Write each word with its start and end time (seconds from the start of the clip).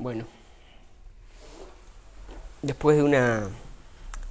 Bueno, 0.00 0.24
después 2.62 2.96
de 2.96 3.02
una 3.02 3.48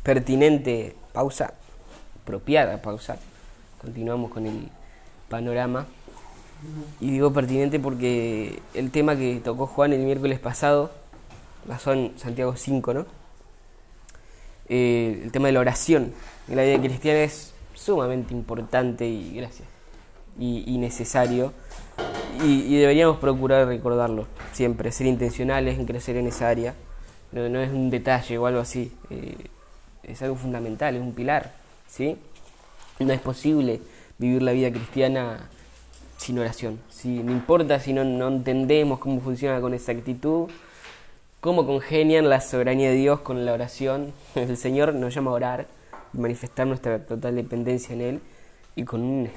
pertinente 0.01 0.95
pausa, 1.13 1.53
apropiada 2.23 2.81
pausa, 2.81 3.19
continuamos 3.79 4.31
con 4.31 4.47
el 4.47 4.67
panorama. 5.29 5.85
Y 6.99 7.11
digo 7.11 7.31
pertinente 7.31 7.79
porque 7.79 8.63
el 8.73 8.89
tema 8.89 9.15
que 9.15 9.39
tocó 9.43 9.67
Juan 9.67 9.93
el 9.93 9.99
miércoles 9.99 10.39
pasado, 10.39 10.89
pasó 11.67 11.93
en 11.93 12.17
Santiago 12.17 12.55
5, 12.55 12.93
¿no? 12.95 13.05
Eh, 14.69 15.21
el 15.23 15.31
tema 15.31 15.49
de 15.49 15.51
la 15.51 15.59
oración 15.59 16.13
en 16.47 16.55
la 16.55 16.63
vida 16.63 16.79
cristiana 16.79 17.19
es 17.19 17.53
sumamente 17.75 18.33
importante 18.33 19.07
y 19.07 19.35
gracias 19.35 19.67
y, 20.39 20.77
necesario 20.79 21.53
y, 22.43 22.77
deberíamos 22.77 23.17
procurar 23.17 23.67
recordarlo 23.67 24.27
siempre, 24.53 24.91
ser 24.91 25.07
intencionales 25.07 25.77
en 25.77 25.85
crecer 25.85 26.17
en 26.17 26.27
esa 26.27 26.49
área. 26.49 26.73
No, 27.31 27.59
es 27.59 27.71
un 27.71 27.89
detalle 27.89 28.37
o 28.37 28.45
algo 28.47 28.59
así, 28.59 28.91
eh, 29.09 29.35
es 30.03 30.21
algo 30.21 30.35
fundamental, 30.35 30.95
es 30.95 31.01
un 31.01 31.13
pilar, 31.13 31.53
¿sí? 31.87 32.17
No 32.99 33.13
es 33.13 33.21
posible 33.21 33.81
vivir 34.17 34.41
la 34.41 34.51
vida 34.51 34.71
cristiana 34.71 35.49
sin 36.17 36.37
oración. 36.37 36.79
¿sí? 36.89 37.21
No 37.23 37.31
importa 37.31 37.79
si 37.79 37.93
no, 37.93 38.03
no 38.03 38.27
entendemos 38.27 38.99
cómo 38.99 39.21
funciona 39.21 39.59
con 39.61 39.73
exactitud, 39.73 40.49
cómo 41.39 41.65
congenian 41.65 42.29
la 42.29 42.41
soberanía 42.41 42.89
de 42.89 42.95
Dios 42.95 43.21
con 43.21 43.45
la 43.45 43.53
oración. 43.53 44.13
El 44.35 44.57
Señor 44.57 44.93
nos 44.93 45.13
llama 45.13 45.31
a 45.31 45.33
orar 45.33 45.67
y 46.13 46.17
manifestar 46.17 46.67
nuestra 46.67 47.05
total 47.05 47.35
dependencia 47.35 47.93
en 47.93 48.01
Él 48.01 48.21
y 48.75 48.83
con 48.83 49.01
un 49.01 49.29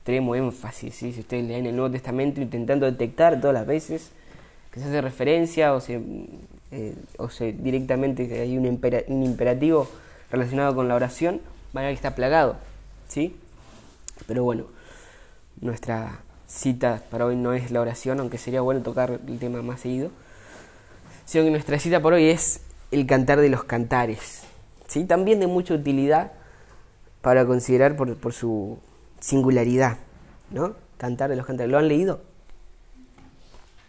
extremo 0.00 0.34
énfasis. 0.34 0.94
¿sí? 0.94 1.12
Si 1.12 1.20
ustedes 1.20 1.44
leen 1.44 1.66
el 1.66 1.76
Nuevo 1.76 1.90
Testamento 1.90 2.40
intentando 2.40 2.86
detectar 2.86 3.40
todas 3.40 3.54
las 3.54 3.66
veces 3.66 4.10
que 4.72 4.80
se 4.80 4.86
hace 4.86 5.00
referencia 5.00 5.74
o 5.74 5.80
se, 5.80 6.00
eh, 6.70 6.94
o 7.16 7.30
se 7.30 7.52
directamente 7.52 8.40
hay 8.40 8.56
un, 8.56 8.66
imperativo 8.66 9.88
relacionado 10.30 10.74
con 10.74 10.88
la 10.88 10.94
oración, 10.94 11.40
van 11.72 11.84
a 11.84 11.86
ver 11.88 11.94
que 11.94 11.98
está 11.98 12.14
plagado. 12.14 12.56
¿sí? 13.08 13.36
Pero 14.26 14.44
bueno, 14.44 14.66
nuestra 15.60 16.20
cita 16.46 17.02
para 17.10 17.26
hoy 17.26 17.36
no 17.36 17.52
es 17.52 17.70
la 17.70 17.80
oración, 17.80 18.20
aunque 18.20 18.38
sería 18.38 18.60
bueno 18.60 18.82
tocar 18.82 19.20
el 19.26 19.38
tema 19.38 19.62
más 19.62 19.80
seguido 19.80 20.10
sino 21.30 21.44
que 21.44 21.50
nuestra 21.52 21.78
cita 21.78 22.02
por 22.02 22.12
hoy 22.12 22.28
es 22.28 22.60
el 22.90 23.06
cantar 23.06 23.40
de 23.40 23.48
los 23.48 23.62
cantares. 23.62 24.42
¿sí? 24.88 25.04
También 25.04 25.38
de 25.38 25.46
mucha 25.46 25.74
utilidad 25.74 26.32
para 27.20 27.46
considerar 27.46 27.94
por, 27.94 28.32
su 28.32 28.76
singularidad. 29.20 29.98
¿no? 30.50 30.74
Cantar 30.96 31.30
de 31.30 31.36
los 31.36 31.46
cantares. 31.46 31.70
¿Lo 31.70 31.78
han 31.78 31.88
leído? 31.88 32.20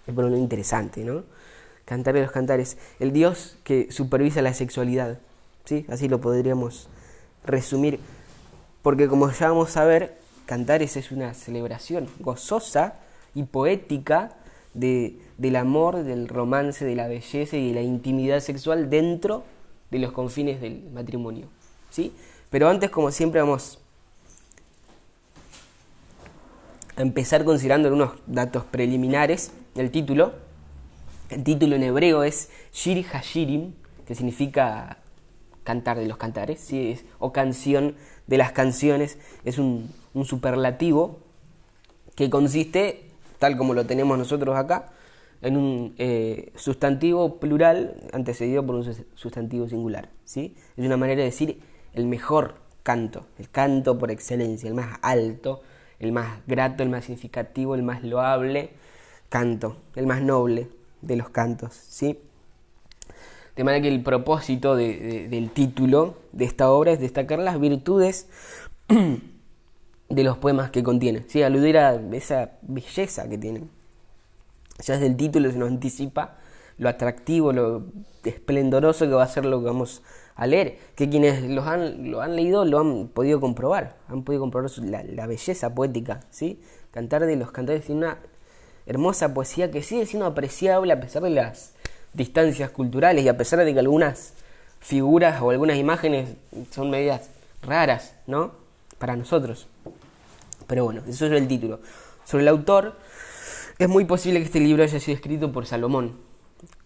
Es 0.08 0.14
por 0.14 0.26
lo 0.26 0.38
interesante, 0.38 1.04
¿no? 1.04 1.24
Cantar 1.86 2.14
de 2.14 2.22
los 2.22 2.32
cantares. 2.32 2.78
El 3.00 3.12
Dios 3.12 3.58
que 3.64 3.92
supervisa 3.92 4.42
la 4.42 4.54
sexualidad. 4.54 5.20
¿sí? 5.66 5.86
Así 5.90 6.08
lo 6.08 6.22
podríamos 6.22 6.88
resumir. 7.44 8.00
Porque 8.82 9.08
como 9.08 9.30
ya 9.32 9.50
vamos 9.50 9.78
a 9.78 9.86
ver, 9.86 10.18
cantares 10.46 10.98
es 10.98 11.12
una 11.12 11.34
celebración 11.34 12.08
gozosa 12.20 12.96
y 13.36 13.44
poética 13.44 14.36
de, 14.74 15.20
del 15.38 15.56
amor, 15.56 16.04
del 16.04 16.28
romance, 16.28 16.86
de 16.86 16.96
la 16.96 17.08
belleza 17.08 17.58
y 17.58 17.70
de 17.70 17.76
la 17.76 17.82
intimidad 17.82 18.40
sexual 18.40 18.90
dentro 18.90 19.44
de 19.92 20.00
los 20.00 20.12
confines 20.12 20.62
del 20.62 20.90
matrimonio. 20.94 21.48
¿sí? 21.90 22.14
Pero 22.50 22.70
antes, 22.70 22.90
como 22.90 23.12
siempre, 23.12 23.42
vamos 23.42 23.80
a 26.91 26.91
empezar 27.02 27.46
considerando 27.46 27.88
algunos 27.88 28.14
datos 28.28 28.64
preliminares. 28.66 29.52
El 29.76 29.92
título, 29.92 30.34
el 31.30 31.44
título 31.44 31.76
en 31.76 31.84
hebreo 31.84 32.24
es 32.24 32.50
Shir 32.74 33.06
Hashirim, 33.06 33.74
que 34.06 34.16
significa 34.16 34.98
cantar 35.64 35.98
de 35.98 36.08
los 36.08 36.18
cantares, 36.18 36.72
o 37.20 37.32
canción 37.32 37.96
de 38.28 38.38
las 38.38 38.52
canciones, 38.52 39.18
es 39.46 39.60
un, 39.60 39.92
un 40.14 40.26
superlativo 40.26 41.20
que 42.16 42.30
consiste 42.30 43.12
tal 43.42 43.58
como 43.58 43.74
lo 43.74 43.88
tenemos 43.88 44.20
nosotros 44.20 44.56
acá, 44.56 44.92
en 45.42 45.58
un 45.58 45.96
eh, 45.98 46.52
sustantivo 46.56 47.40
plural 47.40 47.96
antecedido 48.14 48.64
por 48.64 48.76
un 48.76 48.86
sustantivo 49.16 49.68
singular. 49.68 50.10
¿sí? 50.26 50.56
Es 50.78 50.86
una 50.86 50.96
manera 50.96 51.22
de 51.22 51.26
decir 51.26 51.60
el 51.96 52.06
mejor 52.06 52.58
canto, 52.84 53.26
el 53.40 53.50
canto 53.50 53.98
por 53.98 54.12
excelencia, 54.12 54.68
el 54.68 54.76
más 54.76 55.00
alto, 55.02 55.64
el 56.02 56.12
más 56.12 56.40
grato, 56.48 56.84
el 56.84 56.90
más 56.90 57.06
significativo, 57.06 57.76
el 57.76 57.84
más 57.84 58.04
loable 58.04 58.72
canto, 59.30 59.78
el 59.96 60.08
más 60.08 60.22
noble 60.22 60.68
de 61.02 61.16
los 61.16 61.30
cantos. 61.30 61.74
¿sí? 61.74 62.20
De 63.56 63.64
manera 63.64 63.84
que 63.84 63.88
el 63.88 64.02
propósito 64.02 64.76
del 64.76 65.52
título 65.54 66.18
de 66.32 66.46
esta 66.46 66.72
obra 66.72 66.92
es 66.92 67.00
destacar 67.00 67.38
las 67.40 67.60
virtudes 67.60 68.28
de 70.10 70.24
los 70.24 70.38
poemas 70.40 70.72
que 70.72 70.82
contiene, 70.82 71.24
¿sí? 71.28 71.44
aludir 71.44 71.78
a 71.78 71.94
esa 72.14 72.54
belleza 72.64 73.30
que 73.30 73.38
tienen. 73.38 73.70
Ya 74.84 74.96
desde 74.96 75.06
el 75.06 75.16
título 75.16 75.52
se 75.52 75.60
nos 75.60 75.70
anticipa 75.70 76.40
lo 76.80 76.90
atractivo, 76.90 77.54
lo 77.54 77.86
esplendoroso 78.24 79.06
que 79.06 79.14
va 79.14 79.24
a 79.24 79.28
ser 79.28 79.46
lo 79.46 79.60
que 79.60 79.68
vamos 79.68 80.02
a 80.36 80.48
leer, 80.48 80.78
que 80.96 81.10
quienes 81.10 81.44
los 81.44 81.68
han, 81.68 82.10
lo 82.10 82.22
han 82.22 82.36
leído 82.36 82.66
lo 82.66 82.80
han 82.80 83.08
podido 83.08 83.40
comprobar, 83.40 83.98
han 84.08 84.24
podido 84.24 84.42
comprobar 84.42 84.72
la, 84.80 85.28
belleza 85.28 85.74
poética, 85.74 86.22
¿sí? 86.30 86.62
Cantar 86.92 87.26
de 87.26 87.36
los 87.36 87.52
cantares 87.52 87.86
tiene 87.86 88.02
una 88.02 88.18
hermosa 88.86 89.34
poesía 89.34 89.72
que 89.72 89.84
sigue 89.84 90.06
siendo 90.06 90.26
apreciable 90.26 90.92
a 90.94 91.00
pesar 91.00 91.24
de 91.24 91.30
las 91.30 91.74
distancias 92.14 92.72
culturales 92.72 93.24
y 93.24 93.30
a 93.30 93.38
pesar 93.38 93.64
de 93.64 93.74
que 93.74 93.80
algunas 93.80 94.34
figuras 94.80 95.42
o 95.42 95.52
algunas 95.52 95.78
imágenes 95.78 96.30
son 96.72 96.90
medidas 96.90 97.30
raras, 97.62 98.16
¿no? 98.28 98.52
Para 98.98 99.16
nosotros. 99.16 99.68
Pero 100.68 100.86
bueno, 100.86 101.02
eso 101.08 101.26
es 101.26 101.32
el 101.32 101.48
título. 101.48 101.80
Sobre 102.26 102.44
el 102.44 102.48
autor, 102.48 102.96
es 103.78 103.90
muy 103.90 104.06
posible 104.06 104.40
que 104.40 104.46
este 104.46 104.60
libro 104.60 104.84
haya 104.84 105.00
sido 105.00 105.16
escrito 105.16 105.52
por 105.52 105.66
Salomón, 105.66 106.16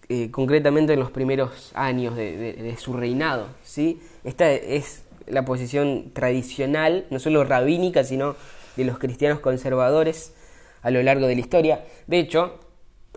eh, 0.08 0.30
concretamente 0.32 0.94
en 0.94 1.00
los 1.00 1.12
primeros 1.12 1.72
años 1.74 2.16
de, 2.16 2.76
su 2.78 2.94
reinado. 2.94 3.48
¿sí? 3.64 4.02
Esta 4.24 4.52
es 4.52 5.04
la 5.28 5.46
posición 5.46 6.12
tradicional, 6.14 7.06
no 7.10 7.20
solo 7.20 7.44
rabínica, 7.44 8.04
sino 8.04 8.36
de 8.76 8.86
los 8.86 9.00
cristianos 9.00 9.40
conservadores 9.40 10.34
a 10.82 10.92
lo 10.92 11.02
largo 11.02 11.28
de 11.28 11.36
la 11.36 11.42
historia. 11.42 11.86
De 12.08 12.20
hecho, 12.20 12.60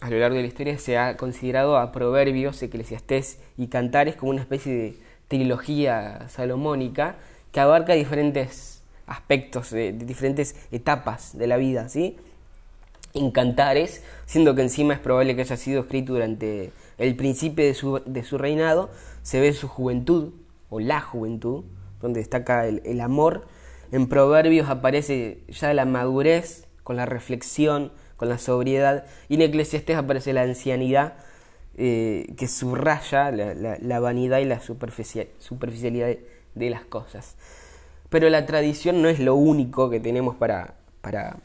a 0.01 0.11
lo 0.11 0.19
largo 0.19 0.37
de 0.37 0.43
la 0.43 0.49
historia 0.49 0.79
se 0.79 0.97
ha 0.97 1.17
considerado 1.17 1.77
a 1.77 1.93
Proverbios, 1.93 2.63
Eclesiastés 2.63 3.39
y 3.57 3.67
Cantares 3.67 4.17
como 4.17 4.31
una 4.31 4.41
especie 4.41 4.73
de 4.73 4.95
trilogía 5.29 6.29
salomónica 6.29 7.17
que 7.53 7.61
abarca 7.61 7.95
diferentes 7.95 8.83
aspectos, 9.07 9.71
de, 9.71 9.93
diferentes 9.93 10.57
etapas 10.71 11.37
de 11.37 11.47
la 11.47 11.57
vida, 11.57 11.89
¿sí? 11.89 12.17
En 13.15 13.31
Cantares, 13.31 14.03
siendo 14.27 14.55
que 14.55 14.63
encima 14.63 14.95
es 14.95 15.01
probable 15.01 15.35
que 15.35 15.43
haya 15.43 15.57
sido 15.57 15.81
escrito 15.83 16.13
durante 16.13 16.73
el 16.99 17.17
principio 17.17 17.65
de 17.65 17.75
su, 17.75 18.03
de 18.05 18.23
reinado, 18.23 18.91
se 19.23 19.41
ve 19.41 19.53
su 19.53 19.69
juventud, 19.69 20.33
o 20.71 20.81
la 20.81 21.01
juventud, 21.01 21.65
donde 22.01 22.21
destaca 22.21 22.67
el, 22.67 23.01
amor. 23.01 23.47
En 23.91 24.09
Proverbios 24.09 24.69
aparece 24.69 25.43
ya 25.49 25.73
la 25.73 25.85
madurez, 25.85 26.67
con 26.83 26.97
la 26.97 27.07
reflexión, 27.07 27.93
con 28.17 28.29
la 28.29 28.39
sobriedad, 28.39 29.07
y 29.29 29.35
en 29.35 29.43
Eclesiastés 29.43 29.97
aparece 29.97 30.33
la 30.33 30.43
ancianidad, 30.43 31.15
eh, 31.77 32.35
que 32.37 32.49
subraya 32.49 33.31
la, 33.31 34.01
vanidad 34.01 34.39
y 34.39 34.45
la 34.45 34.61
superficialidad 34.61 36.17
de 36.55 36.71
las 36.71 36.85
cosas. 36.85 37.37
Pero 38.09 38.29
la 38.31 38.47
tradición 38.47 39.03
no 39.03 39.09
es 39.09 39.21
lo 39.21 39.35
único 39.35 39.91
que 39.91 40.01
tenemos 40.01 40.35
para, 40.37 40.75
para 41.01 41.39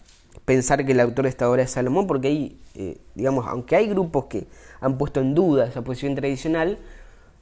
pensar 0.46 0.86
que 0.86 0.92
el 0.92 1.00
autor 1.00 1.24
de 1.24 1.30
esta 1.30 1.50
obra 1.50 1.64
es 1.64 1.72
Salomón, 1.72 2.08
porque 2.08 2.28
hay, 2.28 2.60
eh, 2.76 2.98
digamos, 3.16 3.46
aunque 3.48 3.76
hay 3.76 3.88
grupos 3.88 4.26
que 4.26 4.48
han 4.82 4.98
puesto 4.98 5.22
en 5.22 5.36
duda 5.36 5.66
esa 5.66 5.84
posición 5.84 6.16
tradicional, 6.16 6.78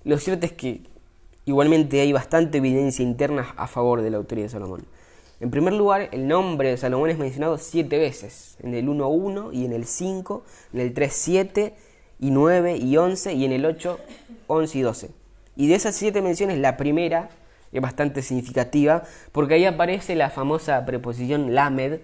lo 0.04 0.18
cierto 0.18 0.46
es 0.46 0.54
que 0.54 0.82
igualmente 1.46 2.02
hay 2.02 2.12
bastante 2.12 2.60
evidencia 2.60 3.04
interna 3.04 3.54
a 3.58 3.68
favor 3.68 4.02
de 4.02 4.10
la 4.10 4.18
autoría 4.18 4.46
de 4.46 4.50
Salomón. 4.50 4.86
En 5.40 5.50
primer 5.50 5.74
lugar, 5.74 6.10
el 6.12 6.28
nombre 6.28 6.70
de 6.70 6.78
Salomón 6.78 7.10
es 7.10 7.18
mencionado 7.18 7.58
siete 7.58 7.98
veces, 7.98 8.58
en 8.62 8.76
el 8.76 8.88
1.1 8.88 9.52
y 9.54 9.66
en 9.66 9.74
el 9.74 9.86
5, 9.86 10.44
en 10.74 10.80
el 10.80 10.94
3.7 10.94 11.74
y 12.20 12.30
9 12.30 12.78
y 12.78 12.96
11 12.98 13.34
y 13.34 13.46
en 13.46 13.52
el 13.52 13.66
8, 13.66 14.00
11 14.46 14.78
y 14.78 14.82
12. 14.82 15.10
Y 15.56 15.68
de 15.68 15.76
esas 15.76 15.96
siete 15.96 16.22
menciones, 16.22 16.60
la 16.60 16.78
primera 16.78 17.30
es 17.72 17.82
bastante 17.82 18.22
significativa, 18.22 19.04
porque 19.32 19.56
ahí 19.56 19.66
aparece 19.66 20.16
la 20.16 20.30
famosa 20.30 20.86
preposición 20.86 21.56
lamed, 21.56 22.02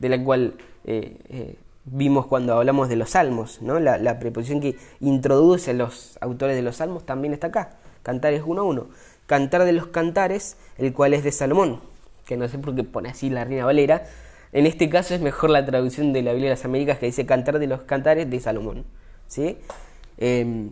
de 0.00 0.08
la 0.08 0.22
cual 0.22 0.54
eh, 0.84 1.16
eh, 1.28 1.56
vimos 1.84 2.26
cuando 2.26 2.54
hablamos 2.54 2.88
de 2.88 2.96
los 2.96 3.10
salmos, 3.10 3.62
¿no? 3.62 3.78
La, 3.78 4.18
preposición 4.18 4.60
que 4.60 4.76
introduce 5.00 5.72
los 5.74 6.18
autores 6.20 6.56
de 6.56 6.62
los 6.62 6.76
salmos 6.76 7.06
también 7.06 7.32
está 7.32 7.48
acá, 7.48 7.76
Cantares 8.02 8.42
1.1. 8.42 8.86
Cantar 9.26 9.64
de 9.64 9.72
los 9.72 9.86
cantares, 9.86 10.56
el 10.78 10.92
cual 10.92 11.14
es 11.14 11.22
de 11.22 11.30
Salomón, 11.30 11.80
que 12.26 12.36
no 12.36 12.48
sé 12.48 12.58
por 12.58 12.74
qué 12.74 12.82
pone 12.82 13.10
así 13.10 13.30
la 13.30 13.44
Reina 13.44 13.64
Valera. 13.64 14.04
En 14.52 14.66
este 14.66 14.88
caso 14.90 15.14
es 15.14 15.20
mejor 15.20 15.50
la 15.50 15.64
traducción 15.64 16.12
de 16.12 16.22
la 16.22 16.32
Biblia 16.32 16.50
de 16.50 16.56
las 16.56 16.64
Américas 16.64 16.98
que 16.98 17.06
dice 17.06 17.24
Cantar 17.26 17.60
de 17.60 17.68
los 17.68 17.82
cantares 17.82 18.28
de 18.28 18.40
Salomón. 18.40 18.84
¿sí? 19.28 19.58
em, 20.18 20.70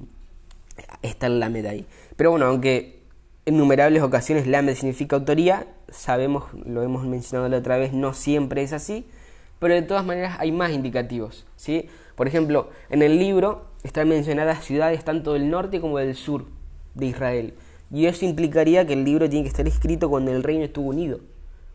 está 1.03 1.27
el 1.27 1.39
Lamed 1.39 1.67
ahí. 1.67 1.87
Pero 2.17 2.33
bueno, 2.33 2.47
aunque 2.47 3.03
en 3.47 3.55
innumerables 3.55 4.03
ocasiones 4.03 4.47
Lamed 4.47 4.75
significa 4.75 5.17
autoría, 5.17 5.67
sabemos, 5.91 6.45
lo 6.67 6.83
hemos 6.83 7.07
mencionado 7.07 7.49
la 7.49 7.59
otra 7.59 7.79
vez, 7.79 7.93
no 7.93 8.15
siempre 8.15 8.63
es 8.63 8.73
así, 8.73 9.07
pero 9.59 9.75
de 9.75 9.83
todas 9.83 10.05
maneras 10.05 10.37
hay 10.39 10.53
más 10.53 10.73
indicativos. 10.73 11.47
¿sí? 11.57 11.89
Por 12.15 12.29
ejemplo, 12.29 12.71
en 12.91 13.03
el 13.03 13.19
libro 13.19 13.67
están 13.83 14.09
mencionadas 14.09 14.65
ciudades 14.65 15.05
tanto 15.05 15.35
del 15.35 15.51
norte 15.51 15.81
como 15.81 15.99
del 15.99 16.15
sur 16.15 16.45
de 16.95 17.07
Israel. 17.07 17.55
Y 17.91 18.07
eso 18.07 18.25
implicaría 18.25 18.87
que 18.87 18.93
el 18.93 19.05
libro 19.05 19.29
tiene 19.29 19.45
que 19.45 19.49
estar 19.49 19.67
escrito 19.67 20.11
cuando 20.11 20.31
el 20.31 20.43
reino 20.43 20.65
estuvo 20.65 20.91
unido, 20.91 21.21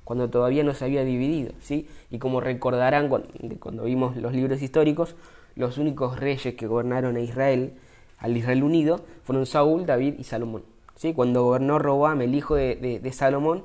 cuando 0.04 0.30
todavía 0.30 0.64
no 0.64 0.74
se 0.74 0.86
había 0.86 1.04
dividido. 1.04 1.54
¿sí? 1.62 1.88
Y 2.12 2.20
como 2.20 2.40
recordarán 2.40 3.10
cuando, 3.10 3.84
vimos 3.84 4.16
los 4.18 4.34
libros 4.34 4.62
históricos, 4.62 5.16
los 5.56 5.78
únicos 5.78 6.20
reyes 6.20 6.56
que 6.56 6.68
gobernaron 6.68 7.16
a 7.16 7.20
Israel, 7.20 7.74
al 8.20 8.38
Israel 8.38 8.64
unido, 8.64 9.02
fueron 9.24 9.46
Saúl, 9.46 9.86
David 9.86 10.16
y 10.20 10.24
Salomón. 10.24 10.64
¿sí? 10.96 11.14
Cuando 11.14 11.44
gobernó 11.44 11.80
Robam, 11.80 12.22
el 12.22 12.36
hijo 12.36 12.56
de, 12.56 13.12
Salomón, 13.12 13.64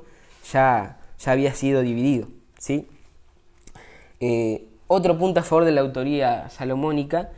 ya, 0.53 1.01
ya 1.19 1.33
había 1.33 1.55
sido 1.55 1.83
dividido. 1.83 2.29
¿sí? 2.59 2.87
Eh, 4.21 4.69
otro 4.87 5.19
punto 5.19 5.41
a 5.41 5.43
favor 5.43 5.65
de 5.65 5.73
la 5.73 5.81
autoría 5.81 6.49
salomónica 6.51 7.31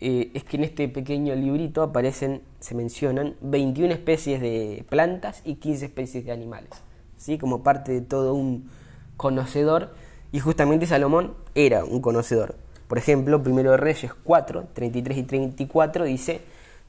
eh, 0.00 0.30
es 0.34 0.44
que 0.44 0.56
en 0.56 0.64
este 0.64 0.88
pequeño 0.88 1.34
librito 1.34 1.82
aparecen, 1.82 2.42
se 2.60 2.74
mencionan 2.74 3.34
21 3.40 3.92
especies 3.92 4.40
de 4.40 4.84
plantas 4.88 5.42
y 5.44 5.56
15 5.56 5.86
especies 5.86 6.24
de 6.24 6.32
animales, 6.32 6.70
¿sí? 7.16 7.38
como 7.38 7.62
parte 7.62 7.92
de 7.92 8.00
todo 8.00 8.34
un 8.34 8.70
conocedor, 9.16 9.94
y 10.32 10.40
justamente 10.40 10.86
Salomón 10.86 11.34
era 11.54 11.84
un 11.84 12.00
conocedor. 12.00 12.56
Por 12.88 12.98
ejemplo, 12.98 13.42
Primero 13.42 13.70
de 13.70 13.76
Reyes 13.76 14.12
4, 14.24 14.68
33 14.72 15.18
y 15.18 15.22
34 15.22 16.04
dice, 16.04 16.42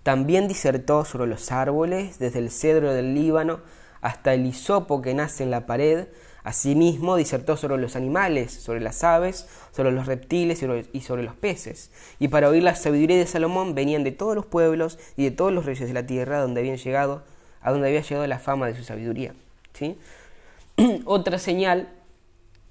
también 0.04 0.48
disertó 0.48 1.06
sobre 1.06 1.28
los 1.28 1.52
árboles, 1.52 2.20
desde 2.20 2.40
el 2.40 2.52
cedro 2.52 2.94
del 2.94 3.14
Líbano 3.14 3.60
hasta 4.06 4.36
el 4.36 4.46
hisopo 4.46 5.02
que 5.02 5.13
nace 5.13 5.44
en 5.44 5.52
la 5.52 5.66
pared, 5.66 6.07
Asimismo, 6.46 7.16
disertó 7.16 7.57
sobre 7.57 7.81
los 7.81 7.96
animales, 7.96 8.52
sobre 8.52 8.80
las 8.80 9.04
aves, 9.04 9.48
sobre 9.72 9.92
los 9.92 10.06
reptiles 10.06 10.63
y 10.94 11.02
sobre 11.02 11.24
los 11.24 11.34
peces. 11.34 11.90
Y 12.19 12.28
para 12.28 12.50
oír 12.50 12.62
la 12.62 12.75
sabiduría 12.75 13.18
de 13.18 13.25
Salomón 13.25 13.74
venían 13.74 14.04
de 14.04 14.12
todos 14.12 14.36
los 14.36 14.46
pueblos 14.46 15.00
y 15.18 15.24
de 15.24 15.31
todos 15.31 15.52
los 15.52 15.66
reyes 15.66 15.88
de 15.88 15.96
la 15.96 16.06
tierra 16.06 16.40
donde 16.40 16.62
habían 16.62 16.78
llegado, 16.78 17.24
a 17.62 17.72
donde 17.72 17.88
había 17.88 18.02
llegado 18.02 18.28
la 18.28 18.38
fama 18.38 18.68
de 18.68 18.75
su 18.75 18.84
sabiduría. 18.84 19.34
¿sí? 19.74 19.98
Otra 21.06 21.40
señal 21.40 21.90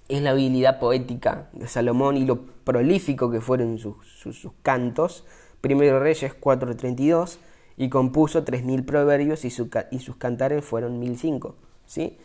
es 0.07 0.23
la 0.23 0.31
habilidad 0.31 0.79
poética 0.79 1.49
de 1.53 1.67
Salomón 1.67 2.17
y 2.17 2.27
lo 2.27 2.43
prolífico 2.43 3.29
que 3.33 3.41
fueron 3.41 3.79
sus, 3.79 3.97
sus, 4.07 4.53
cantos. 4.63 5.25
Primero 5.61 5.99
Reyes 5.99 6.33
4.32 6.41 7.39
y 7.77 7.89
compuso 7.89 8.45
3.000 8.45 8.85
proverbios 8.85 9.45
y, 9.45 9.51
sus 9.51 10.17
cantares 10.17 10.65
fueron 10.65 11.01
1.005. 11.03 11.55
¿sí? 11.87 12.17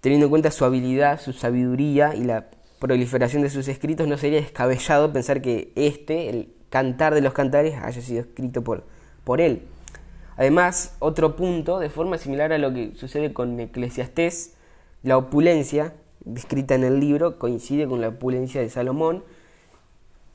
Teniendo 0.00 0.26
en 0.26 0.30
cuenta 0.30 0.50
su 0.50 0.64
habilidad, 0.64 1.20
su 1.20 1.32
sabiduría 1.32 2.14
y 2.14 2.24
la 2.24 2.48
proliferación 2.78 3.42
de 3.42 3.50
sus 3.50 3.68
escritos, 3.68 4.08
no 4.08 4.16
sería 4.16 4.40
descabellado 4.40 5.12
pensar 5.12 5.42
que 5.42 5.72
este, 5.76 6.28
el 6.28 6.52
cantar 6.70 7.14
de 7.14 7.20
los 7.20 7.34
cantares, 7.34 7.74
haya 7.82 8.00
sido 8.00 8.22
escrito 8.22 8.62
por, 8.64 8.84
por 9.24 9.40
él. 9.40 9.62
Además, 10.36 10.96
otro 10.98 11.36
punto, 11.36 11.78
de 11.78 11.90
forma 11.90 12.18
similar 12.18 12.52
a 12.52 12.58
lo 12.58 12.72
que 12.72 12.94
sucede 12.96 13.32
con 13.32 13.60
Eclesiastés, 13.60 14.54
la 15.02 15.18
opulencia 15.18 15.94
descrita 16.24 16.74
en 16.74 16.84
el 16.84 17.00
libro 17.00 17.38
coincide 17.38 17.86
con 17.86 18.00
la 18.00 18.08
opulencia 18.08 18.60
de 18.60 18.70
Salomón 18.70 19.24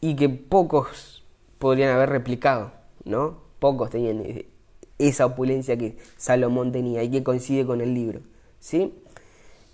y 0.02 0.16
que 0.16 0.30
pocos 0.30 1.24
podrían 1.58 1.96
haber 1.96 2.10
replicado, 2.10 2.72
¿no? 3.04 3.47
Pocos 3.60 3.90
tenían 3.90 4.24
esa 5.00 5.26
opulencia 5.26 5.78
que 5.78 5.98
Salomón 6.18 6.72
tenía 6.72 7.04
y 7.04 7.12
que 7.12 7.24
coincide 7.24 7.66
con 7.66 7.82
el 7.82 7.94
libro, 7.94 8.22
¿sí? 8.60 8.94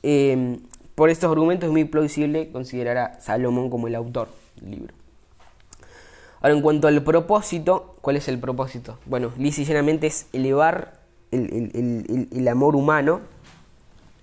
Em, 0.02 0.60
por 0.96 1.10
estos 1.10 1.32
argumentos 1.32 1.68
es 1.68 1.72
muy 1.72 1.86
plausible 1.86 2.52
considerar 2.52 2.98
a 2.98 3.20
Salomón 3.22 3.70
como 3.70 3.88
el 3.88 3.96
autor 3.96 4.30
del 4.62 4.72
libro. 4.72 4.94
Ahora, 6.42 6.56
en 6.56 6.62
cuanto 6.62 6.90
al 6.90 7.02
propósito, 7.04 7.96
¿cuál 8.02 8.18
es 8.18 8.28
el 8.28 8.38
propósito? 8.38 9.00
Bueno, 9.06 9.32
lisa 9.38 9.62
es 9.62 10.28
elevar 10.34 11.00
el, 11.32 12.48
amor 12.50 12.76
humano 12.76 13.22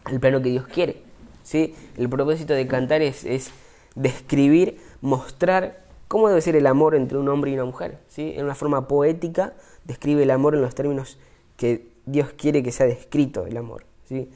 al 0.05 0.21
plano 0.21 0.43
que 0.43 0.51
Dios 0.51 0.67
quiere. 0.67 1.03
¿sí? 1.43 1.75
El 1.97 2.11
propósito 2.11 2.53
de 2.53 2.67
cantar 2.67 3.01
es, 3.01 3.51
describir, 3.95 4.79
mostrar 5.01 5.83
cómo 6.11 6.29
debe 6.29 6.41
ser 6.41 6.57
el 6.57 6.67
amor 6.67 6.97
entre 6.97 7.19
un 7.19 7.29
hombre 7.29 7.53
y 7.53 7.55
una 7.55 7.65
mujer. 7.65 8.01
¿sí? 8.09 8.33
En 8.35 8.45
una 8.45 8.57
forma 8.57 8.89
poética 8.89 9.55
describe 9.85 10.25
el 10.25 10.33
amor 10.33 10.57
en 10.57 10.61
los 10.61 10.75
términos 10.75 11.21
que 11.57 11.87
Dios 12.05 12.31
quiere 12.37 12.65
que 12.65 12.73
sea 12.73 12.87
descrito 12.87 13.47
el 13.47 13.57
amor. 13.57 13.85
¿sí? 14.09 14.29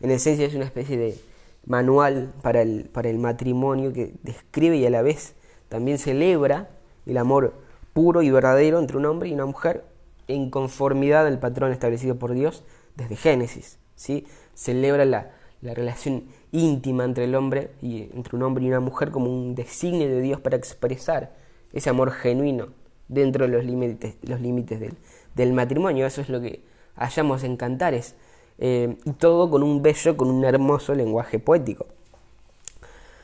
En 0.00 0.10
esencia 0.10 0.44
es 0.44 0.56
una 0.56 0.64
especie 0.64 0.96
de 0.96 1.16
manual 1.64 2.32
para 2.42 2.62
el, 2.62 2.90
para 2.92 3.10
el 3.10 3.18
matrimonio 3.18 3.92
que 3.92 4.12
describe 4.24 4.76
y 4.76 4.86
a 4.86 4.90
la 4.90 5.02
vez 5.02 5.34
también 5.68 5.98
celebra 5.98 6.68
el 7.06 7.16
amor 7.16 7.54
puro 7.92 8.22
y 8.22 8.30
verdadero 8.32 8.80
entre 8.80 8.96
un 8.96 9.06
hombre 9.06 9.28
y 9.28 9.32
una 9.32 9.46
mujer 9.46 9.84
en 10.26 10.50
conformidad 10.50 11.28
al 11.28 11.38
patrón 11.38 11.70
establecido 11.70 12.16
por 12.16 12.32
Dios 12.32 12.64
desde 12.96 13.14
Génesis. 13.14 13.78
¿sí? 13.94 14.26
Celebra 14.54 15.04
la, 15.04 15.30
la 15.62 15.74
relación 15.74 16.24
íntima 16.52 17.04
entre 17.04 17.24
el 17.24 17.34
hombre 17.34 17.70
y 17.80 18.08
entre 18.14 18.36
un 18.36 18.42
hombre 18.42 18.64
y 18.64 18.68
una 18.68 18.80
mujer 18.80 19.10
como 19.10 19.30
un 19.30 19.54
designio 19.54 20.08
de 20.08 20.20
Dios 20.20 20.40
para 20.40 20.56
expresar 20.56 21.32
ese 21.72 21.90
amor 21.90 22.10
genuino 22.10 22.68
dentro 23.08 23.46
de 23.46 23.52
los 23.52 23.64
límites, 23.64 24.16
los 24.22 24.40
límites 24.40 24.80
del, 24.80 24.94
del 25.34 25.52
matrimonio. 25.52 26.06
Eso 26.06 26.20
es 26.20 26.28
lo 26.28 26.40
que 26.40 26.62
hallamos 26.96 27.44
en 27.44 27.56
Cantares 27.56 28.14
eh, 28.58 28.96
y 29.04 29.12
todo 29.12 29.50
con 29.50 29.62
un 29.62 29.82
bello, 29.82 30.16
con 30.16 30.30
un 30.30 30.44
hermoso 30.44 30.94
lenguaje 30.94 31.38
poético. 31.38 31.86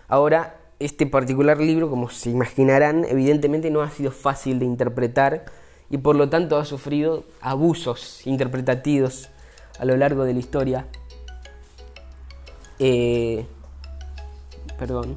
Ahora, 0.09 0.57
este 0.79 1.07
particular 1.07 1.59
libro, 1.59 1.91
como 1.91 2.09
se 2.11 2.31
imaginarán, 2.31 3.05
evidentemente 3.05 3.71
no 3.71 3.83
ha 3.83 3.91
sido 3.91 4.13
fácil 4.13 4.59
de 4.59 4.67
interpretar 4.67 5.45
y 5.91 5.99
por 5.99 6.17
lo 6.17 6.29
tanto 6.29 6.59
ha 6.59 6.65
sufrido 6.65 7.25
abusos 7.41 8.27
interpretativos 8.27 9.31
a 9.79 9.85
lo 9.85 9.97
largo 9.97 10.25
de 10.25 10.33
la 10.35 10.39
historia. 10.39 10.87
Eh, 12.79 13.47
perdón. 14.79 15.17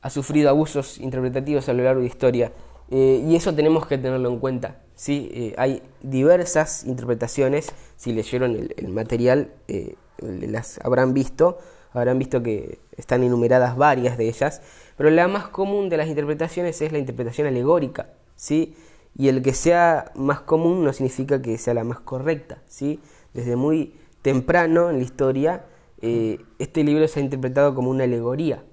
Ha 0.00 0.10
sufrido 0.10 0.50
abusos 0.50 0.98
interpretativos 0.98 1.68
a 1.68 1.72
lo 1.72 1.84
largo 1.84 2.00
de 2.00 2.08
la 2.08 2.12
historia. 2.12 2.52
Eh, 2.90 3.24
y 3.26 3.36
eso 3.36 3.54
tenemos 3.54 3.86
que 3.86 3.96
tenerlo 3.96 4.28
en 4.28 4.38
cuenta. 4.38 4.76
¿sí? 4.94 5.30
Eh, 5.32 5.54
hay 5.56 5.82
diversas 6.02 6.84
interpretaciones, 6.84 7.72
si 7.96 8.12
leyeron 8.12 8.68
el, 8.76 8.88
material 8.88 9.50
eh, 9.66 9.94
las 10.18 10.78
habrán 10.84 11.14
visto, 11.14 11.58
habrán 11.92 12.18
visto 12.18 12.42
que 12.42 12.80
están 12.96 13.22
enumeradas 13.22 13.76
varias 13.76 14.18
de 14.18 14.28
ellas, 14.28 14.60
pero 14.96 15.08
la 15.08 15.26
más 15.26 15.48
común 15.48 15.88
de 15.88 15.96
las 15.96 16.08
interpretaciones 16.08 16.82
es 16.82 16.92
la 16.92 16.98
interpretación 16.98 17.46
alegórica, 17.46 18.10
¿sí? 18.36 18.76
y 19.16 19.28
el 19.28 19.42
que 19.42 19.54
sea 19.54 20.12
más 20.14 20.40
común 20.40 20.84
no 20.84 20.92
significa 20.92 21.40
que 21.40 21.56
sea 21.58 21.74
la 21.74 21.84
más 21.84 22.00
correcta. 22.00 22.58
¿sí? 22.66 23.00
Desde 23.32 23.56
muy 23.56 23.94
temprano 24.22 24.90
en 24.90 24.98
la 24.98 25.02
historia, 25.02 25.64
este 26.00 26.82
libro 26.82 27.06
se 27.06 27.20
ha 27.20 27.22
interpretado 27.22 27.74
como 27.74 27.90
una 27.90 28.04
alegoría, 28.04 28.64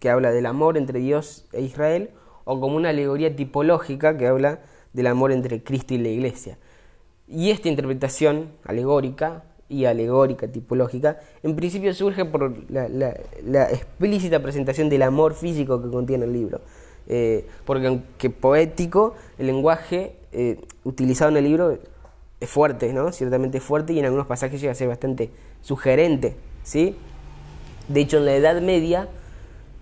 que 0.00 0.08
habla 0.08 0.32
del 0.32 0.46
amor 0.46 0.78
entre 0.78 0.98
Dios 0.98 1.46
e 1.52 1.60
Israel, 1.60 2.10
o 2.44 2.60
como 2.60 2.76
una 2.76 2.90
alegoría 2.90 3.34
tipológica 3.34 4.16
que 4.16 4.26
habla 4.26 4.60
del 4.92 5.06
amor 5.08 5.32
entre 5.32 5.62
Cristo 5.62 5.94
y 5.94 5.98
la 5.98 6.08
Iglesia. 6.08 6.58
Y 7.26 7.50
esta 7.50 7.68
interpretación 7.68 8.52
alegórica 8.64 9.44
y 9.68 9.86
alegórica 9.86 10.46
tipológica 10.48 11.20
en 11.42 11.56
principio 11.56 11.92
surge 11.94 12.24
por 12.24 12.52
la, 12.70 13.68
explícita 13.70 14.42
presentación 14.42 14.88
del 14.88 15.02
amor 15.02 15.34
físico 15.34 15.82
que 15.82 15.90
contiene 15.90 16.24
el 16.24 16.32
libro. 16.32 16.60
Eh, 17.06 17.46
porque 17.64 17.86
aunque 17.86 18.30
poético, 18.30 19.14
el 19.38 19.46
lenguaje 19.46 20.16
eh, 20.32 20.60
utilizado 20.84 21.30
en 21.30 21.36
el 21.38 21.44
libro 21.44 21.78
es 22.40 22.50
fuerte, 22.50 22.92
¿no? 22.92 23.12
Ciertamente 23.12 23.60
fuerte 23.60 23.92
y 23.92 23.98
en 23.98 24.04
algunos 24.04 24.26
pasajes 24.26 24.60
llega 24.60 24.72
a 24.72 24.74
ser 24.74 24.88
bastante 24.88 25.30
sugerente, 25.60 26.36
¿sí? 26.62 26.96
De 27.88 28.00
hecho, 28.00 28.18
en 28.18 28.26
la 28.26 28.34
Edad 28.34 28.60
Media, 28.60 29.08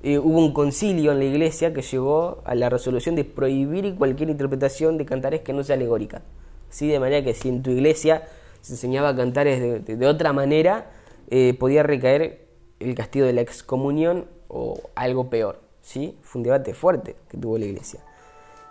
eh, 0.02 0.18
hubo 0.18 0.38
un 0.38 0.52
concilio 0.52 1.12
en 1.12 1.18
la 1.18 1.24
iglesia 1.24 1.72
que 1.72 1.82
llegó 1.82 2.42
a 2.44 2.56
la 2.56 2.68
resolución 2.68 3.14
de 3.14 3.24
prohibir 3.24 3.94
cualquier 3.94 4.30
interpretación 4.30 4.98
de 4.98 5.06
cantares 5.06 5.42
que 5.42 5.52
no 5.52 5.62
sea 5.62 5.76
alegórica. 5.76 6.22
¿sí? 6.70 6.88
De 6.88 6.98
manera 6.98 7.24
que 7.24 7.34
si 7.34 7.48
en 7.48 7.62
tu 7.62 7.70
iglesia 7.70 8.28
se 8.60 8.72
enseñaba 8.72 9.14
cantares 9.14 9.86
de, 9.86 10.06
otra 10.06 10.32
manera, 10.32 10.90
eh, 11.30 11.54
podía 11.58 11.84
recaer 11.84 12.48
el 12.80 12.96
castigo 12.96 13.26
de 13.26 13.32
la 13.32 13.42
excomunión 13.42 14.26
o 14.48 14.80
algo 14.96 15.30
peor. 15.30 15.60
¿sí? 15.82 16.18
Fue 16.22 16.40
un 16.40 16.44
debate 16.44 16.74
fuerte 16.74 17.14
que 17.28 17.36
tuvo 17.38 17.56
la 17.56 17.66
iglesia. 17.66 18.00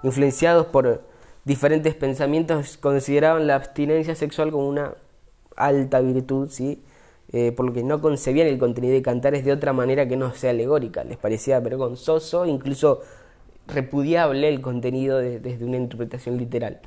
Influenciados 0.03 0.65
por 0.67 1.03
diferentes 1.45 1.95
pensamientos, 1.95 2.77
consideraban 2.77 3.47
la 3.47 3.55
abstinencia 3.55 4.15
sexual 4.15 4.51
como 4.51 4.67
una 4.67 4.93
alta 5.55 6.01
virtud, 6.01 6.49
¿sí? 6.49 6.81
eh, 7.33 7.55
no 7.83 8.01
concebían 8.01 8.47
el 8.47 8.57
contenido 8.57 8.93
de 8.93 9.01
Cantares 9.01 9.45
de 9.45 9.51
otra 9.51 9.73
manera 9.73 10.07
que 10.07 10.17
no 10.17 10.33
sea 10.33 10.51
alegórica. 10.51 11.03
Les 11.03 11.17
parecía 11.17 11.59
vergonzoso, 11.59 12.45
incluso 12.45 13.01
repudiable 13.67 14.49
el 14.49 14.61
contenido 14.61 15.17
desde 15.19 15.63
una 15.63 15.77
interpretación 15.77 16.37
literal. 16.37 16.81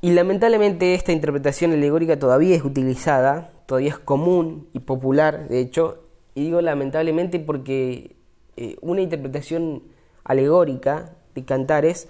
Y 0.00 0.12
lamentablemente 0.12 0.94
esta 0.94 1.10
interpretación 1.10 1.72
alegórica 1.72 2.18
todavía 2.18 2.54
es 2.54 2.64
utilizada, 2.64 3.50
todavía 3.66 3.90
es 3.90 3.98
común 3.98 4.68
y 4.72 4.80
popular, 4.80 5.48
de 5.48 5.60
hecho, 5.60 6.04
y 6.36 6.44
digo 6.44 6.60
lamentablemente 6.60 7.40
porque 7.40 8.14
eh, 8.56 8.76
una 8.80 9.00
interpretación 9.00 9.82
alegórica 10.22 11.16
de 11.34 11.44
cantares 11.44 12.08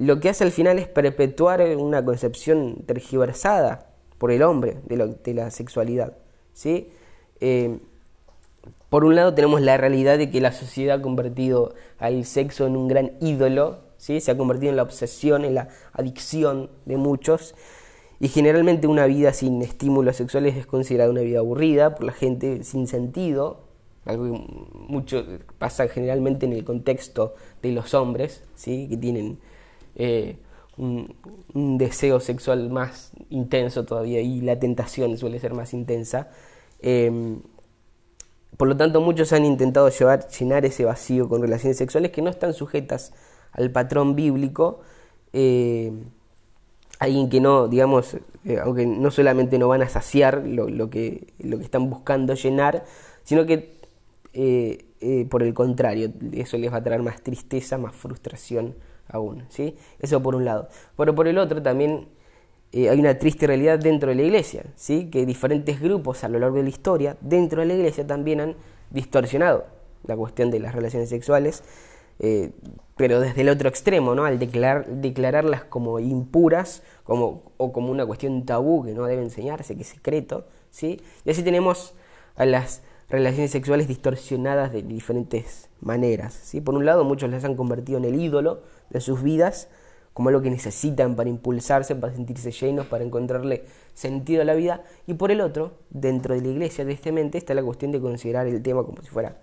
lo 0.00 0.18
que 0.18 0.30
hace 0.30 0.44
al 0.44 0.50
final 0.50 0.78
es 0.78 0.88
perpetuar 0.88 1.60
una 1.76 2.02
concepción 2.02 2.84
tergiversada 2.86 3.90
por 4.16 4.32
el 4.32 4.42
hombre 4.42 4.78
de, 4.86 5.34
la 5.34 5.50
sexualidad. 5.50 6.16
¿sí? 6.54 6.88
Eh, 7.40 7.80
por 8.88 9.04
un 9.04 9.14
lado 9.14 9.34
tenemos 9.34 9.60
la 9.60 9.76
realidad 9.76 10.16
de 10.16 10.30
que 10.30 10.40
la 10.40 10.52
sociedad 10.52 11.00
ha 11.00 11.02
convertido 11.02 11.74
al 11.98 12.24
sexo 12.24 12.66
en 12.66 12.78
un 12.78 12.88
gran 12.88 13.12
ídolo, 13.20 13.80
¿sí? 13.98 14.22
se 14.22 14.30
ha 14.30 14.38
convertido 14.38 14.70
en 14.70 14.76
la 14.76 14.84
obsesión, 14.84 15.44
en 15.44 15.54
la 15.54 15.68
adicción 15.92 16.70
de 16.86 16.96
muchos, 16.96 17.54
y 18.20 18.28
generalmente 18.28 18.86
una 18.86 19.04
vida 19.04 19.34
sin 19.34 19.60
estímulos 19.60 20.16
sexuales 20.16 20.56
es 20.56 20.64
considerada 20.64 21.10
una 21.10 21.20
vida 21.20 21.40
aburrida 21.40 21.94
por 21.94 22.04
la 22.06 22.12
gente 22.12 22.64
sin 22.64 22.86
sentido, 22.86 23.64
algo 24.06 24.24
que 24.24 24.46
mucho 24.88 25.26
pasa 25.58 25.88
generalmente 25.88 26.46
en 26.46 26.54
el 26.54 26.64
contexto 26.64 27.34
de 27.60 27.72
los 27.72 27.92
hombres, 27.92 28.44
¿sí? 28.54 28.88
que 28.88 28.96
tienen 28.96 29.38
eh, 29.96 30.36
un, 30.76 31.16
deseo 31.78 32.20
sexual 32.20 32.70
más 32.70 33.12
intenso 33.28 33.84
todavía 33.84 34.20
y 34.20 34.40
la 34.40 34.58
tentación 34.58 35.18
suele 35.18 35.38
ser 35.38 35.54
más 35.54 35.74
intensa. 35.74 36.28
Eh, 36.80 37.38
por 38.56 38.68
lo 38.68 38.76
tanto, 38.76 39.00
muchos 39.00 39.32
han 39.32 39.46
intentado 39.46 39.88
llevar, 39.88 40.28
llenar 40.28 40.66
ese 40.66 40.84
vacío 40.84 41.30
con 41.30 41.40
relaciones 41.40 41.78
sexuales 41.78 42.10
que 42.10 42.20
no 42.20 42.28
están 42.28 42.52
sujetas 42.52 43.14
al 43.52 43.70
patrón 43.70 44.14
bíblico. 44.16 44.80
Eh, 45.32 45.92
alguien 46.98 47.30
que 47.30 47.40
no, 47.40 47.68
digamos, 47.68 48.18
eh, 48.44 48.58
aunque 48.62 48.84
no 48.86 49.10
solamente 49.10 49.58
no 49.58 49.68
van 49.68 49.80
a 49.80 49.88
saciar 49.88 50.44
lo, 50.46 50.90
que, 50.90 51.32
lo 51.38 51.56
que 51.56 51.64
están 51.64 51.88
buscando 51.88 52.34
llenar, 52.34 52.84
sino 53.24 53.46
que 53.46 53.78
eh, 54.34 55.26
por 55.30 55.42
el 55.42 55.54
contrario, 55.54 56.12
eso 56.32 56.58
les 56.58 56.70
va 56.70 56.76
a 56.76 56.82
traer 56.82 57.02
más 57.02 57.22
tristeza, 57.22 57.78
más 57.78 57.96
frustración 57.96 58.74
aún. 59.12 59.44
¿sí? 59.48 59.76
Eso 59.98 60.22
por 60.22 60.34
un 60.34 60.44
lado. 60.44 60.68
Pero 60.96 61.14
por 61.14 61.28
el 61.28 61.38
otro 61.38 61.62
también 61.62 62.08
eh, 62.72 62.88
hay 62.88 63.00
una 63.00 63.18
triste 63.18 63.46
realidad 63.46 63.78
dentro 63.78 64.10
de 64.10 64.14
la 64.14 64.22
iglesia, 64.22 64.64
¿sí? 64.76 65.10
que 65.10 65.26
diferentes 65.26 65.80
grupos 65.80 66.22
a 66.22 66.28
lo 66.28 66.38
largo 66.38 66.56
de 66.56 66.62
la 66.62 66.68
historia 66.68 67.16
dentro 67.20 67.60
de 67.60 67.66
la 67.66 67.74
iglesia 67.74 68.06
también 68.06 68.40
han 68.40 68.56
distorsionado 68.90 69.64
la 70.04 70.16
cuestión 70.16 70.50
de 70.50 70.60
las 70.60 70.74
relaciones 70.74 71.08
sexuales, 71.08 71.64
eh, 72.20 72.50
pero 72.96 73.18
desde 73.18 73.40
el 73.40 73.48
otro 73.48 73.68
extremo, 73.68 74.14
¿no? 74.14 74.24
al 74.24 74.38
declarar, 74.38 74.86
declararlas 74.86 75.64
como 75.64 75.98
impuras 75.98 76.82
como, 77.02 77.52
o 77.56 77.72
como 77.72 77.90
una 77.90 78.06
cuestión 78.06 78.44
tabú 78.44 78.84
que 78.84 78.92
no 78.92 79.04
debe 79.06 79.22
enseñarse, 79.22 79.74
que 79.74 79.82
es 79.82 79.88
secreto. 79.88 80.46
¿sí? 80.70 81.00
Y 81.24 81.30
así 81.30 81.42
tenemos 81.42 81.94
a 82.36 82.46
las 82.46 82.82
relaciones 83.08 83.50
sexuales 83.50 83.88
distorsionadas 83.88 84.72
de 84.72 84.82
diferentes 84.82 85.68
maneras. 85.80 86.34
¿sí? 86.34 86.60
Por 86.60 86.76
un 86.76 86.86
lado, 86.86 87.04
muchos 87.04 87.30
las 87.30 87.44
han 87.44 87.56
convertido 87.56 87.98
en 87.98 88.04
el 88.04 88.20
ídolo 88.20 88.62
de 88.90 89.00
sus 89.00 89.22
vidas, 89.22 89.68
como 90.12 90.28
algo 90.28 90.42
que 90.42 90.50
necesitan 90.50 91.16
para 91.16 91.30
impulsarse, 91.30 91.94
para 91.94 92.12
sentirse 92.14 92.50
llenos, 92.50 92.86
para 92.86 93.04
encontrarle 93.04 93.64
sentido 93.94 94.42
a 94.42 94.44
la 94.44 94.54
vida. 94.54 94.84
Y 95.06 95.14
por 95.14 95.30
el 95.30 95.40
otro, 95.40 95.78
dentro 95.90 96.34
de 96.34 96.42
la 96.42 96.48
iglesia, 96.48 96.84
tristemente, 96.84 97.38
está 97.38 97.54
la 97.54 97.62
cuestión 97.62 97.92
de 97.92 98.00
considerar 98.00 98.46
el 98.46 98.62
tema 98.62 98.84
como 98.84 99.02
si 99.02 99.08
fuera 99.08 99.38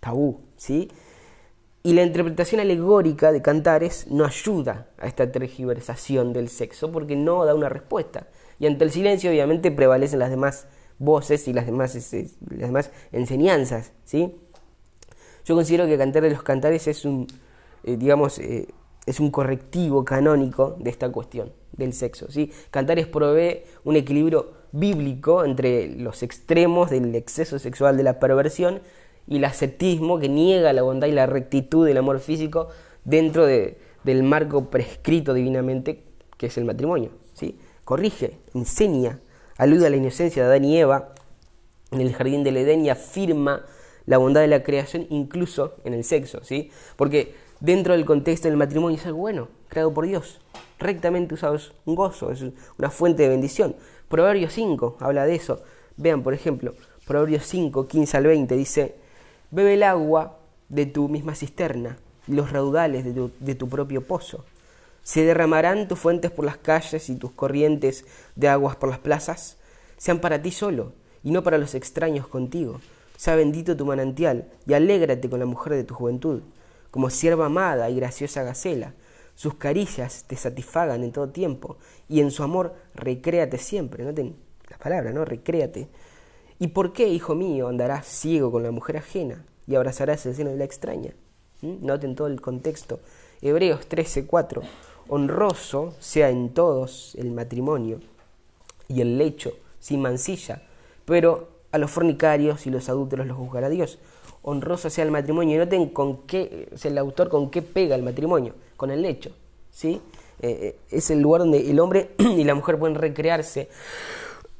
tabú, 0.00 0.40
¿sí? 0.56 0.90
Y 1.84 1.94
la 1.94 2.04
interpretación 2.04 2.60
alegórica 2.60 3.32
de 3.32 3.42
Cantares 3.42 4.06
no 4.08 4.24
ayuda 4.24 4.88
a 4.98 5.08
esta 5.08 5.30
tergiversación 5.32 6.32
del 6.32 6.48
sexo 6.48 6.92
porque 6.92 7.16
no 7.16 7.44
da 7.44 7.54
una 7.54 7.68
respuesta. 7.68 8.28
Y 8.60 8.66
ante 8.66 8.84
el 8.84 8.92
silencio, 8.92 9.30
obviamente, 9.30 9.72
prevalecen 9.72 10.20
las 10.20 10.30
demás 10.30 10.68
voces 11.00 11.48
y 11.48 11.52
las 11.52 11.66
demás, 11.66 11.94
las 11.94 12.68
demás 12.68 12.90
enseñanzas, 13.10 13.92
¿sí? 14.04 14.36
Yo 15.44 15.56
considero 15.56 15.86
que 15.86 15.98
Cantar 15.98 16.22
de 16.22 16.30
los 16.30 16.44
Cantares 16.44 16.86
es 16.86 17.04
un, 17.04 17.26
eh, 17.82 17.96
digamos, 17.96 18.38
eh, 18.38 18.68
es 19.06 19.20
un 19.20 19.30
correctivo 19.30 20.04
canónico 20.04 20.76
de 20.78 20.90
esta 20.90 21.10
cuestión 21.10 21.52
del 21.72 21.92
sexo. 21.92 22.30
¿sí? 22.30 22.52
Cantares 22.70 23.06
provee 23.06 23.62
un 23.84 23.96
equilibrio 23.96 24.52
bíblico 24.72 25.44
entre 25.44 25.88
los 25.88 26.22
extremos 26.22 26.90
del 26.90 27.14
exceso 27.14 27.58
sexual 27.58 27.96
de 27.96 28.02
la 28.02 28.18
perversión 28.18 28.80
y 29.26 29.36
el 29.36 29.44
ascetismo 29.44 30.18
que 30.18 30.28
niega 30.28 30.72
la 30.72 30.82
bondad 30.82 31.08
y 31.08 31.12
la 31.12 31.26
rectitud 31.26 31.86
del 31.86 31.98
amor 31.98 32.20
físico 32.20 32.68
dentro 33.04 33.46
de, 33.46 33.78
del 34.04 34.22
marco 34.22 34.70
prescrito 34.70 35.34
divinamente 35.34 36.04
que 36.36 36.46
es 36.46 36.56
el 36.58 36.64
matrimonio. 36.64 37.10
¿sí? 37.34 37.58
Corrige, 37.84 38.38
enseña, 38.54 39.20
alude 39.58 39.86
a 39.86 39.90
la 39.90 39.96
inocencia 39.96 40.42
de 40.42 40.48
Adán 40.48 40.64
y 40.64 40.78
Eva 40.78 41.14
en 41.90 42.00
el 42.00 42.14
jardín 42.14 42.42
del 42.44 42.56
Edén 42.56 42.84
y 42.84 42.90
afirma 42.90 43.64
la 44.06 44.18
bondad 44.18 44.40
de 44.40 44.48
la 44.48 44.62
creación 44.62 45.06
incluso 45.10 45.76
en 45.84 45.94
el 45.94 46.04
sexo, 46.04 46.42
¿sí? 46.42 46.70
Porque 46.96 47.34
dentro 47.62 47.94
del 47.94 48.04
contexto 48.04 48.48
del 48.48 48.56
matrimonio 48.56 48.98
es 48.98 49.06
algo 49.06 49.20
bueno, 49.20 49.48
creado 49.68 49.94
por 49.94 50.04
Dios. 50.06 50.40
Rectamente 50.80 51.34
usado 51.34 51.54
es 51.54 51.72
un 51.86 51.94
gozo, 51.94 52.32
es 52.32 52.44
una 52.76 52.90
fuente 52.90 53.22
de 53.22 53.28
bendición. 53.28 53.76
Proverbios 54.08 54.52
5 54.52 54.96
habla 54.98 55.24
de 55.24 55.36
eso. 55.36 55.62
Vean, 55.96 56.24
por 56.24 56.34
ejemplo, 56.34 56.74
Proverbios 57.06 57.46
5, 57.46 57.86
15 57.86 58.16
al 58.16 58.26
20 58.26 58.56
dice, 58.56 58.96
bebe 59.50 59.74
el 59.74 59.84
agua 59.84 60.38
de 60.68 60.86
tu 60.86 61.08
misma 61.08 61.34
cisterna 61.34 61.98
los 62.26 62.52
raudales 62.52 63.04
de 63.04 63.12
tu, 63.12 63.30
de 63.40 63.54
tu 63.54 63.68
propio 63.68 64.02
pozo. 64.06 64.44
Se 65.02 65.24
derramarán 65.24 65.88
tus 65.88 65.98
fuentes 65.98 66.30
por 66.30 66.44
las 66.44 66.56
calles 66.56 67.08
y 67.10 67.16
tus 67.16 67.32
corrientes 67.32 68.04
de 68.36 68.48
aguas 68.48 68.76
por 68.76 68.88
las 68.88 68.98
plazas. 68.98 69.56
Sean 69.96 70.20
para 70.20 70.42
ti 70.42 70.50
solo 70.50 70.92
y 71.22 71.30
no 71.30 71.42
para 71.42 71.58
los 71.58 71.74
extraños 71.74 72.26
contigo. 72.26 72.80
Sea 73.16 73.36
bendito 73.36 73.76
tu 73.76 73.86
manantial 73.86 74.48
y 74.66 74.74
alégrate 74.74 75.28
con 75.28 75.40
la 75.40 75.46
mujer 75.46 75.74
de 75.74 75.84
tu 75.84 75.94
juventud 75.94 76.42
como 76.92 77.10
sierva 77.10 77.46
amada 77.46 77.90
y 77.90 77.96
graciosa 77.96 78.44
gacela. 78.44 78.94
Sus 79.34 79.54
caricias 79.54 80.24
te 80.28 80.36
satisfagan 80.36 81.02
en 81.02 81.10
todo 81.10 81.30
tiempo 81.30 81.78
y 82.08 82.20
en 82.20 82.30
su 82.30 82.44
amor 82.44 82.74
recréate 82.94 83.58
siempre. 83.58 84.04
Noten 84.04 84.36
las 84.68 84.78
palabras, 84.78 85.12
¿no? 85.12 85.24
Recréate. 85.24 85.88
¿Y 86.58 86.68
por 86.68 86.92
qué, 86.92 87.08
hijo 87.08 87.34
mío, 87.34 87.68
andarás 87.68 88.06
ciego 88.06 88.52
con 88.52 88.62
la 88.62 88.70
mujer 88.70 88.98
ajena 88.98 89.44
y 89.66 89.74
abrazarás 89.74 90.24
el 90.26 90.34
seno 90.34 90.50
de 90.50 90.58
la 90.58 90.64
extraña? 90.64 91.14
¿Mm? 91.62 91.84
Noten 91.84 92.14
todo 92.14 92.28
el 92.28 92.42
contexto. 92.42 93.00
Hebreos 93.40 93.88
13:4. 93.88 94.62
Honroso 95.08 95.94
sea 95.98 96.28
en 96.28 96.50
todos 96.50 97.14
el 97.16 97.32
matrimonio 97.32 98.00
y 98.86 99.00
el 99.00 99.16
lecho 99.16 99.54
sin 99.80 100.02
mancilla, 100.02 100.62
pero 101.06 101.48
a 101.72 101.78
los 101.78 101.90
fornicarios 101.90 102.66
y 102.66 102.70
los 102.70 102.90
adúlteros 102.90 103.26
los 103.26 103.38
juzgará 103.38 103.70
Dios 103.70 103.98
honroso 104.42 104.90
sea 104.90 105.04
el 105.04 105.10
matrimonio. 105.10 105.56
Y 105.56 105.58
noten 105.58 105.88
con 105.90 106.26
qué, 106.26 106.68
es 106.72 106.84
el 106.84 106.98
autor 106.98 107.28
con 107.28 107.50
qué 107.50 107.62
pega 107.62 107.94
el 107.94 108.02
matrimonio, 108.02 108.54
con 108.76 108.90
el 108.90 109.02
lecho. 109.02 109.30
¿sí? 109.70 110.00
Eh, 110.40 110.50
eh, 110.50 110.76
es 110.90 111.10
el 111.10 111.20
lugar 111.20 111.40
donde 111.42 111.70
el 111.70 111.78
hombre 111.80 112.10
y 112.18 112.44
la 112.44 112.54
mujer 112.54 112.78
pueden 112.78 112.96
recrearse 112.96 113.68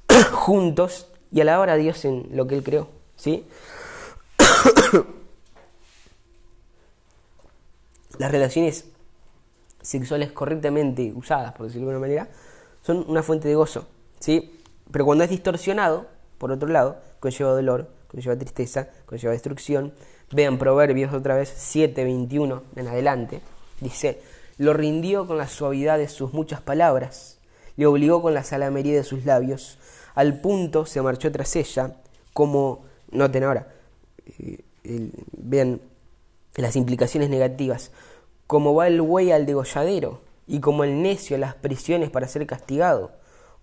juntos 0.33 1.09
y 1.31 1.41
alabar 1.41 1.71
a 1.71 1.77
Dios 1.77 2.05
en 2.05 2.29
lo 2.33 2.47
que 2.47 2.57
Él 2.57 2.63
creó. 2.63 2.89
¿sí? 3.17 3.45
Las 8.19 8.31
relaciones 8.31 8.85
sexuales 9.81 10.31
correctamente 10.33 11.13
usadas, 11.15 11.53
por 11.55 11.67
decirlo 11.67 11.89
de 11.89 11.95
alguna 11.95 12.09
manera, 12.09 12.29
son 12.83 13.05
una 13.09 13.23
fuente 13.23 13.49
de 13.49 13.55
gozo. 13.55 13.87
¿sí? 14.21 14.61
Pero 14.91 15.05
cuando 15.05 15.25
es 15.25 15.31
distorsionado, 15.31 16.07
por 16.39 16.53
otro 16.53 16.69
lado, 16.69 16.99
conlleva 17.21 17.53
dolor, 17.53 17.89
conlleva 18.13 18.37
tristeza, 18.37 18.89
conlleva 19.07 19.33
destrucción. 19.33 19.93
Vean 20.31 20.59
Proverbios 20.59 21.13
otra 21.13 21.35
vez 21.35 21.53
7:21 21.53 22.63
en 22.77 22.89
adelante. 22.89 23.41
Dice, 23.81 24.21
lo 24.59 24.73
rindió 24.75 25.27
con 25.27 25.39
la 25.39 25.49
suavidad 25.49 25.99
de 25.99 26.09
sus 26.09 26.33
muchas 26.33 26.61
palabras, 26.61 27.39
le 27.77 27.87
obligó 27.87 28.23
con 28.23 28.35
la 28.35 28.45
salamería 28.45 28.95
de 28.95 29.03
sus 29.03 29.25
labios, 29.25 29.79
al 30.15 30.41
punto 30.41 30.87
se 30.87 31.03
marchó 31.03 31.33
tras 31.33 31.57
ella, 31.57 31.97
como, 32.33 32.85
noten 33.11 33.45
ahora, 33.45 33.69
eh, 34.39 34.61
vean 35.33 35.81
las 36.55 36.77
implicaciones 36.77 37.31
negativas, 37.31 37.91
como 38.47 38.75
va 38.75 38.87
el 38.87 39.01
buey 39.01 39.33
al 39.33 39.47
degolladero, 39.47 40.21
y 40.47 40.61
como 40.61 40.85
el 40.85 41.03
necio 41.03 41.37
a 41.37 41.41
las 41.41 41.55
prisiones 41.55 42.11
para 42.11 42.29
ser 42.29 42.47
castigado 42.47 43.13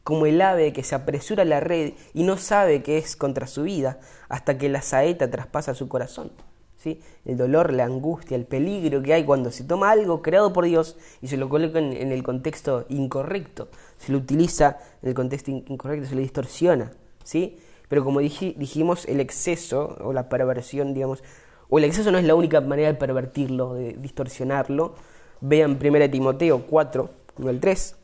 como 0.04 0.26
el 0.26 0.42
ave 0.42 0.74
que 0.74 0.84
se 0.84 0.96
apresura 0.96 1.44
a 1.44 1.46
la 1.46 1.60
red 1.60 1.94
y 2.14 2.24
no 2.24 2.38
sabe 2.38 2.82
que 2.84 2.98
es 2.98 3.16
contra 3.16 3.48
su 3.48 3.64
vida 3.64 4.00
hasta 4.28 4.58
que 4.58 4.70
la 4.70 4.82
saeta 4.82 5.30
traspasa 5.30 5.76
su 5.76 5.88
corazón. 5.88 6.32
¿sí? 6.78 7.02
El 7.26 7.38
dolor, 7.38 7.74
la 7.74 7.86
angustia, 7.86 8.36
el 8.36 8.46
peligro 8.46 9.02
que 9.04 9.14
hay 9.14 9.26
cuando 9.26 9.52
se 9.52 9.64
toma 9.64 9.92
algo 9.92 10.22
creado 10.22 10.54
por 10.54 10.66
Dios 10.66 10.98
y 11.22 11.28
se 11.28 11.38
lo 11.38 11.50
coloca 11.50 11.80
en, 11.80 12.12
el 12.12 12.24
contexto 12.24 12.86
incorrecto, 12.90 13.70
se 13.98 14.12
lo 14.12 14.18
utiliza 14.18 14.78
en 15.02 15.10
el 15.10 15.16
contexto 15.16 15.52
incorrecto, 15.52 16.08
se 16.08 16.16
lo 16.16 16.22
distorsiona. 16.22 16.92
¿sí? 17.24 17.60
Pero 17.88 18.04
como 18.04 18.20
dijimos, 18.20 19.06
el 19.08 19.20
exceso 19.20 19.98
o 20.02 20.14
la 20.14 20.30
perversión, 20.30 20.94
digamos, 20.94 21.24
o 21.70 21.78
el 21.78 21.84
exceso 21.84 22.12
no 22.12 22.18
es 22.18 22.26
la 22.26 22.36
única 22.36 22.62
manera 22.62 22.88
de 22.88 22.98
pervertirlo, 22.98 23.74
de 23.74 23.94
distorsionarlo, 23.94 24.96
Vean 25.42 25.80
1 25.82 26.10
Timoteo 26.10 26.66
4, 26.68 27.10
1 27.38 27.50
al 27.50 27.60
3. 27.60 27.96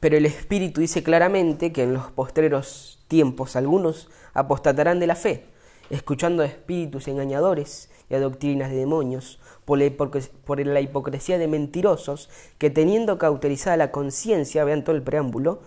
Pero 0.00 0.16
el 0.16 0.26
Espíritu 0.26 0.80
dice 0.80 1.02
claramente 1.02 1.72
que 1.72 1.82
en 1.82 1.94
los 1.94 2.10
postreros 2.10 3.04
tiempos 3.08 3.56
algunos 3.56 4.08
apostatarán 4.34 5.00
de 5.00 5.06
la 5.06 5.16
fe, 5.16 5.46
escuchando 5.90 6.42
a 6.42 6.46
espíritus 6.46 7.08
engañadores 7.08 7.90
y 8.10 8.14
a 8.14 8.20
doctrinas 8.20 8.70
de 8.70 8.76
demonios, 8.76 9.40
por 9.64 9.78
la 9.78 10.80
hipocresía 10.80 11.38
de 11.38 11.48
mentirosos 11.48 12.28
que 12.58 12.70
teniendo 12.70 13.18
cauterizada 13.18 13.76
la 13.76 13.90
conciencia, 13.90 14.64
vean 14.64 14.84
todo 14.84 14.94
el 14.94 15.02
preámbulo, 15.02 15.60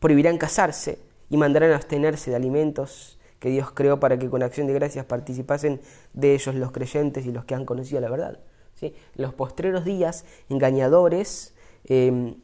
prohibirán 0.00 0.38
casarse 0.38 0.98
y 1.30 1.36
mandarán 1.36 1.72
a 1.72 1.76
abstenerse 1.76 2.30
de 2.30 2.36
alimentos 2.36 3.18
que 3.38 3.50
Dios 3.50 3.70
creó 3.70 4.00
para 4.00 4.18
que 4.18 4.28
con 4.28 4.42
acción 4.42 4.66
de 4.66 4.74
gracias 4.74 5.04
participasen 5.06 5.80
de 6.12 6.34
ellos 6.34 6.54
los 6.54 6.72
creyentes 6.72 7.24
y 7.26 7.32
los 7.32 7.44
que 7.44 7.54
han 7.54 7.64
conocido 7.64 8.00
la 8.00 8.10
verdad. 8.10 8.38
¿Sí? 8.74 8.94
Los 9.14 9.34
postreros 9.34 9.84
días, 9.84 10.24
engañadores, 10.48 11.54
em, 11.84 12.36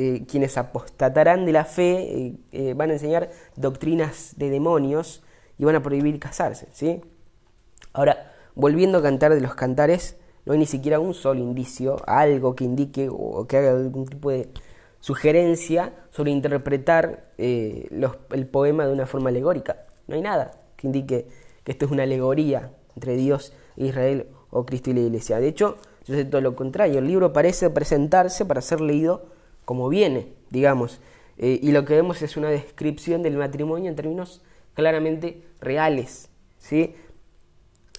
eh, 0.00 0.26
quienes 0.28 0.56
apostatarán 0.56 1.44
de 1.44 1.50
la 1.50 1.64
fe, 1.64 1.98
eh, 1.98 2.34
eh, 2.52 2.74
van 2.74 2.90
a 2.90 2.92
enseñar 2.92 3.30
doctrinas 3.56 4.34
de 4.36 4.48
demonios 4.48 5.24
y 5.58 5.64
van 5.64 5.74
a 5.74 5.82
prohibir 5.82 6.20
casarse. 6.20 6.68
¿sí? 6.70 7.00
Ahora, 7.92 8.32
volviendo 8.54 8.98
a 8.98 9.02
cantar 9.02 9.34
de 9.34 9.40
los 9.40 9.56
cantares, 9.56 10.16
no 10.44 10.52
hay 10.52 10.60
ni 10.60 10.66
siquiera 10.66 11.00
un 11.00 11.14
solo 11.14 11.40
indicio, 11.40 11.96
algo 12.06 12.54
que 12.54 12.62
indique 12.62 13.08
o 13.10 13.48
que 13.48 13.56
haga 13.56 13.72
algún 13.72 14.06
tipo 14.06 14.30
de 14.30 14.48
sugerencia 15.00 15.92
sobre 16.10 16.30
interpretar 16.30 17.32
el 17.36 18.46
poema 18.52 18.86
de 18.86 18.92
una 18.92 19.06
forma 19.06 19.30
alegórica. 19.30 19.84
No 20.06 20.14
hay 20.14 20.22
nada 20.22 20.52
que 20.76 20.86
indique 20.86 21.26
que 21.64 21.72
esto 21.72 21.86
es 21.86 21.90
una 21.90 22.04
alegoría 22.04 22.70
entre 22.94 23.16
Dios 23.16 23.52
e 23.76 23.86
Israel 23.86 24.28
o 24.50 24.64
Cristo 24.64 24.90
y 24.90 24.94
la 24.94 25.00
Iglesia. 25.00 25.40
De 25.40 25.48
hecho, 25.48 25.76
es 26.06 26.30
todo 26.30 26.40
lo 26.40 26.54
contrario. 26.54 27.00
El 27.00 27.08
libro 27.08 27.32
parece 27.32 27.68
presentarse 27.68 28.44
para 28.44 28.60
ser 28.60 28.80
leído 28.80 29.36
como 29.68 29.90
viene, 29.90 30.32
digamos. 30.48 30.98
Eh, 31.36 31.60
y 31.62 31.72
lo 31.72 31.84
que 31.84 31.94
vemos 31.94 32.22
es 32.22 32.38
una 32.38 32.48
descripción 32.48 33.22
del 33.22 33.36
matrimonio 33.36 33.90
en 33.90 33.96
términos 33.96 34.40
claramente 34.72 35.44
reales. 35.60 36.30
¿sí? 36.56 36.94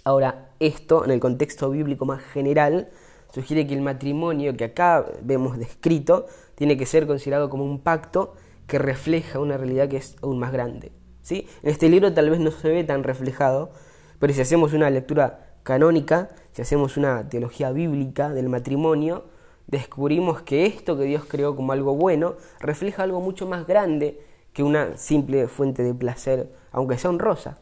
Ahora, 0.04 0.50
esto, 0.60 1.06
en 1.06 1.12
el 1.12 1.20
contexto 1.20 1.70
bíblico 1.70 2.08
más 2.08 2.24
general, 2.24 2.90
sugiere 3.32 3.68
que 3.68 3.76
el 3.76 3.82
matrimonio 3.82 4.58
que 4.58 4.64
acá 4.64 5.06
vemos 5.22 5.60
descrito 5.60 6.26
tiene 6.56 6.76
que 6.76 6.88
ser 6.88 7.06
considerado 7.06 7.52
como 7.52 7.66
un 7.66 7.82
pacto 7.82 8.34
que 8.66 8.80
refleja 8.80 9.38
una 9.38 9.56
realidad 9.56 9.90
que 9.90 9.98
es 9.98 10.16
aún 10.24 10.40
más 10.40 10.52
grande. 10.52 10.92
¿sí? 11.22 11.48
En 11.62 11.70
este 11.70 11.88
libro 11.88 12.12
tal 12.16 12.32
vez 12.32 12.40
no 12.40 12.50
se 12.50 12.68
ve 12.68 12.84
tan 12.84 13.04
reflejado, 13.04 13.70
pero 14.18 14.34
si 14.34 14.42
hacemos 14.42 14.74
una 14.74 14.90
lectura 14.90 15.54
canónica, 15.62 16.30
si 16.52 16.64
hacemos 16.64 16.98
una 16.98 17.30
teología 17.30 17.72
bíblica 17.72 18.30
del 18.30 18.50
matrimonio, 18.50 19.26
descubrimos 19.72 20.42
que 20.42 20.66
esto 20.66 20.98
que 20.98 21.04
Dios 21.04 21.26
creó 21.26 21.56
como 21.56 21.72
algo 21.74 21.96
bueno 21.96 22.36
refleja 22.60 23.04
algo 23.04 23.22
mucho 23.22 23.48
más 23.48 23.68
grande 23.68 24.20
que 24.54 24.64
una 24.64 24.98
simple 24.98 25.48
fuente 25.48 25.84
de 25.84 25.94
placer, 25.94 26.50
aunque 26.72 26.98
sea 26.98 27.12
honrosa. 27.12 27.60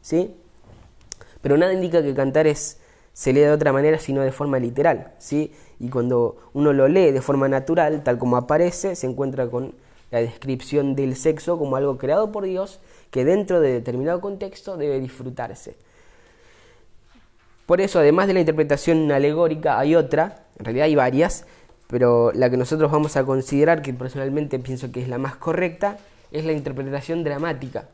¿sí? 0.00 0.34
Pero 1.42 1.56
nada 1.56 1.72
indica 1.72 2.02
que 2.02 2.14
cantar 2.14 2.46
es, 2.46 2.80
se 3.12 3.32
lee 3.32 3.40
de 3.40 3.50
otra 3.50 3.72
manera 3.72 3.98
sino 3.98 4.22
de 4.22 4.30
forma 4.30 4.58
literal. 4.58 5.12
¿sí? 5.18 5.52
Y 5.80 5.88
cuando 5.88 6.36
uno 6.52 6.72
lo 6.72 6.86
lee 6.88 7.10
de 7.10 7.20
forma 7.20 7.48
natural, 7.48 8.02
tal 8.04 8.18
como 8.18 8.36
aparece, 8.36 8.94
se 8.94 9.06
encuentra 9.06 9.48
con 9.48 9.74
la 10.10 10.20
descripción 10.20 10.94
del 10.94 11.16
sexo 11.16 11.58
como 11.58 11.76
algo 11.76 11.98
creado 11.98 12.32
por 12.32 12.44
Dios 12.44 12.80
que 13.10 13.24
dentro 13.24 13.60
de 13.60 13.72
determinado 13.72 14.20
contexto 14.20 14.76
debe 14.76 15.00
disfrutarse. 15.00 15.76
Por 17.68 17.82
eso, 17.82 17.98
además 17.98 18.28
de 18.28 18.32
la 18.32 18.40
interpretación 18.40 19.12
alegórica, 19.12 19.78
hay 19.78 19.94
otra, 19.94 20.46
en 20.58 20.64
realidad 20.64 20.86
hay 20.86 20.94
varias, 20.94 21.44
pero 21.86 22.32
la 22.32 22.48
que 22.48 22.56
nosotros 22.56 22.90
vamos 22.90 23.18
a 23.18 23.26
considerar, 23.26 23.82
que 23.82 23.92
personalmente 23.92 24.58
pienso 24.58 24.90
que 24.90 25.02
es 25.02 25.08
la 25.08 25.18
más 25.18 25.36
correcta, 25.36 25.98
es 26.32 26.46
la 26.46 26.52
interpretación 26.52 27.24
dramática. 27.24 27.90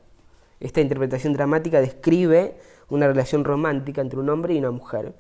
Esta 0.60 0.80
interpretación 0.80 1.32
dramática 1.32 1.80
describe 1.80 2.54
una 2.88 3.08
relación 3.08 3.42
romántica 3.42 4.00
entre 4.00 4.20
un 4.20 4.30
hombre 4.30 4.54
y 4.54 4.58
una 4.58 4.70
mujer, 4.70 5.12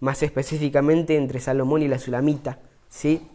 más 0.00 0.24
específicamente 0.24 1.16
entre 1.16 1.38
Salomón 1.38 1.82
y 1.82 1.86
la 1.86 2.00
Sulamita. 2.00 2.58
¿sí? 2.88 3.28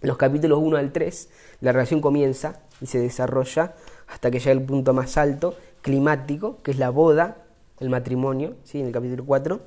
En 0.00 0.06
los 0.06 0.16
capítulos 0.16 0.60
1 0.62 0.76
al 0.76 0.92
3, 0.92 1.28
la 1.60 1.72
relación 1.72 2.00
comienza 2.00 2.60
y 2.80 2.86
se 2.86 3.00
desarrolla 3.00 3.74
hasta 4.06 4.30
que 4.30 4.38
llega 4.38 4.52
el 4.52 4.62
punto 4.62 4.94
más 4.94 5.16
alto, 5.16 5.56
climático, 5.82 6.58
que 6.62 6.70
es 6.70 6.78
la 6.78 6.90
boda, 6.90 7.47
el 7.80 7.90
matrimonio, 7.90 8.54
¿sí? 8.64 8.80
en 8.80 8.86
el 8.86 8.92
capítulo 8.92 9.24
4. 9.24 9.60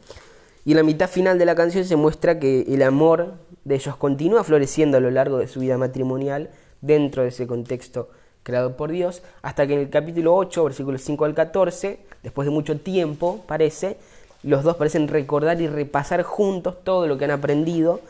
Y 0.65 0.71
en 0.71 0.77
la 0.77 0.83
mitad 0.83 1.09
final 1.09 1.39
de 1.39 1.45
la 1.45 1.55
canción 1.55 1.85
se 1.85 1.95
muestra 1.95 2.39
que 2.39 2.61
el 2.67 2.83
amor 2.83 3.33
de 3.63 3.75
ellos 3.75 3.95
continúa 3.95 4.43
floreciendo 4.43 4.97
a 4.97 4.99
lo 4.99 5.09
largo 5.11 5.37
de 5.37 5.47
su 5.47 5.59
vida 5.59 5.77
matrimonial 5.77 6.49
dentro 6.81 7.23
de 7.23 7.29
ese 7.29 7.47
contexto 7.47 8.09
creado 8.43 8.75
por 8.75 8.91
Dios, 8.91 9.21
hasta 9.41 9.67
que 9.67 9.73
en 9.73 9.79
el 9.81 9.89
capítulo 9.89 10.35
8, 10.35 10.63
versículos 10.63 11.01
5 11.01 11.25
al 11.25 11.33
14, 11.35 11.99
después 12.23 12.45
de 12.45 12.51
mucho 12.51 12.79
tiempo, 12.79 13.43
parece, 13.47 13.97
los 14.43 14.63
dos 14.63 14.77
parecen 14.77 15.07
recordar 15.07 15.61
y 15.61 15.67
repasar 15.67 16.23
juntos 16.23 16.83
todo 16.83 17.07
lo 17.07 17.17
que 17.17 17.25
han 17.25 17.31
aprendido 17.31 18.01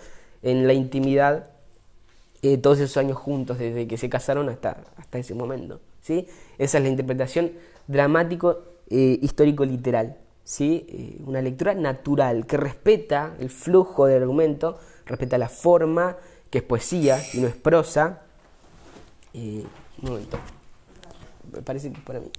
en 0.41 0.67
la 0.67 0.73
intimidad 0.73 1.47
eh, 2.41 2.57
todos 2.57 2.79
esos 2.79 2.97
años 2.97 3.17
juntos, 3.17 3.59
desde 3.59 3.87
que 3.87 3.97
se 3.97 4.09
casaron 4.09 4.49
hasta, 4.49 4.77
hasta 4.97 5.19
ese 5.19 5.35
momento. 5.35 5.79
¿sí? 6.01 6.27
Esa 6.57 6.77
es 6.77 6.83
la 6.83 6.89
interpretación 6.89 7.51
dramático 7.87 8.63
eh, 8.91 9.17
histórico 9.21 9.65
literal. 9.65 10.17
¿sí? 10.43 10.85
Eh, 10.89 11.21
una 11.25 11.41
lectura 11.41 11.73
natural 11.73 12.45
que 12.45 12.57
respeta 12.57 13.35
el 13.39 13.49
flujo 13.49 14.05
del 14.05 14.21
argumento, 14.21 14.79
respeta 15.05 15.37
la 15.37 15.49
forma, 15.49 16.17
que 16.49 16.57
es 16.57 16.63
poesía 16.63 17.17
y 17.33 17.39
no 17.39 17.47
es 17.47 17.55
prosa. 17.55 18.21
un 19.33 19.67
momento. 20.01 20.37
Me 21.53 21.61
parece 21.61 21.89
que 21.91 21.97
es 21.97 22.03
para 22.03 22.19
mí. 22.19 22.29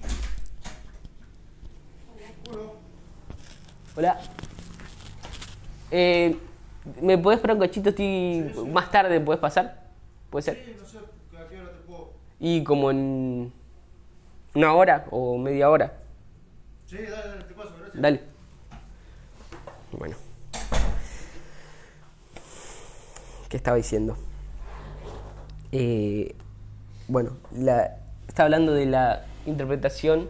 Hola. 3.96 4.20
¿Me 7.00 7.18
puedes 7.18 7.38
esperar 7.38 7.56
un 7.56 7.62
cachito? 7.62 7.90
Estoy... 7.90 8.52
Más 8.70 8.90
tarde, 8.90 9.20
¿puedes 9.20 9.40
pasar? 9.40 9.88
¿Puede 10.30 10.42
ser? 10.42 10.62
Sí, 10.64 10.76
no 10.78 10.86
sé, 10.86 10.98
¿a 10.98 11.48
qué 11.48 11.60
hora 11.60 11.72
te 11.72 11.78
puedo? 11.86 12.10
Y 12.40 12.62
como 12.64 12.90
en 12.90 13.52
una 14.54 14.74
hora 14.74 15.06
o 15.10 15.38
media 15.38 15.70
hora. 15.70 16.01
Sí, 16.92 16.98
dale, 16.98 17.28
dale, 17.28 17.44
te 17.44 17.54
paso, 17.54 17.70
gracias. 17.78 18.02
Dale. 18.02 18.20
Bueno. 19.92 20.14
¿Qué 23.48 23.56
estaba 23.56 23.78
diciendo? 23.78 24.14
Eh, 25.72 26.34
bueno, 27.08 27.30
la, 27.56 27.96
está 28.28 28.42
hablando 28.42 28.74
de 28.74 28.84
la 28.84 29.24
interpretación 29.46 30.28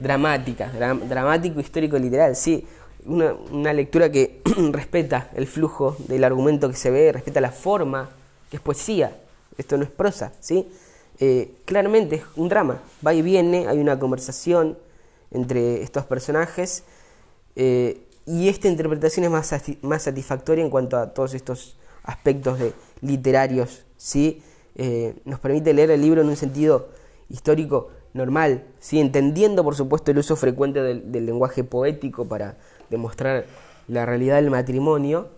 dramática, 0.00 0.68
dramático, 1.08 1.60
histórico, 1.60 1.96
literal, 1.96 2.34
sí. 2.34 2.66
Una, 3.04 3.34
una 3.52 3.72
lectura 3.72 4.10
que 4.10 4.42
respeta 4.72 5.30
el 5.36 5.46
flujo 5.46 5.96
del 6.08 6.24
argumento 6.24 6.68
que 6.68 6.74
se 6.74 6.90
ve, 6.90 7.12
respeta 7.12 7.40
la 7.40 7.52
forma 7.52 8.10
que 8.50 8.56
es 8.56 8.62
poesía, 8.62 9.16
esto 9.56 9.76
no 9.76 9.84
es 9.84 9.90
prosa, 9.90 10.32
¿sí? 10.40 10.68
Eh, 11.20 11.52
claramente 11.64 12.16
es 12.16 12.22
un 12.34 12.48
drama, 12.48 12.80
va 13.06 13.14
y 13.14 13.22
viene, 13.22 13.68
hay 13.68 13.78
una 13.78 13.96
conversación 13.96 14.76
entre 15.30 15.82
estos 15.82 16.04
personajes 16.04 16.84
eh, 17.54 18.02
y 18.26 18.48
esta 18.48 18.68
interpretación 18.68 19.24
es 19.24 19.30
más, 19.30 19.54
más 19.82 20.02
satisfactoria 20.02 20.64
en 20.64 20.70
cuanto 20.70 20.96
a 20.96 21.14
todos 21.14 21.34
estos 21.34 21.76
aspectos 22.02 22.58
de, 22.58 22.72
literarios, 23.00 23.84
¿sí? 23.96 24.42
Eh, 24.74 25.14
nos 25.24 25.40
permite 25.40 25.72
leer 25.72 25.90
el 25.90 26.02
libro 26.02 26.20
en 26.20 26.28
un 26.28 26.36
sentido 26.36 26.88
histórico 27.30 27.90
normal, 28.12 28.64
¿sí? 28.78 29.00
entendiendo 29.00 29.64
por 29.64 29.74
supuesto 29.74 30.10
el 30.10 30.18
uso 30.18 30.36
frecuente 30.36 30.82
del, 30.82 31.26
lenguaje 31.26 31.64
poético 31.64 32.26
para 32.26 32.56
demostrar 32.90 33.46
la 33.88 34.04
realidad 34.04 34.36
del 34.36 34.50
matrimonio, 34.50 35.28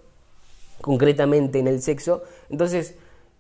concretamente 0.81 1.59
en 1.59 1.69
el 1.69 1.83
sexo. 1.83 2.23
Entonces, 2.51 2.95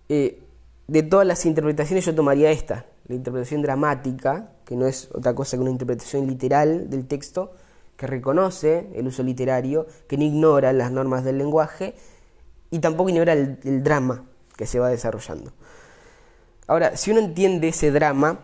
eh, 0.08 0.40
de 0.86 1.02
todas 1.02 1.26
las 1.26 1.44
interpretaciones 1.46 2.04
yo 2.04 2.14
tomaría 2.14 2.50
esta, 2.50 2.86
la 3.08 3.14
interpretación 3.14 3.62
dramática, 3.62 4.52
que 4.64 4.76
no 4.76 4.86
es 4.86 5.08
otra 5.12 5.34
cosa 5.34 5.56
que 5.56 5.62
una 5.62 5.70
interpretación 5.70 6.26
literal 6.26 6.90
del 6.90 7.06
texto, 7.06 7.52
que 7.96 8.06
reconoce 8.06 8.90
el 8.94 9.08
uso 9.08 9.22
literario, 9.22 9.86
que 10.06 10.16
no 10.16 10.24
ignora 10.24 10.72
las 10.72 10.92
normas 10.92 11.24
del 11.24 11.38
lenguaje 11.38 11.94
y 12.70 12.78
tampoco 12.78 13.08
ignora 13.08 13.32
el, 13.32 13.82
drama 13.82 14.24
que 14.56 14.66
se 14.66 14.78
va 14.78 14.88
desarrollando. 14.88 15.52
Ahora, 16.66 16.96
si 16.96 17.10
uno 17.10 17.20
entiende 17.20 17.68
ese 17.68 17.90
drama, 17.90 18.40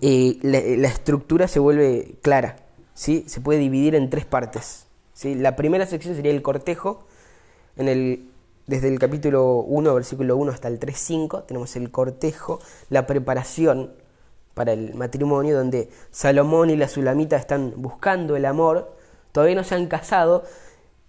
eh, 0.00 0.38
la, 0.42 0.88
estructura 0.88 1.46
se 1.46 1.60
vuelve 1.60 2.16
clara, 2.22 2.56
¿sí? 2.92 3.24
se 3.28 3.40
puede 3.40 3.60
dividir 3.60 3.94
en 3.94 4.10
tres 4.10 4.26
partes. 4.26 4.86
¿sí? 5.14 5.36
La 5.36 5.54
primera 5.54 5.86
sección 5.86 6.16
sería 6.16 6.32
el 6.32 6.42
cortejo, 6.42 7.06
en 7.76 7.88
el, 7.88 8.31
desde 8.66 8.88
el 8.88 8.98
capítulo 8.98 9.56
1, 9.56 9.94
versículo 9.94 10.36
1 10.36 10.52
hasta 10.52 10.68
el 10.68 10.78
3.5, 10.78 11.46
tenemos 11.46 11.74
el 11.76 11.90
cortejo, 11.90 12.60
la 12.90 13.06
preparación 13.06 13.92
para 14.54 14.72
el 14.72 14.94
matrimonio, 14.94 15.56
donde 15.56 15.90
Salomón 16.10 16.70
y 16.70 16.76
la 16.76 16.88
Sulamita 16.88 17.36
están 17.36 17.74
buscando 17.76 18.36
el 18.36 18.44
amor, 18.44 18.94
todavía 19.32 19.56
no 19.56 19.64
se 19.64 19.74
han 19.74 19.86
casado, 19.86 20.44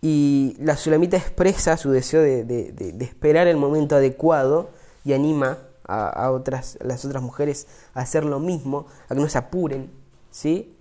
Y 0.05 0.57
la 0.59 0.75
Sulamita 0.75 1.15
expresa 1.15 1.77
su 1.77 1.89
deseo 1.91 2.21
de, 2.21 2.97
esperar 2.99 3.47
el 3.47 3.55
momento 3.55 3.95
adecuado 3.95 4.69
y 5.05 5.13
anima 5.13 5.59
a, 5.85 6.29
otras, 6.31 6.77
las 6.81 7.05
otras 7.05 7.23
mujeres 7.23 7.67
a 7.93 8.01
hacer 8.01 8.25
lo 8.25 8.39
mismo, 8.39 8.87
a 9.07 9.15
que 9.15 9.21
no 9.21 9.29
se 9.29 9.37
apuren, 9.37 9.91
¿sí? 10.29 10.75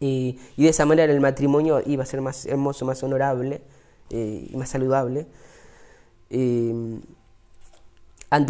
Y, 0.00 0.38
de 0.56 0.68
esa 0.68 0.84
manera 0.84 1.10
el 1.12 1.20
matrimonio 1.20 1.80
iba 1.86 2.02
a 2.02 2.06
ser 2.06 2.20
más 2.20 2.44
hermoso, 2.44 2.84
más 2.84 3.02
honorable 3.02 3.62
eh, 4.10 4.48
y 4.50 4.56
más 4.56 4.68
saludable. 4.68 5.26
Antes 6.30 7.08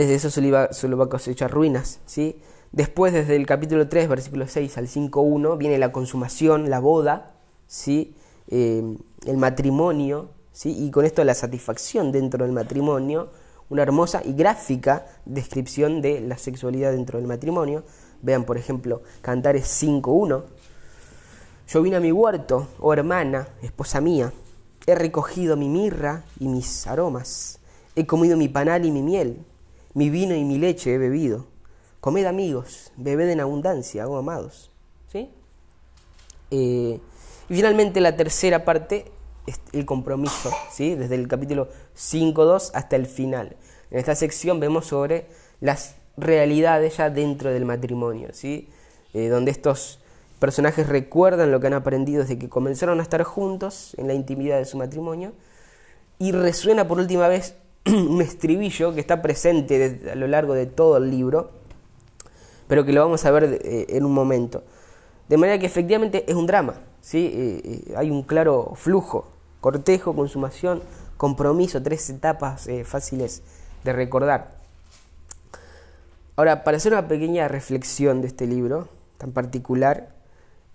de 0.08 0.14
eso 0.14 0.30
solo, 0.30 0.46
iba, 0.46 0.72
solo 0.72 0.96
va 0.96 1.04
a 1.04 1.08
cosechar 1.08 1.50
ruinas, 1.50 2.00
¿sí? 2.06 2.40
Después, 2.72 3.12
desde 3.12 3.36
el 3.36 3.46
capítulo 3.46 3.88
3, 3.88 4.08
versículo 4.08 4.48
6 4.48 4.78
al 4.78 4.88
5.1, 4.88 5.58
viene 5.58 5.78
la 5.78 5.92
consumación, 5.92 6.70
la 6.70 6.80
boda, 6.80 7.34
¿sí? 7.66 8.14
Eh, 8.48 8.96
el 9.26 9.36
matrimonio, 9.36 10.30
¿sí? 10.52 10.74
y 10.78 10.90
con 10.90 11.04
esto 11.04 11.22
la 11.24 11.34
satisfacción 11.34 12.12
dentro 12.12 12.44
del 12.44 12.52
matrimonio, 12.52 13.30
una 13.68 13.82
hermosa 13.82 14.22
y 14.24 14.32
gráfica 14.32 15.06
descripción 15.24 16.00
de 16.00 16.20
la 16.20 16.38
sexualidad 16.38 16.92
dentro 16.92 17.18
del 17.18 17.26
matrimonio. 17.26 17.84
Vean, 18.22 18.44
por 18.44 18.56
ejemplo, 18.56 19.02
Cantares 19.20 19.82
5.1. 19.82 20.44
Yo 21.68 21.82
vine 21.82 21.96
a 21.96 22.00
mi 22.00 22.12
huerto, 22.12 22.68
oh 22.78 22.92
hermana, 22.92 23.48
esposa 23.60 24.00
mía, 24.00 24.32
he 24.86 24.94
recogido 24.94 25.56
mi 25.56 25.68
mirra 25.68 26.22
y 26.38 26.46
mis 26.46 26.86
aromas, 26.86 27.58
he 27.96 28.06
comido 28.06 28.37
mi 28.37 28.48
panal 28.48 28.85
y 28.85 28.92
mi 28.92 29.02
miel, 29.02 29.38
mi 29.94 30.11
vino 30.11 30.35
y 30.35 30.44
mi 30.44 30.59
leche 30.59 30.94
he 30.94 30.98
bebido. 30.98 31.46
Comed 32.00 32.26
amigos, 32.26 32.92
bebed 32.96 33.30
en 33.30 33.40
abundancia, 33.40 34.06
oh 34.06 34.16
amados. 34.16 34.70
¿Sí? 35.11 35.30
Eh, 36.50 37.00
y 37.48 37.54
finalmente 37.54 38.00
la 38.00 38.16
tercera 38.16 38.64
parte 38.64 39.11
es 39.46 39.61
el 39.72 39.87
compromiso, 39.87 40.50
¿sí? 40.70 40.94
desde 40.94 41.14
el 41.14 41.26
capítulo 41.26 41.68
5.2 41.96 42.70
hasta 42.74 42.96
el 42.96 43.06
final. 43.06 43.56
En 43.90 43.98
esta 43.98 44.14
sección 44.14 44.61
vemos 44.61 44.87
sobre 44.87 45.26
las 45.61 45.96
realidades 46.16 46.98
ya 46.98 47.11
dentro 47.11 47.50
del 47.50 47.64
matrimonio, 47.64 48.28
¿sí? 48.32 48.68
Eh, 49.14 49.28
donde 49.28 49.50
estos 49.50 50.00
personajes 50.38 50.88
recuerdan 50.88 51.50
lo 51.50 51.61
que 51.61 51.68
han 51.68 51.74
aprendido 51.74 52.22
desde 52.22 52.38
que 52.38 52.48
comenzaron 52.48 53.00
a 53.00 53.02
estar 53.02 53.22
juntos 53.22 53.94
en 53.96 54.09
la 54.09 54.14
intimidad 54.14 54.59
de 54.59 54.64
su 54.64 54.76
matrimonio 54.76 55.32
y 56.18 56.32
resuena 56.32 56.87
por 56.88 56.98
última 56.98 57.28
vez 57.28 57.54
un 58.11 58.20
estribillo 58.20 58.94
que 58.94 59.01
está 59.01 59.22
presente 59.22 60.01
a 60.11 60.14
lo 60.14 60.27
largo 60.27 60.55
de 60.55 60.66
todo 60.66 60.96
el 60.96 61.11
libro 61.11 61.57
pero 62.68 62.85
que 62.85 62.92
lo 62.92 63.01
vamos 63.01 63.25
a 63.25 63.31
ver 63.31 63.61
eh, 63.62 63.87
en 63.90 64.05
un 64.05 64.12
momento. 64.12 64.64
De 65.29 65.37
manera 65.37 65.59
que 65.59 65.66
efectivamente 65.66 66.25
es 66.29 66.35
un 66.37 66.46
drama, 66.46 66.75
¿sí? 67.01 67.31
Eh, 67.33 67.61
eh, 67.64 67.94
hay 67.96 68.11
un 68.11 68.22
claro 68.22 68.72
flujo, 68.75 69.29
cortejo, 69.61 70.14
consumación, 70.14 70.83
compromiso, 71.16 71.83
tres 71.83 72.09
etapas 72.11 72.68
fáciles 72.85 73.42
de 73.85 73.92
recordar. 73.92 74.57
Ahora, 76.37 76.64
para 76.64 76.77
hacer 76.77 76.92
una 76.92 77.09
pequeña 77.09 77.49
reflexión 77.49 78.20
de 78.20 78.29
este 78.29 78.46
libro 78.46 78.88
tan 79.16 79.33
particular 79.33 80.14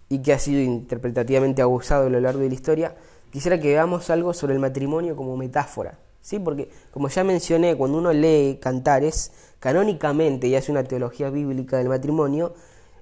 y 0.10 0.22
que 0.22 0.34
ha 0.34 0.40
sido 0.40 0.60
interpretativamente 0.62 1.62
abusado 1.62 2.08
a 2.08 2.10
lo 2.10 2.20
largo 2.20 2.40
de 2.40 2.50
la 2.50 2.56
historia, 2.56 2.96
quisiera 3.32 3.60
que 3.60 3.68
veamos 3.68 4.10
algo 4.10 4.34
sobre 4.34 4.56
el 4.56 4.60
matrimonio 4.60 5.16
como 5.16 5.38
metáfora. 5.38 6.00
¿Sí? 6.22 6.40
Porque, 6.40 6.70
como 6.92 7.10
ya 7.10 7.24
mencioné, 7.24 7.76
cuando 7.76 7.98
uno 7.98 8.14
lee 8.14 8.60
cantares, 8.62 9.32
canónicamente 9.60 10.48
y 10.48 10.56
hace 10.56 10.72
una 10.72 10.84
teología 10.84 11.30
bíblica 11.30 11.78
del 11.78 11.90
matrimonio, 11.90 12.54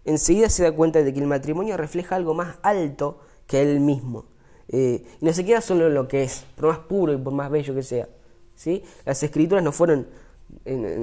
enseguida 0.06 0.50
se 0.50 0.64
da 0.64 0.72
cuenta 0.72 1.04
de 1.04 1.14
que 1.14 1.20
el 1.20 1.28
matrimonio 1.28 1.78
refleja 1.78 2.16
algo 2.16 2.34
más 2.34 2.58
alto 2.62 3.20
que 3.48 3.62
él 3.62 3.80
mismo. 3.80 4.26
Eh, 4.68 5.04
y 5.20 5.26
no 5.26 5.34
se 5.34 5.46
queda 5.46 5.62
solo 5.62 5.88
en 5.88 5.94
lo 5.94 6.08
que 6.08 6.24
es, 6.24 6.46
por 6.56 6.70
más 6.70 6.80
puro 6.80 7.14
y 7.14 7.18
por 7.18 7.34
más 7.34 7.50
bello 7.50 7.74
que 7.74 7.84
sea. 7.84 8.08
¿sí? 8.56 8.84
Las 9.06 9.22
escrituras 9.24 9.64
no 9.64 9.72
fueron, 9.72 10.08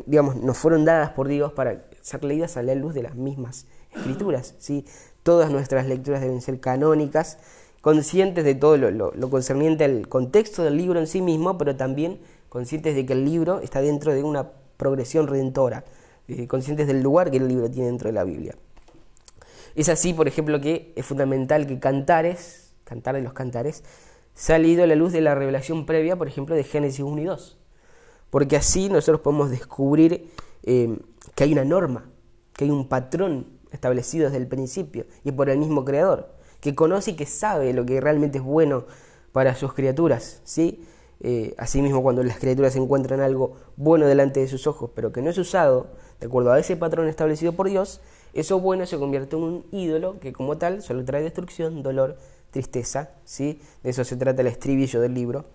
digamos, 0.06 0.36
no 0.36 0.54
fueron 0.54 0.84
dadas 0.84 1.10
por 1.10 1.28
Dios 1.28 1.52
para 1.52 1.86
ser 2.00 2.24
leídas 2.24 2.56
a 2.56 2.62
la 2.62 2.74
luz 2.74 2.94
de 2.94 3.02
las 3.02 3.16
mismas 3.16 3.66
escrituras. 3.94 4.54
¿sí? 4.58 4.84
Todas 5.22 5.50
nuestras 5.50 5.86
lecturas 5.86 6.20
deben 6.20 6.40
ser 6.40 6.60
canónicas 6.60 7.38
conscientes 7.86 8.44
de 8.44 8.56
todo 8.56 8.76
lo, 8.76 9.30
concerniente 9.30 9.84
al 9.84 10.08
contexto 10.08 10.64
del 10.64 10.76
libro 10.76 10.98
en 10.98 11.06
sí 11.06 11.22
mismo, 11.22 11.56
pero 11.56 11.76
también 11.76 12.18
conscientes 12.48 12.96
de 12.96 13.06
que 13.06 13.12
el 13.12 13.24
libro 13.24 13.60
está 13.60 13.80
dentro 13.80 14.12
de 14.12 14.24
una 14.24 14.50
progresión 14.76 15.28
redentora, 15.28 15.84
eh, 16.26 16.48
conscientes 16.48 16.88
del 16.88 17.00
lugar 17.00 17.30
que 17.30 17.36
el 17.36 17.46
libro 17.46 17.70
tiene 17.70 17.86
dentro 17.86 18.08
de 18.08 18.12
la 18.14 18.24
Biblia. 18.24 18.56
Es 19.76 19.88
así, 19.88 20.12
por 20.12 20.26
ejemplo, 20.26 20.60
que 20.60 20.92
es 20.96 21.06
fundamental 21.06 21.68
que 21.68 21.78
Cantares, 21.78 22.72
Cantar 22.82 23.14
de 23.14 23.22
los 23.22 23.34
Cantares, 23.34 23.84
leído 24.48 24.82
a 24.82 24.88
la 24.88 24.96
luz 24.96 25.12
de 25.12 25.20
la 25.20 25.36
revelación 25.36 25.86
previa, 25.86 26.16
por 26.16 26.26
ejemplo, 26.26 26.56
de 26.56 26.64
Génesis 26.64 27.04
1 27.04 27.22
y 27.22 27.24
2. 27.26 27.56
Porque 28.30 28.56
así 28.56 28.88
nosotros 28.88 29.20
podemos 29.20 29.48
descubrir 29.48 30.32
eh, 30.64 30.98
que 31.36 31.44
hay 31.44 31.52
una 31.52 31.64
norma, 31.64 32.10
que 32.52 32.64
hay 32.64 32.70
un 32.72 32.88
patrón 32.88 33.46
establecido 33.70 34.24
desde 34.24 34.38
el 34.38 34.48
principio 34.48 35.06
y 35.22 35.30
por 35.30 35.48
el 35.48 35.58
mismo 35.58 35.84
Creador 35.84 36.34
que 36.60 36.74
conoce 36.74 37.12
y 37.12 37.16
que 37.16 37.26
sabe 37.26 37.72
lo 37.72 37.86
que 37.86 38.00
realmente 38.00 38.38
es 38.38 38.44
bueno 38.44 38.84
para 39.32 39.54
sus 39.54 39.74
criaturas, 39.74 40.40
¿sí? 40.44 40.82
Eh, 41.20 41.54
asimismo, 41.56 42.02
cuando 42.02 42.22
las 42.22 42.38
criaturas 42.38 42.76
encuentran 42.76 43.20
algo 43.20 43.56
bueno 43.76 44.06
delante 44.06 44.40
de 44.40 44.48
sus 44.48 44.66
ojos, 44.66 44.90
pero 44.94 45.12
que 45.12 45.22
no 45.22 45.30
es 45.30 45.38
usado 45.38 45.88
de 46.20 46.26
acuerdo 46.26 46.52
a 46.52 46.58
ese 46.58 46.76
patrón 46.76 47.08
establecido 47.08 47.52
por 47.52 47.68
Dios, 47.68 48.00
eso 48.34 48.60
bueno 48.60 48.84
se 48.86 48.98
convierte 48.98 49.36
en 49.36 49.42
un 49.42 49.66
ídolo 49.72 50.20
que 50.20 50.32
como 50.32 50.58
tal 50.58 50.82
solo 50.82 51.04
trae 51.04 51.22
destrucción, 51.22 51.82
dolor, 51.82 52.16
tristeza, 52.50 53.10
¿sí? 53.24 53.60
De 53.82 53.90
eso 53.90 54.04
se 54.04 54.16
trata 54.16 54.42
el 54.42 54.48
estribillo 54.48 55.00
del 55.00 55.14
libro. 55.14 55.46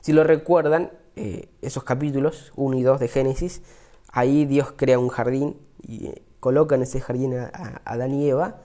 Si 0.00 0.12
lo 0.12 0.24
recuerdan, 0.24 0.90
eh, 1.16 1.48
esos 1.62 1.84
capítulos 1.84 2.52
1 2.56 2.78
y 2.78 2.82
2 2.82 3.00
de 3.00 3.08
Génesis, 3.08 3.62
ahí 4.08 4.44
Dios 4.44 4.72
crea 4.76 4.98
un 4.98 5.08
jardín 5.08 5.56
y 5.82 6.10
coloca 6.40 6.74
en 6.74 6.82
ese 6.82 7.00
jardín 7.00 7.38
a, 7.38 7.50
a 7.52 7.82
Adán 7.84 8.14
y 8.14 8.28
Eva, 8.28 8.62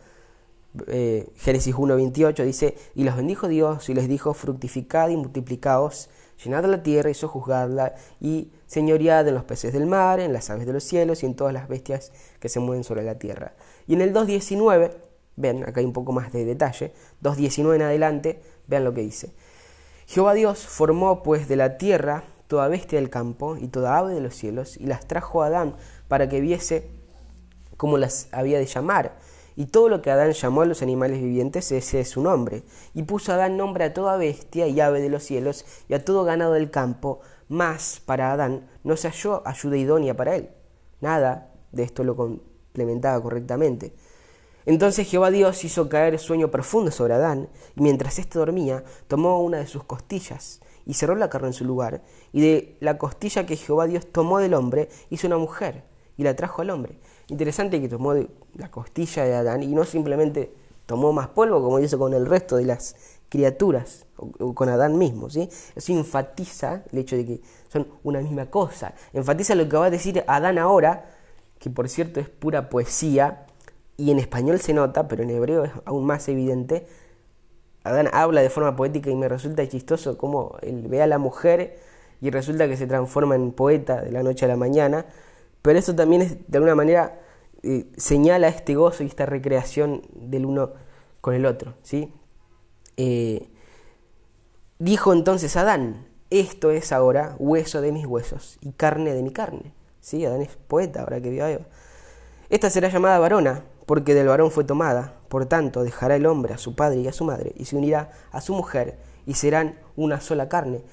eh, 0.88 1.28
Génesis 1.38 1.76
1.28 1.76 2.44
dice, 2.44 2.76
y 2.96 3.04
los 3.04 3.16
bendijo 3.16 3.48
Dios 3.48 3.90
y 3.90 3.94
les 3.94 4.08
dijo, 4.08 4.34
fructificad 4.34 5.10
y 5.10 5.18
multiplicaos, 5.18 6.10
llenad 6.44 6.66
la 6.66 6.84
tierra 6.84 7.10
y 7.10 7.14
sojuzgadla 7.14 7.96
y 8.20 8.52
señoread 8.66 9.28
en 9.28 9.36
los 9.36 9.44
peces 9.44 9.74
del 9.74 9.86
mar, 9.86 10.20
en 10.20 10.34
las 10.34 10.50
aves 10.50 10.66
de 10.66 10.74
los 10.74 10.84
cielos 10.84 11.24
y 11.24 11.26
en 11.26 11.36
todas 11.36 11.54
las 11.54 11.68
bestias 11.68 12.12
que 12.40 12.50
se 12.50 12.60
mueven 12.60 12.84
sobre 12.84 13.04
la 13.04 13.18
tierra. 13.18 13.56
Y 13.88 13.94
en 13.94 14.02
el 14.02 14.14
2.19, 14.14 14.92
ven, 15.36 15.64
acá 15.64 15.80
hay 15.80 15.86
un 15.86 15.94
poco 15.94 16.12
más 16.12 16.32
de 16.32 16.46
detalle, 16.46 16.94
2.19 17.24 17.76
en 17.76 17.82
adelante, 17.82 18.42
vean 18.68 18.84
lo 18.84 18.94
que 18.94 19.02
dice. 19.02 19.34
Jehová 20.06 20.34
Dios 20.34 20.60
formó 20.60 21.24
pues 21.24 21.48
de 21.48 21.56
la 21.56 21.78
tierra 21.78 22.24
toda 22.48 22.68
bestia 22.68 23.00
del 23.00 23.10
campo 23.10 23.58
y 23.58 23.68
toda 23.68 23.98
ave 23.98 24.14
de 24.14 24.22
los 24.22 24.36
cielos 24.36 24.78
y 24.78 24.86
las 24.86 25.06
trajo 25.08 25.44
a 25.44 25.48
Adán 25.48 25.76
para 26.08 26.30
que 26.30 26.40
viese 26.40 26.90
cómo 27.76 27.98
las 27.98 28.28
había 28.32 28.58
de 28.58 28.66
llamar 28.66 29.18
y 29.58 29.66
todo 29.66 29.90
lo 29.90 30.04
que 30.04 30.12
Adán 30.12 30.34
llamó 30.34 30.62
a 30.62 30.66
los 30.68 30.84
animales 30.84 31.20
vivientes, 31.20 31.72
ese 31.72 32.00
es 32.00 32.10
su 32.10 32.22
nombre. 32.22 32.62
Y 32.94 33.04
puso 33.04 33.34
Adán 33.34 33.58
nombre 33.58 33.86
a 33.86 33.94
toda 33.94 34.16
bestia 34.16 34.68
y 34.68 34.80
ave 34.80 35.02
de 35.02 35.10
los 35.10 35.24
cielos 35.24 35.66
y 35.90 35.96
a 35.96 36.06
todo 36.06 36.24
ganado 36.24 36.54
del 36.54 36.70
campo, 36.70 37.22
mas 37.50 38.00
para 38.06 38.32
Adán 38.32 38.70
no 38.84 38.96
se 38.96 39.10
halló 39.10 39.42
ayuda 39.48 39.78
idónea 39.78 40.16
para 40.16 40.36
él. 40.36 40.50
Nada 41.02 41.52
de 41.72 41.82
esto 41.82 42.04
lo 42.04 42.16
complementaba 42.16 43.20
correctamente. 43.20 43.96
Entonces 44.68 45.10
Jehová 45.10 45.32
Dios 45.32 45.64
hizo 45.64 45.90
caer 45.90 46.20
sueño 46.20 46.52
profundo 46.52 46.92
sobre 46.92 47.16
Adán, 47.16 47.50
y 47.76 47.82
mientras 47.82 48.20
éste 48.20 48.38
dormía, 48.38 48.84
tomó 49.08 49.42
una 49.42 49.58
de 49.58 49.68
sus 49.68 49.84
costillas 49.86 50.62
y 50.86 50.94
cerró 50.94 51.16
la 51.16 51.32
carne 51.32 51.48
en 51.48 51.54
su 51.54 51.66
lugar, 51.66 52.04
y 52.32 52.42
de 52.42 52.78
la 52.80 53.00
costilla 53.00 53.48
que 53.48 53.56
Jehová 53.56 53.88
Dios 53.88 54.06
tomó 54.12 54.38
del 54.38 54.54
hombre, 54.54 54.90
hizo 55.10 55.26
una 55.26 55.40
mujer, 55.40 55.84
y 56.18 56.24
la 56.24 56.36
trajo 56.36 56.62
al 56.62 56.72
hombre. 56.72 56.98
Interesante 57.28 57.80
que 57.80 57.88
tomó 57.88 58.14
la 58.56 58.72
costilla 58.72 59.24
de 59.24 59.36
Adán 59.36 59.64
y 59.64 59.68
no 59.68 59.86
simplemente 59.86 60.52
tomó 60.86 61.14
más 61.14 61.28
polvo 61.28 61.62
como 61.62 61.80
hizo 61.80 62.00
con 62.00 62.14
el 62.14 62.26
resto 62.26 62.58
de 62.58 62.66
las 62.66 62.96
criaturas 63.30 64.06
o, 64.16 64.54
con 64.54 64.70
Adán 64.70 64.98
mismo, 64.98 65.30
¿sí? 65.30 65.50
Eso 65.76 65.92
enfatiza 65.94 66.84
el 66.92 67.00
hecho 67.00 67.16
de 67.16 67.26
que 67.26 67.42
son 67.68 67.88
una 68.04 68.22
misma 68.22 68.48
cosa. 68.48 68.94
Enfatiza 69.14 69.54
lo 69.56 69.68
que 69.68 69.78
va 69.78 69.86
a 69.86 69.90
decir 69.90 70.24
Adán 70.28 70.58
ahora, 70.58 71.12
que 71.60 71.70
por 71.70 71.90
cierto 71.90 72.20
es 72.20 72.30
pura 72.30 72.70
poesía 72.70 73.46
y 73.98 74.12
en 74.12 74.20
español 74.20 74.60
se 74.60 74.74
nota, 74.74 75.08
pero 75.08 75.24
en 75.24 75.30
hebreo 75.30 75.66
es 75.66 75.72
aún 75.86 76.06
más 76.06 76.28
evidente. 76.30 76.88
Adán 77.84 78.10
habla 78.14 78.42
de 78.42 78.50
forma 78.50 78.76
poética 78.76 79.10
y 79.10 79.16
me 79.16 79.28
resulta 79.28 79.68
chistoso 79.68 80.18
cómo 80.18 80.58
él 80.62 80.88
ve 80.88 81.02
a 81.02 81.08
la 81.08 81.18
mujer 81.18 81.80
y 82.22 82.30
resulta 82.30 82.68
que 82.68 82.78
se 82.78 82.88
transforma 82.88 83.36
en 83.36 83.52
poeta 83.52 84.02
de 84.02 84.12
la 84.12 84.24
noche 84.24 84.46
a 84.46 84.48
la 84.48 84.56
mañana 84.56 85.06
pero 85.68 85.80
eso 85.80 85.94
también 85.94 86.22
es, 86.22 86.38
de 86.48 86.60
alguna 86.60 86.76
manera 86.76 87.20
eh, 87.62 87.92
señala 87.98 88.48
este 88.48 88.74
gozo 88.76 89.04
y 89.04 89.08
esta 89.08 89.26
recreación 89.26 90.02
del 90.14 90.46
uno 90.46 90.72
con 91.20 91.34
el 91.34 91.46
otro. 91.46 91.74
¿sí? 91.84 92.14
Eh, 92.96 93.50
dijo 94.80 95.12
entonces 95.12 95.58
Adán, 95.58 96.08
esto 96.30 96.72
es 96.72 96.94
ahora 96.94 97.36
hueso 97.38 97.82
de 97.82 97.92
mis 97.92 98.06
huesos 98.06 98.58
y 98.62 98.72
carne 98.72 99.14
de 99.14 99.22
mi 99.22 99.32
carne. 99.32 99.74
¿Sí? 100.00 100.24
Adán 100.24 100.42
es 100.42 100.56
poeta, 100.56 101.02
ahora 101.02 101.20
que 101.20 101.32
vio 101.32 101.44
a 101.44 101.52
Eva. 101.52 101.66
Esta 102.50 102.70
será 102.70 102.88
llamada 102.88 103.20
varona, 103.20 103.66
porque 103.86 104.14
del 104.14 104.30
varón 104.30 104.52
fue 104.52 104.64
tomada. 104.64 105.16
Por 105.28 105.48
tanto, 105.48 105.84
dejará 105.84 106.16
el 106.16 106.28
hombre 106.28 106.54
a 106.54 106.58
su 106.58 106.78
padre 106.78 107.02
y 107.02 107.10
a 107.10 107.12
su 107.12 107.26
madre, 107.26 107.52
y 107.58 107.66
se 107.66 107.76
unirá 107.76 108.12
a 108.32 108.40
su 108.40 108.54
mujer, 108.54 109.00
y 109.26 109.34
serán 109.34 109.78
una 109.98 110.22
sola 110.22 110.48
carne. 110.48 110.86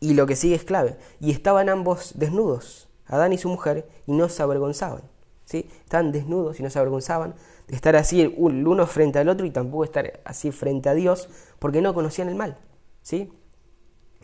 Y 0.00 0.14
lo 0.14 0.26
que 0.26 0.34
sigue 0.34 0.56
es 0.56 0.64
clave. 0.64 0.96
Y 1.20 1.30
estaban 1.30 1.68
ambos 1.68 2.14
desnudos, 2.16 2.88
Adán 3.06 3.32
y 3.32 3.38
su 3.38 3.48
mujer, 3.48 3.86
y 4.06 4.12
no 4.12 4.28
se 4.28 4.42
avergonzaban. 4.42 5.02
¿sí? 5.44 5.68
Estaban 5.84 6.12
desnudos 6.12 6.60
y 6.60 6.62
no 6.62 6.70
se 6.70 6.78
avergonzaban 6.78 7.34
de 7.68 7.74
estar 7.74 7.96
así 7.96 8.20
el 8.20 8.34
uno 8.38 8.86
frente 8.86 9.18
al 9.18 9.28
otro 9.28 9.46
y 9.46 9.50
tampoco 9.50 9.84
estar 9.84 10.20
así 10.24 10.50
frente 10.50 10.88
a 10.88 10.94
Dios, 10.94 11.28
porque 11.58 11.80
no 11.80 11.94
conocían 11.94 12.28
el 12.28 12.34
mal. 12.34 12.58
¿sí? 13.02 13.32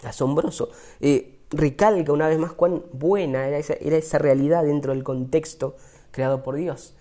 Asombroso. 0.04 0.70
Eh, 1.00 1.40
recalca 1.50 2.12
una 2.12 2.28
vez 2.28 2.38
más 2.38 2.52
cuán 2.52 2.82
buena 2.92 3.46
era 3.46 3.58
esa, 3.58 3.74
era 3.74 3.96
esa 3.96 4.18
realidad 4.18 4.64
dentro 4.64 4.92
del 4.92 5.04
contexto 5.04 5.76
creado 6.10 6.42
por 6.42 6.56
Dios. 6.56 6.94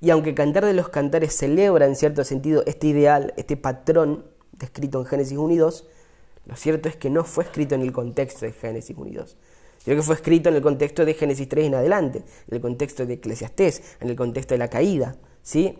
Y 0.00 0.10
aunque 0.10 0.34
Cantar 0.34 0.64
de 0.64 0.74
los 0.74 0.88
Cantares 0.88 1.34
celebra 1.36 1.86
en 1.86 1.94
cierto 1.94 2.24
sentido 2.24 2.64
este 2.66 2.88
ideal, 2.88 3.34
este 3.36 3.56
patrón 3.56 4.24
descrito 4.52 4.98
en 4.98 5.06
Génesis 5.06 5.38
1 5.38 5.54
y 5.54 5.56
2, 5.56 5.88
lo 6.46 6.56
cierto 6.56 6.88
es 6.88 6.96
que 6.96 7.08
no 7.08 7.24
fue 7.24 7.44
escrito 7.44 7.76
en 7.76 7.82
el 7.82 7.92
contexto 7.92 8.44
de 8.44 8.52
Génesis 8.52 8.96
1 8.96 9.10
y 9.10 9.14
2, 9.14 9.36
sino 9.84 9.96
que 9.96 10.02
fue 10.02 10.14
escrito 10.14 10.48
en 10.48 10.56
el 10.56 10.62
contexto 10.62 11.04
de 11.04 11.14
Génesis 11.14 11.48
3 11.48 11.66
en 11.66 11.74
adelante, 11.74 12.18
en 12.18 12.54
el 12.54 12.60
contexto 12.60 13.04
de 13.06 13.14
Eclesiastés, 13.14 13.96
en 14.00 14.10
el 14.10 14.16
contexto 14.16 14.54
de 14.54 14.58
la 14.58 14.68
caída, 14.68 15.16
¿sí? 15.42 15.76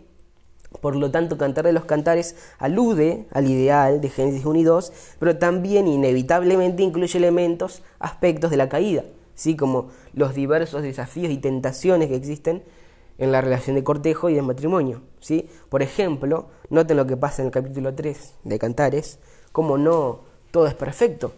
Por 0.80 0.96
lo 0.96 1.10
tanto, 1.10 1.36
Cantar 1.36 1.66
de 1.66 1.72
los 1.72 1.84
Cantares 1.84 2.34
alude 2.58 3.26
al 3.30 3.48
ideal 3.48 4.00
de 4.00 4.08
Génesis 4.08 4.44
1 4.44 4.58
y 4.58 4.62
2, 4.64 4.92
pero 5.18 5.36
también 5.36 5.86
inevitablemente 5.86 6.82
incluye 6.82 7.18
elementos, 7.18 7.82
aspectos 7.98 8.50
de 8.50 8.56
la 8.56 8.68
caída, 8.68 9.04
¿sí? 9.34 9.54
como 9.54 9.90
los 10.14 10.34
diversos 10.34 10.82
desafíos 10.82 11.30
y 11.30 11.36
tentaciones 11.36 12.08
que 12.08 12.16
existen 12.16 12.62
en 13.18 13.32
la 13.32 13.40
relación 13.40 13.76
de 13.76 13.84
cortejo 13.84 14.30
y 14.30 14.34
de 14.34 14.42
matrimonio. 14.42 15.02
¿sí? 15.20 15.48
Por 15.68 15.82
ejemplo, 15.82 16.48
noten 16.70 16.96
lo 16.96 17.06
que 17.06 17.16
pasa 17.16 17.42
en 17.42 17.46
el 17.46 17.52
capítulo 17.52 17.94
3 17.94 18.34
de 18.44 18.58
Cantares, 18.58 19.18
como 19.52 19.76
no 19.76 20.20
todo 20.50 20.66
es 20.66 20.74
perfecto, 20.74 21.32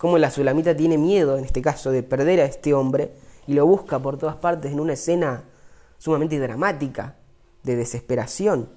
como 0.00 0.16
la 0.16 0.30
Sulamita 0.30 0.74
tiene 0.74 0.96
miedo, 0.96 1.36
en 1.36 1.44
este 1.44 1.60
caso, 1.60 1.90
de 1.90 2.02
perder 2.02 2.40
a 2.40 2.46
este 2.46 2.72
hombre 2.72 3.12
y 3.46 3.52
lo 3.52 3.66
busca 3.66 3.98
por 3.98 4.16
todas 4.16 4.36
partes 4.36 4.72
en 4.72 4.80
una 4.80 4.94
escena 4.94 5.44
sumamente 5.98 6.38
dramática, 6.38 7.16
de 7.64 7.76
desesperación. 7.76 8.70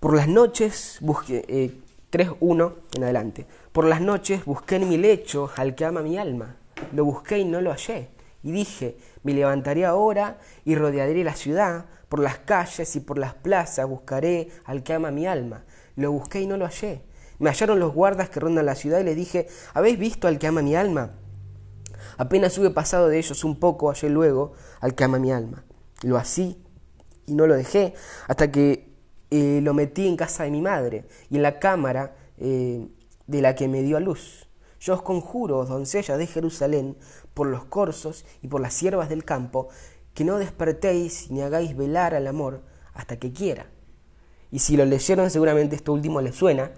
Por 0.00 0.16
las 0.16 0.28
noches 0.28 0.96
busqué, 1.02 1.44
eh, 1.46 1.78
3.1 2.10 2.72
en 2.96 3.04
adelante, 3.04 3.46
por 3.72 3.84
las 3.84 4.00
noches 4.00 4.46
busqué 4.46 4.76
en 4.76 4.88
mi 4.88 4.96
lecho 4.96 5.50
al 5.56 5.74
que 5.74 5.84
ama 5.84 6.00
mi 6.00 6.16
alma, 6.16 6.56
lo 6.94 7.04
busqué 7.04 7.40
y 7.40 7.44
no 7.44 7.60
lo 7.60 7.70
hallé, 7.70 8.08
y 8.42 8.52
dije, 8.52 8.96
me 9.24 9.34
levantaré 9.34 9.84
ahora 9.84 10.38
y 10.64 10.74
rodearé 10.74 11.22
la 11.22 11.34
ciudad, 11.34 11.84
por 12.08 12.20
las 12.20 12.38
calles 12.38 12.96
y 12.96 13.00
por 13.00 13.18
las 13.18 13.34
plazas 13.34 13.86
buscaré 13.86 14.48
al 14.64 14.82
que 14.82 14.94
ama 14.94 15.10
mi 15.10 15.26
alma, 15.26 15.64
lo 15.96 16.12
busqué 16.12 16.40
y 16.40 16.46
no 16.46 16.56
lo 16.56 16.64
hallé. 16.64 17.02
Me 17.38 17.50
hallaron 17.50 17.78
los 17.78 17.92
guardas 17.92 18.30
que 18.30 18.40
rondan 18.40 18.66
la 18.66 18.74
ciudad 18.74 19.00
y 19.00 19.04
le 19.04 19.14
dije, 19.14 19.46
¿habéis 19.74 19.98
visto 19.98 20.28
al 20.28 20.38
que 20.38 20.46
ama 20.46 20.62
mi 20.62 20.74
alma? 20.74 21.12
Apenas 22.16 22.56
hube 22.58 22.70
pasado 22.70 23.08
de 23.08 23.18
ellos 23.18 23.44
un 23.44 23.58
poco, 23.58 23.88
hallé 23.88 24.08
luego 24.08 24.52
al 24.80 24.94
que 24.94 25.04
ama 25.04 25.18
mi 25.18 25.32
alma. 25.32 25.64
Lo 26.02 26.16
así 26.16 26.62
y 27.26 27.34
no 27.34 27.46
lo 27.46 27.54
dejé 27.54 27.94
hasta 28.28 28.50
que 28.50 28.94
eh, 29.30 29.60
lo 29.62 29.74
metí 29.74 30.06
en 30.06 30.16
casa 30.16 30.44
de 30.44 30.50
mi 30.50 30.62
madre 30.62 31.04
y 31.30 31.36
en 31.36 31.42
la 31.42 31.58
cámara 31.58 32.16
eh, 32.38 32.88
de 33.26 33.42
la 33.42 33.54
que 33.54 33.68
me 33.68 33.82
dio 33.82 33.96
a 33.96 34.00
luz. 34.00 34.48
Yo 34.78 34.94
os 34.94 35.02
conjuro, 35.02 35.64
doncellas 35.64 36.16
de 36.18 36.26
Jerusalén, 36.26 36.96
por 37.34 37.48
los 37.48 37.64
corzos 37.64 38.24
y 38.42 38.48
por 38.48 38.60
las 38.60 38.74
siervas 38.74 39.08
del 39.08 39.24
campo, 39.24 39.68
que 40.14 40.24
no 40.24 40.38
despertéis 40.38 41.30
ni 41.30 41.42
hagáis 41.42 41.76
velar 41.76 42.14
al 42.14 42.26
amor 42.26 42.62
hasta 42.94 43.18
que 43.18 43.32
quiera. 43.32 43.66
Y 44.50 44.60
si 44.60 44.76
lo 44.76 44.84
leyeron, 44.84 45.30
seguramente 45.30 45.76
esto 45.76 45.92
último 45.92 46.20
les 46.20 46.36
suena. 46.36 46.70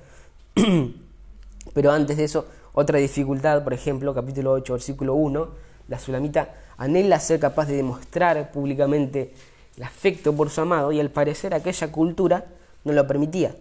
Pero 1.74 1.92
antes 1.92 2.16
de 2.16 2.24
eso, 2.24 2.46
otra 2.72 2.98
dificultad, 2.98 3.64
por 3.64 3.72
ejemplo, 3.72 4.14
capítulo 4.14 4.52
8, 4.52 4.72
versículo 4.74 5.14
1, 5.14 5.48
la 5.88 5.98
sulamita 5.98 6.54
anhela 6.76 7.18
ser 7.18 7.40
capaz 7.40 7.66
de 7.66 7.76
demostrar 7.76 8.50
públicamente 8.52 9.32
el 9.76 9.82
afecto 9.82 10.34
por 10.34 10.50
su 10.50 10.60
amado 10.60 10.92
y 10.92 11.00
al 11.00 11.10
parecer 11.10 11.54
aquella 11.54 11.90
cultura 11.90 12.46
no 12.84 12.92
lo 12.92 13.06
permitía. 13.06 13.56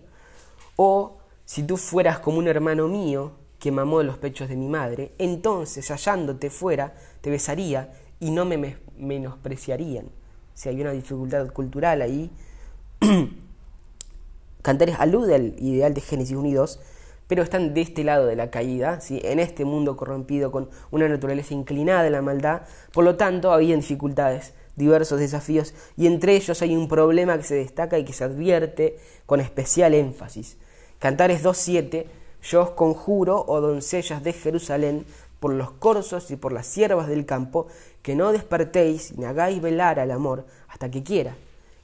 O 0.75 1.17
si 1.45 1.63
tú 1.63 1.77
fueras 1.77 2.19
como 2.19 2.39
un 2.39 2.47
hermano 2.47 2.87
mío 2.87 3.31
que 3.59 3.71
mamó 3.71 3.99
de 3.99 4.05
los 4.05 4.17
pechos 4.17 4.49
de 4.49 4.55
mi 4.55 4.67
madre, 4.67 5.13
entonces 5.17 5.87
hallándote 5.89 6.49
fuera 6.49 6.93
te 7.21 7.29
besaría 7.29 7.93
y 8.19 8.31
no 8.31 8.45
me 8.45 8.77
menospreciarían. 8.97 10.09
Si 10.53 10.69
hay 10.69 10.81
una 10.81 10.91
dificultad 10.91 11.47
cultural 11.51 12.01
ahí. 12.01 12.29
Cantares 14.67 14.97
alude 14.99 15.33
al 15.33 15.55
ideal 15.59 15.93
de 15.93 16.01
Génesis 16.01 16.35
1 16.35 16.45
y 16.45 16.51
2, 16.51 16.79
pero 17.27 17.41
están 17.41 17.73
de 17.73 17.79
este 17.79 18.03
lado 18.03 18.25
de 18.25 18.35
la 18.35 18.51
caída, 18.51 18.99
¿sí? 18.99 19.21
en 19.23 19.39
este 19.39 19.63
mundo 19.63 19.95
corrompido 19.95 20.51
con 20.51 20.69
una 20.91 21.07
naturaleza 21.07 21.53
inclinada 21.53 22.05
a 22.05 22.09
la 22.09 22.21
maldad, 22.21 22.63
por 22.91 23.05
lo 23.05 23.15
tanto 23.15 23.53
había 23.53 23.77
dificultades 23.77 24.51
diversos 24.75 25.21
desafíos 25.21 25.73
y 25.95 26.05
entre 26.05 26.35
ellos 26.35 26.61
hay 26.61 26.75
un 26.75 26.89
problema 26.89 27.37
que 27.37 27.45
se 27.45 27.55
destaca 27.55 27.97
y 27.97 28.03
que 28.03 28.11
se 28.11 28.25
advierte 28.25 28.97
con 29.25 29.39
especial 29.39 29.93
énfasis. 29.93 30.57
Cantares 30.99 31.45
2.7, 31.45 32.05
yo 32.43 32.63
os 32.63 32.71
conjuro, 32.71 33.45
oh 33.47 33.61
doncellas 33.61 34.21
de 34.21 34.33
Jerusalén, 34.33 35.05
por 35.39 35.53
los 35.53 35.71
corzos 35.71 36.29
y 36.29 36.35
por 36.35 36.51
las 36.51 36.67
siervas 36.67 37.07
del 37.07 37.25
campo, 37.25 37.67
que 38.01 38.17
no 38.17 38.33
despertéis 38.33 39.17
ni 39.17 39.23
hagáis 39.23 39.61
velar 39.61 39.97
al 39.97 40.11
amor 40.11 40.45
hasta 40.67 40.91
que 40.91 41.03
quiera. 41.03 41.37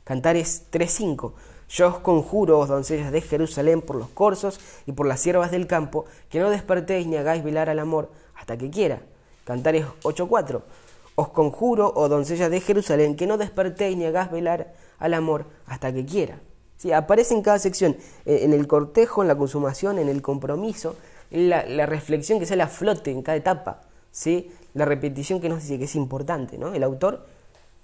Cantares 0.04 0.66
3.5, 0.70 1.32
yo 1.74 1.88
os 1.88 2.00
conjuro, 2.00 2.60
oh 2.60 2.68
doncellas 2.68 3.12
de 3.12 3.20
Jerusalén, 3.22 3.82
por 3.82 3.96
los 3.96 4.08
corzos 4.10 4.60
y 4.86 4.92
por 4.92 5.08
las 5.08 5.20
siervas 5.20 5.50
del 5.50 5.66
campo, 5.66 6.06
que 6.30 6.40
no 6.40 6.52
despertéis 6.52 7.08
ni 7.08 7.18
hagáis 7.18 7.44
velar 7.44 7.68
al 7.68 7.80
amor 7.80 8.12
hasta 8.36 8.58
que 8.58 8.70
quiera. 8.70 9.02
Cantares 9.44 9.86
8.4, 10.04 10.62
os 11.16 11.30
conjuro, 11.30 11.92
oh 11.96 12.10
doncella 12.10 12.50
de 12.50 12.62
Jerusalén, 12.62 13.16
que 13.16 13.26
no 13.26 13.40
despertéis 13.40 13.98
ni 13.98 14.06
hagáis 14.06 14.30
velar 14.30 14.74
al 15.00 15.16
amor 15.16 15.48
hasta 15.66 15.92
que 15.92 16.06
quiera. 16.06 16.40
¿Sí? 16.78 16.92
Aparece 16.92 17.34
en 17.34 17.42
cada 17.42 17.58
sección, 17.58 17.98
eh, 18.26 18.42
en 18.44 18.54
el 18.54 18.68
cortejo, 18.68 19.24
en 19.24 19.28
la 19.28 19.36
consumación, 19.36 19.98
en 19.98 20.10
el 20.10 20.22
compromiso, 20.22 20.96
en 21.32 21.50
la, 21.50 21.86
reflexión 21.88 22.38
que 22.40 22.46
sale 22.46 22.62
a 22.62 22.68
flote 22.68 23.10
en 23.10 23.24
cada 23.24 23.36
etapa, 23.36 23.82
¿sí? 24.12 24.52
la 24.76 24.86
repetición 24.86 25.42
que 25.42 25.50
nos 25.50 25.64
dice 25.64 25.80
que 25.80 25.86
es 25.86 25.96
importante. 25.96 26.60
¿no? 26.60 26.72
El 26.76 26.84
autor 26.84 27.26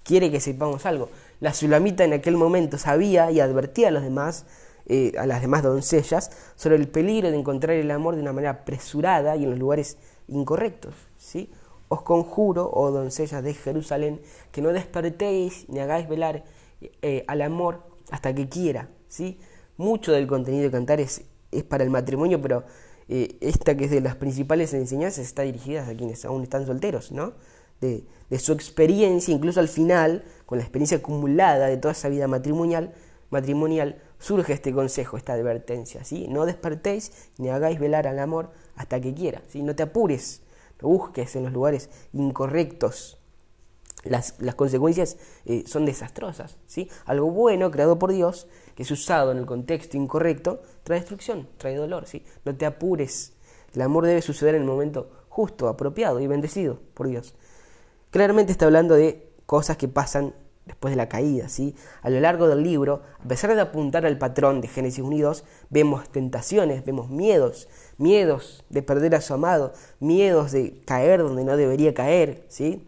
quiere 0.04 0.30
que 0.30 0.40
sepamos 0.40 0.86
algo. 0.86 1.08
La 1.40 1.54
Sulamita 1.54 2.04
en 2.04 2.12
aquel 2.12 2.36
momento 2.36 2.78
sabía 2.78 3.30
y 3.30 3.40
advertía 3.40 3.88
a 3.88 3.90
los 3.90 4.02
demás, 4.02 4.44
eh, 4.86 5.12
a 5.18 5.26
las 5.26 5.40
demás 5.40 5.62
doncellas, 5.62 6.30
sobre 6.56 6.76
el 6.76 6.88
peligro 6.88 7.30
de 7.30 7.38
encontrar 7.38 7.76
el 7.76 7.90
amor 7.90 8.16
de 8.16 8.22
una 8.22 8.32
manera 8.32 8.50
apresurada 8.50 9.36
y 9.36 9.44
en 9.44 9.50
los 9.50 9.58
lugares 9.58 9.96
incorrectos. 10.28 10.94
¿sí? 11.16 11.50
Os 11.88 12.02
conjuro, 12.02 12.70
oh 12.72 12.90
doncellas 12.90 13.42
de 13.42 13.54
Jerusalén, 13.54 14.20
que 14.52 14.62
no 14.62 14.72
despertéis 14.72 15.68
ni 15.68 15.80
hagáis 15.80 16.08
velar 16.08 16.44
eh, 17.02 17.24
al 17.26 17.42
amor 17.42 17.82
hasta 18.10 18.34
que 18.34 18.48
quiera. 18.48 18.88
¿sí? 19.08 19.38
Mucho 19.76 20.12
del 20.12 20.26
contenido 20.26 20.64
de 20.64 20.70
cantar 20.70 21.00
es, 21.00 21.24
para 21.68 21.84
el 21.84 21.90
matrimonio, 21.90 22.40
pero 22.40 22.64
eh, 23.08 23.36
esta 23.40 23.76
que 23.76 23.86
es 23.86 23.90
de 23.90 24.00
las 24.00 24.16
principales 24.16 24.72
enseñanzas 24.74 25.24
está 25.24 25.42
dirigida 25.42 25.88
a 25.88 25.94
quienes 25.94 26.24
aún 26.24 26.42
están 26.42 26.66
solteros, 26.66 27.10
¿no? 27.10 27.32
De, 27.80 28.04
su 28.38 28.52
experiencia, 28.52 29.34
incluso 29.34 29.60
al 29.60 29.68
final, 29.68 30.24
con 30.46 30.58
la 30.58 30.64
experiencia 30.64 30.98
acumulada 30.98 31.66
de 31.66 31.76
toda 31.76 31.92
esa 31.92 32.08
vida 32.08 32.28
matrimonial, 32.28 32.94
matrimonial 33.30 34.00
surge 34.18 34.52
este 34.52 34.72
consejo, 34.72 35.16
esta 35.16 35.32
advertencia, 35.32 36.04
¿sí? 36.04 36.26
No 36.28 36.46
despertéis 36.46 37.12
ni 37.38 37.48
hagáis 37.48 37.80
velar 37.80 38.06
al 38.06 38.18
amor 38.18 38.50
hasta 38.76 39.00
que 39.00 39.14
quiera, 39.14 39.42
¿sí? 39.48 39.62
No 39.62 39.74
te 39.74 39.82
apures, 39.82 40.42
busques 40.80 41.34
en 41.36 41.44
los 41.44 41.52
lugares 41.52 41.90
incorrectos, 42.12 43.20
las, 44.04 44.32
consecuencias 44.56 45.18
eh, 45.44 45.64
son 45.66 45.84
desastrosas. 45.84 46.56
¿sí? 46.66 46.88
Algo 47.04 47.30
bueno 47.30 47.70
creado 47.70 47.98
por 47.98 48.12
Dios, 48.12 48.46
que 48.74 48.82
es 48.82 48.90
usado 48.90 49.32
en 49.32 49.38
el 49.38 49.46
contexto 49.46 49.96
incorrecto, 49.96 50.62
trae 50.84 51.00
destrucción, 51.00 51.48
trae 51.58 51.76
dolor. 51.76 52.06
¿sí? 52.06 52.24
No 52.44 52.56
te 52.56 52.66
apures. 52.66 53.34
El 53.74 53.82
amor 53.82 54.06
debe 54.06 54.22
suceder 54.22 54.54
en 54.54 54.62
el 54.62 54.68
momento 54.68 55.10
justo, 55.28 55.68
apropiado 55.68 56.20
y 56.20 56.26
bendecido 56.26 56.80
por 56.94 57.08
Dios. 57.08 57.34
Claramente 58.10 58.52
está 58.52 58.66
hablando 58.66 58.94
de 58.94 59.30
cosas 59.46 59.76
que 59.76 59.88
pasan 59.88 60.34
después 60.66 60.92
de 60.92 60.96
la 60.96 61.08
caída. 61.08 61.48
¿sí? 61.48 61.74
A 62.02 62.10
lo 62.10 62.20
largo 62.20 62.48
del 62.48 62.62
libro, 62.62 63.02
a 63.22 63.28
pesar 63.28 63.54
de 63.54 63.60
apuntar 63.60 64.06
al 64.06 64.18
patrón 64.18 64.60
de 64.60 64.68
Génesis 64.68 65.04
Unidos, 65.04 65.44
vemos 65.68 66.08
tentaciones, 66.10 66.84
vemos 66.84 67.10
miedos, 67.10 67.68
miedos 67.98 68.64
de 68.68 68.82
perder 68.82 69.14
a 69.14 69.20
su 69.20 69.34
amado, 69.34 69.72
miedos 69.98 70.52
de 70.52 70.80
caer 70.84 71.20
donde 71.20 71.44
no 71.44 71.56
debería 71.56 71.94
caer. 71.94 72.44
¿sí? 72.48 72.86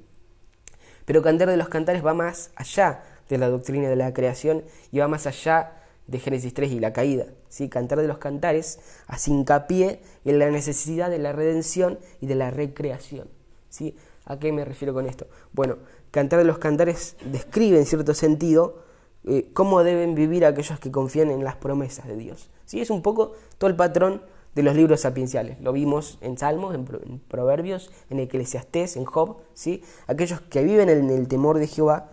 Pero 1.04 1.22
Cantar 1.22 1.50
de 1.50 1.56
los 1.56 1.68
Cantares 1.68 2.04
va 2.04 2.14
más 2.14 2.50
allá 2.56 3.02
de 3.28 3.38
la 3.38 3.48
doctrina 3.48 3.88
de 3.88 3.96
la 3.96 4.12
creación 4.12 4.64
y 4.90 4.98
va 4.98 5.08
más 5.08 5.26
allá 5.26 5.72
de 6.06 6.18
Génesis 6.18 6.54
3 6.54 6.72
y 6.72 6.80
la 6.80 6.92
caída. 6.92 7.26
¿sí? 7.48 7.68
Cantar 7.68 8.00
de 8.00 8.08
los 8.08 8.18
Cantares 8.18 8.78
hace 9.06 9.30
hincapié 9.30 10.00
en 10.24 10.38
la 10.38 10.50
necesidad 10.50 11.10
de 11.10 11.18
la 11.18 11.32
redención 11.32 11.98
y 12.20 12.26
de 12.26 12.34
la 12.34 12.50
recreación. 12.50 13.28
¿sí? 13.68 13.96
¿A 14.24 14.38
qué 14.38 14.52
me 14.52 14.64
refiero 14.64 14.94
con 14.94 15.06
esto? 15.06 15.26
Bueno, 15.52 15.78
Cantar 16.10 16.38
de 16.38 16.44
los 16.44 16.58
Cantares 16.58 17.16
describe 17.24 17.78
en 17.78 17.86
cierto 17.86 18.14
sentido 18.14 18.82
eh, 19.24 19.50
cómo 19.52 19.82
deben 19.82 20.14
vivir 20.14 20.44
aquellos 20.44 20.78
que 20.78 20.90
confían 20.90 21.30
en 21.30 21.44
las 21.44 21.56
promesas 21.56 22.06
de 22.06 22.16
Dios. 22.16 22.50
¿Sí? 22.64 22.80
Es 22.80 22.90
un 22.90 23.02
poco 23.02 23.32
todo 23.58 23.68
el 23.70 23.76
patrón 23.76 24.22
de 24.54 24.62
los 24.62 24.76
libros 24.76 25.00
sapienciales. 25.00 25.60
Lo 25.60 25.72
vimos 25.72 26.18
en 26.20 26.36
Salmos, 26.36 26.74
en, 26.74 26.84
Proverbios, 27.28 27.90
en 28.10 28.20
Eclesiastés, 28.20 28.96
en 28.96 29.04
Job. 29.04 29.38
¿sí? 29.54 29.82
Aquellos 30.06 30.40
que 30.42 30.62
viven 30.62 30.88
en 30.88 31.10
el 31.10 31.28
temor 31.28 31.58
de 31.58 31.66
Jehová 31.66 32.10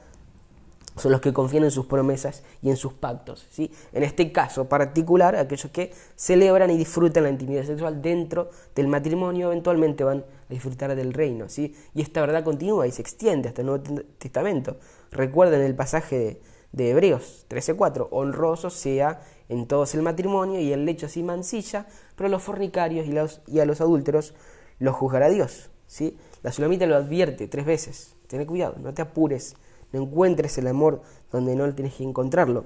son 1.00 1.12
los 1.12 1.22
que 1.22 1.34
confían 1.34 1.64
en 1.64 1.72
sus 1.72 1.86
promesas 1.86 2.44
y 2.62 2.70
en 2.70 2.78
sus 2.78 2.94
pactos. 2.94 3.48
¿sí? 3.50 3.72
En 3.94 4.04
este 4.04 4.32
caso 4.32 4.70
particular, 4.70 5.36
aquellos 5.36 5.72
que 5.72 5.94
celebran 6.16 6.70
y 6.72 6.78
disfrutan 6.78 7.24
la 7.24 7.30
intimidad 7.30 7.64
sexual 7.64 8.02
dentro 8.02 8.50
del 8.76 8.88
matrimonio 8.88 9.48
eventualmente 9.48 10.04
van 10.04 10.20
a 10.20 10.54
disfrutar 10.54 10.96
del 10.96 11.14
reino. 11.14 11.50
¿sí? 11.50 11.76
Y 11.94 12.02
esta 12.02 12.22
verdad 12.22 12.44
continúa 12.44 12.88
y 12.88 12.92
se 12.92 13.02
extiende 13.02 13.50
hasta 13.50 13.62
el 13.62 13.68
Nuevo 13.68 13.84
Testamento. 14.18 14.78
Recuerden 15.12 15.62
el 15.62 15.76
pasaje 15.76 16.18
de, 16.18 16.42
de 16.72 16.92
Hebreos 16.92 17.46
13:4, 17.50 18.10
honroso 18.12 18.70
sea 18.70 19.22
en 19.50 19.68
todos 19.68 19.96
el 19.96 20.02
matrimonio 20.02 20.60
y 20.60 20.72
el 20.72 20.86
lecho 20.86 21.08
así 21.08 21.24
mancilla, 21.24 21.88
pero 22.16 22.28
a 22.28 22.30
los 22.30 22.44
fornicarios 22.44 23.08
y, 23.08 23.12
los, 23.12 23.42
y 23.48 23.60
a 23.60 23.66
los 23.66 23.82
adúlteros 23.82 24.36
los 24.78 24.96
juzgará 24.96 25.30
Dios. 25.30 25.70
¿sí? 25.88 26.18
La 26.44 26.52
Sulamita 26.52 26.86
lo 26.86 26.96
advierte 26.96 27.48
tres 27.48 27.66
veces, 27.66 28.16
ten 28.28 28.46
cuidado, 28.46 28.76
no 28.80 28.94
te 28.94 29.02
apures, 29.02 29.56
no 29.92 30.02
encuentres 30.04 30.58
el 30.58 30.68
amor 30.68 31.02
donde 31.32 31.56
no 31.56 31.74
tienes 31.74 31.96
que 31.96 32.04
encontrarlo. 32.04 32.66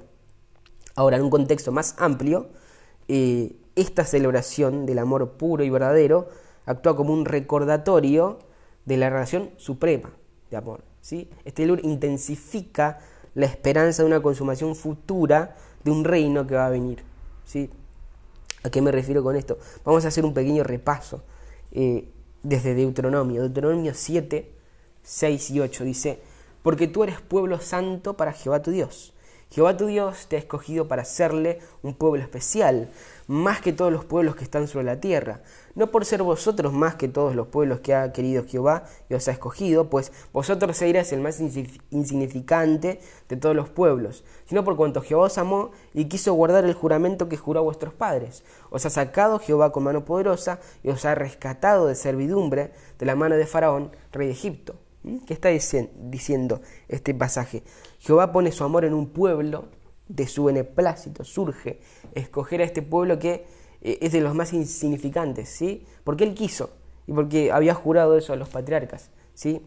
Ahora, 0.96 1.18
en 1.18 1.24
un 1.24 1.30
contexto 1.30 1.72
más 1.72 1.96
amplio, 1.98 2.50
eh, 3.08 3.56
esta 3.76 4.06
celebración 4.06 4.86
del 4.86 5.00
amor 5.00 5.32
puro 5.32 5.64
y 5.64 5.70
verdadero 5.70 6.30
actúa 6.66 6.96
como 6.96 7.14
un 7.14 7.26
recordatorio 7.26 8.40
de 8.86 8.98
la 8.98 9.10
relación 9.10 9.52
suprema 9.58 10.12
de 10.52 10.58
amor. 10.58 10.84
¿sí? 11.02 11.30
Este 11.46 11.64
valor 11.64 11.82
intensifica 11.84 13.00
la 13.34 13.46
esperanza 13.46 14.04
de 14.04 14.08
una 14.08 14.22
consumación 14.22 14.76
futura 14.76 15.56
de 15.84 15.92
un 15.92 16.04
reino 16.04 16.46
que 16.46 16.56
va 16.56 16.68
a 16.68 16.70
venir. 16.70 17.04
¿sí? 17.46 17.70
¿A 18.64 18.70
qué 18.70 18.82
me 18.82 18.92
refiero 18.92 19.24
con 19.24 19.36
esto? 19.36 19.58
Vamos 19.84 20.06
a 20.06 20.10
hacer 20.10 20.24
un 20.24 20.34
pequeño 20.34 20.64
repaso 20.64 21.24
eh, 21.72 22.08
desde 22.44 22.76
Deuteronomio. 22.76 23.42
Deuteronomio 23.42 23.94
7, 23.94 24.52
6 25.02 25.52
y 25.52 25.60
8 25.60 25.84
dice, 25.84 26.20
porque 26.64 26.88
tú 26.88 27.04
eres 27.04 27.22
pueblo 27.22 27.60
santo 27.60 28.18
para 28.18 28.34
Jehová 28.34 28.62
tu 28.62 28.72
Dios. 28.72 29.14
Jehová 29.54 29.78
tu 29.78 29.86
Dios 29.86 30.26
te 30.28 30.36
ha 30.36 30.40
escogido 30.40 30.88
para 30.88 31.06
serle 31.06 31.60
un 31.84 31.94
pueblo 31.94 32.24
especial, 32.24 32.90
más 33.28 33.62
que 33.62 33.72
todos 33.72 33.94
los 33.94 34.04
pueblos 34.04 34.36
que 34.36 34.44
están 34.44 34.68
sobre 34.68 34.86
la 34.86 35.00
tierra. 35.00 35.42
No 35.76 35.92
por 35.92 36.06
ser 36.06 36.24
vosotros 36.24 36.74
más 36.74 36.96
que 36.96 37.08
todos 37.08 37.36
los 37.36 37.50
pueblos 37.50 37.80
que 37.82 37.94
ha 37.94 38.12
querido 38.14 38.46
Jehová 38.48 38.86
y 39.10 39.14
os 39.14 39.28
ha 39.28 39.32
escogido, 39.32 39.92
pues 39.92 40.12
vosotros 40.34 40.76
seréis 40.76 41.14
el 41.14 41.22
más 41.22 41.40
insignificante 41.40 43.00
de 43.30 43.38
todos 43.38 43.56
los 43.56 43.70
pueblos, 43.70 44.24
sino 44.50 44.64
por 44.64 44.76
cuanto 44.76 45.04
Jehová 45.04 45.26
os 45.26 45.38
amó 45.38 45.70
y 45.94 46.06
quiso 46.06 46.34
guardar 46.34 46.66
el 46.66 46.74
juramento 46.74 47.30
que 47.30 47.38
juró 47.38 47.60
a 47.60 47.64
vuestros 47.64 47.94
padres. 47.94 48.44
Os 48.72 48.88
ha 48.88 48.90
sacado 48.90 49.38
Jehová 49.38 49.72
con 49.72 49.84
mano 49.84 50.04
poderosa 50.04 50.62
y 50.82 50.90
os 50.90 51.06
ha 51.06 51.14
rescatado 51.14 51.86
de 51.86 51.94
servidumbre 51.94 52.72
de 52.98 53.06
la 53.06 53.16
mano 53.16 53.36
de 53.36 53.46
Faraón, 53.46 53.92
rey 54.12 54.26
de 54.26 54.34
Egipto. 54.34 54.83
¿Mm? 55.04 55.18
¿Qué 55.20 55.34
está 55.34 55.50
diciendo 55.50 56.62
este 56.88 57.14
pasaje? 57.14 57.64
Jehová 58.00 58.32
pone 58.32 58.52
su 58.52 58.64
amor 58.64 58.86
en 58.86 58.94
un 58.94 59.08
pueblo, 59.08 59.66
de 60.08 60.28
su 60.28 60.46
beneplácito 60.46 61.24
surge 61.24 61.80
escoger 62.14 62.62
a 62.62 62.66
este 62.66 62.82
pueblo 62.82 63.20
que 63.20 63.46
eh, 63.82 64.00
es 64.02 64.12
de 64.12 64.22
los 64.22 64.36
más 64.36 64.54
insignificantes, 64.54 65.50
¿sí? 65.50 65.86
Porque 66.04 66.24
él 66.24 66.34
quiso 66.34 66.72
y 67.08 67.14
porque 67.14 67.52
había 67.52 67.74
jurado 67.74 68.18
eso 68.18 68.34
a 68.34 68.36
los 68.36 68.50
patriarcas, 68.50 69.10
¿sí? 69.34 69.62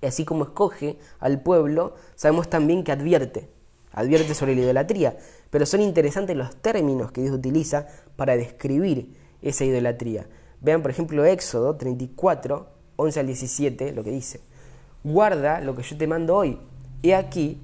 Y 0.00 0.06
así 0.06 0.24
como 0.24 0.44
escoge 0.44 0.98
al 1.18 1.42
pueblo, 1.42 1.94
sabemos 2.14 2.48
también 2.48 2.84
que 2.84 2.92
advierte, 2.92 3.48
advierte 3.92 4.34
sobre 4.34 4.54
la 4.54 4.62
idolatría, 4.62 5.18
pero 5.50 5.66
son 5.66 5.82
interesantes 5.82 6.36
los 6.36 6.56
términos 6.56 7.12
que 7.12 7.20
Dios 7.20 7.34
utiliza 7.34 7.86
para 8.16 8.36
describir 8.36 9.14
esa 9.42 9.64
idolatría. 9.64 10.26
Vean, 10.60 10.82
por 10.82 10.90
ejemplo, 10.90 11.24
Éxodo 11.24 11.76
34, 11.76 12.66
11 12.96 13.20
al 13.20 13.26
17, 13.26 13.92
lo 13.92 14.04
que 14.04 14.10
dice 14.10 14.40
guarda 15.04 15.60
lo 15.60 15.74
que 15.74 15.82
yo 15.82 15.96
te 15.96 16.06
mando 16.06 16.36
hoy. 16.36 16.58
He 17.02 17.14
aquí, 17.14 17.60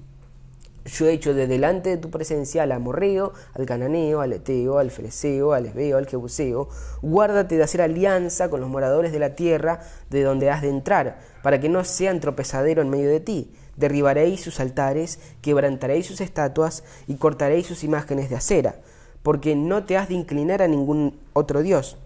yo 0.87 1.07
he 1.07 1.13
hecho 1.13 1.35
de 1.35 1.47
delante 1.47 1.91
de 1.91 1.97
tu 1.97 2.11
presencia 2.11 2.63
al 2.63 2.73
amorreo, 2.73 3.33
al 3.55 3.67
cananeo, 3.67 4.21
al 4.21 4.33
eteo, 4.33 4.79
al 4.79 4.91
fereceo, 4.91 5.53
al 5.53 5.67
esbeo, 5.67 5.99
al 5.99 6.07
jebuseo. 6.07 6.69
Guárdate 7.03 7.57
de 7.57 7.65
hacer 7.65 7.83
alianza 7.83 8.49
con 8.49 8.61
los 8.61 8.71
moradores 8.71 9.13
de 9.13 9.19
la 9.19 9.35
tierra 9.35 9.81
de 10.11 10.23
donde 10.23 10.51
has 10.51 10.63
de 10.63 10.69
entrar, 10.69 11.19
para 11.43 11.61
que 11.61 11.69
no 11.69 11.85
sean 11.85 12.21
tropezadero 12.21 12.83
en 12.83 12.91
medio 12.91 13.11
de 13.11 13.21
ti. 13.21 13.53
Derribaréis 13.77 14.41
sus 14.41 14.61
altares, 14.61 15.19
quebrantaréis 15.43 16.07
sus 16.07 16.21
estatuas 16.21 16.85
y 17.07 17.17
cortaréis 17.17 17.67
sus 17.67 17.85
imágenes 17.85 18.31
de 18.31 18.37
acera, 18.37 18.77
porque 19.23 19.55
no 19.57 19.85
te 19.85 19.97
has 19.97 20.09
de 20.09 20.15
inclinar 20.15 20.63
a 20.63 20.69
ningún 20.69 21.19
otro 21.33 21.63
Dios. 21.63 21.99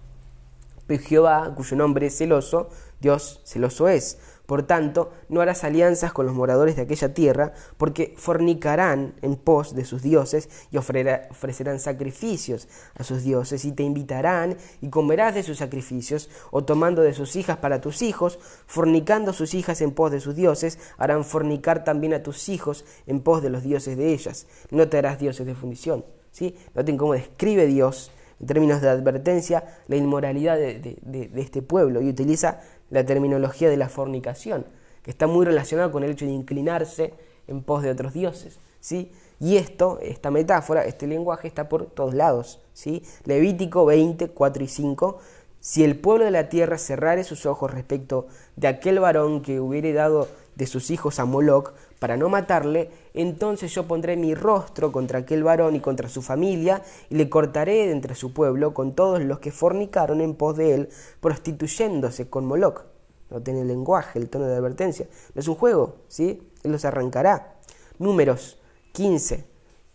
Pero 0.87 1.03
Jehová, 1.05 1.53
cuyo 1.55 1.77
nombre 1.77 2.07
es 2.07 2.17
celoso, 2.17 2.71
Dios 3.01 3.41
celoso 3.45 3.89
es 3.89 4.19
por 4.51 4.65
tanto, 4.65 5.13
no 5.29 5.41
harás 5.41 5.63
alianzas 5.63 6.13
con 6.13 6.27
los 6.27 6.35
moradores 6.35 6.75
de 6.75 6.83
aquella 6.83 7.15
tierra, 7.15 7.53
porque 7.77 8.15
fornicarán 8.17 9.15
en 9.23 9.37
pos 9.37 9.77
de 9.77 9.85
sus 9.85 10.03
dioses 10.03 10.49
y 10.73 10.77
ofrecerán 10.77 11.79
sacrificios 11.79 12.67
a 12.97 13.05
sus 13.05 13.23
dioses, 13.23 13.65
y 13.65 13.71
te 13.71 13.85
invitarán 13.85 14.57
y 14.81 14.89
comerás 14.89 15.37
de 15.37 15.45
sus 15.45 15.59
sacrificios, 15.59 16.31
o 16.51 16.65
tomando 16.65 17.03
de 17.03 17.15
sus 17.15 17.37
hijas 17.37 17.59
para 17.59 17.81
tus 17.81 18.03
hijos, 18.03 18.41
fornicando 18.67 19.33
sus 19.33 19.55
hijas 19.55 19.83
en 19.83 19.93
pos 19.93 20.11
de 20.11 20.19
sus 20.19 20.35
dioses, 20.35 20.81
harán 20.99 21.25
fornicar 21.25 21.85
también 21.85 22.13
a 22.13 22.25
tus 22.25 22.49
hijos 22.49 22.85
en 23.07 23.21
pos 23.21 23.45
de 23.45 23.51
los 23.51 23.63
dioses 23.63 23.97
de 23.97 24.13
ellas. 24.13 24.49
No 24.73 24.89
te 24.89 24.99
harás 24.99 25.21
dioses 25.21 25.47
de 25.47 25.55
fundición. 25.55 26.05
¿sí? 26.33 26.57
Noten 26.75 26.97
cómo 26.97 27.13
describe 27.13 27.67
Dios 27.67 28.11
en 28.41 28.47
términos 28.47 28.81
de 28.81 28.89
advertencia, 28.89 29.65
la 29.87 29.97
inmoralidad 29.97 30.57
de, 30.57 31.31
este 31.37 31.63
pueblo 31.63 32.01
y 32.01 32.09
utiliza 32.09 32.61
la 32.91 33.05
terminología 33.05 33.71
de 33.71 33.77
la 33.77 33.89
fornicación, 33.89 34.67
que 35.03 35.11
está 35.11 35.27
muy 35.27 35.47
relacionada 35.47 35.91
con 35.91 36.05
el 36.05 36.11
hecho 36.11 36.27
de 36.27 36.33
inclinarse 36.33 37.15
en 37.47 37.63
pos 37.63 37.83
de 37.83 37.91
otros 37.91 38.13
dioses. 38.13 38.59
¿sí? 38.81 39.13
Y 39.39 39.57
esto, 39.57 39.99
esta 40.03 40.31
metáfora, 40.31 40.85
este 40.85 41.07
lenguaje 41.07 41.49
está 41.49 41.69
por 41.69 41.87
todos 41.87 42.15
lados. 42.15 42.61
¿sí? 42.73 43.03
Levítico 43.25 43.87
20, 43.87 44.29
4 44.29 44.65
y 44.65 44.69
5. 44.69 45.19
Si 45.61 45.85
el 45.85 45.99
pueblo 45.99 46.25
de 46.25 46.31
la 46.31 46.49
tierra 46.49 46.79
cerrare 46.79 47.25
sus 47.25 47.47
ojos 47.47 47.71
respecto 47.71 48.27
de 48.57 48.69
aquel 48.69 48.99
varón 48.99 49.43
que 49.43 49.61
hubiere 49.61 49.93
dado 49.93 50.29
de 50.61 50.67
sus 50.67 50.91
hijos 50.91 51.19
a 51.19 51.25
Moloc 51.25 51.73
para 51.99 52.19
no 52.19 52.29
matarle, 52.29 52.91
entonces 53.15 53.75
yo 53.75 53.89
pondré 53.89 54.19
mi 54.19 54.35
rostro 54.35 54.93
contra 54.93 55.21
aquel 55.21 55.43
varón 55.43 55.75
y 55.75 55.81
contra 55.81 56.11
su 56.11 56.21
familia, 56.21 56.83
y 57.09 57.15
le 57.15 57.31
cortaré 57.31 57.87
de 57.87 57.93
entre 57.93 58.15
su 58.15 58.35
pueblo 58.35 58.75
con 58.75 58.95
todos 58.95 59.23
los 59.23 59.39
que 59.39 59.53
fornicaron 59.53 60.21
en 60.21 60.35
pos 60.35 60.59
de 60.59 60.75
él, 60.75 60.89
prostituyéndose 61.21 62.29
con 62.29 62.45
Moloc. 62.45 62.85
No 63.31 63.41
tiene 63.41 63.63
el 63.63 63.69
lenguaje, 63.69 64.19
el 64.19 64.29
tono 64.29 64.45
de 64.45 64.55
advertencia. 64.55 65.07
No 65.35 65.41
es 65.41 65.49
un 65.49 65.55
juego, 65.55 65.97
¿sí? 66.09 66.43
Él 66.63 66.73
los 66.73 66.85
arrancará. 66.85 67.55
Números 67.99 68.59
15, 68.93 69.47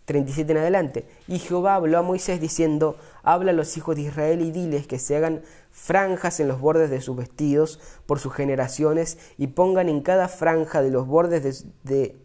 37 0.04 0.50
en 0.50 0.58
adelante. 0.58 1.06
Y 1.28 1.38
Jehová 1.38 1.76
habló 1.76 1.98
a 1.98 2.02
Moisés 2.02 2.40
diciendo, 2.40 2.96
habla 3.26 3.50
a 3.50 3.54
los 3.54 3.76
hijos 3.76 3.96
de 3.96 4.02
Israel 4.02 4.40
y 4.40 4.52
diles 4.52 4.86
que 4.86 5.00
se 5.00 5.16
hagan 5.16 5.42
franjas 5.72 6.38
en 6.38 6.46
los 6.46 6.60
bordes 6.60 6.90
de 6.90 7.00
sus 7.00 7.16
vestidos 7.16 7.80
por 8.06 8.20
sus 8.20 8.32
generaciones 8.32 9.18
y 9.36 9.48
pongan 9.48 9.88
en 9.88 10.00
cada 10.00 10.28
franja 10.28 10.80
de 10.80 10.90
los 10.90 11.08
bordes 11.08 11.66
de, 11.82 12.16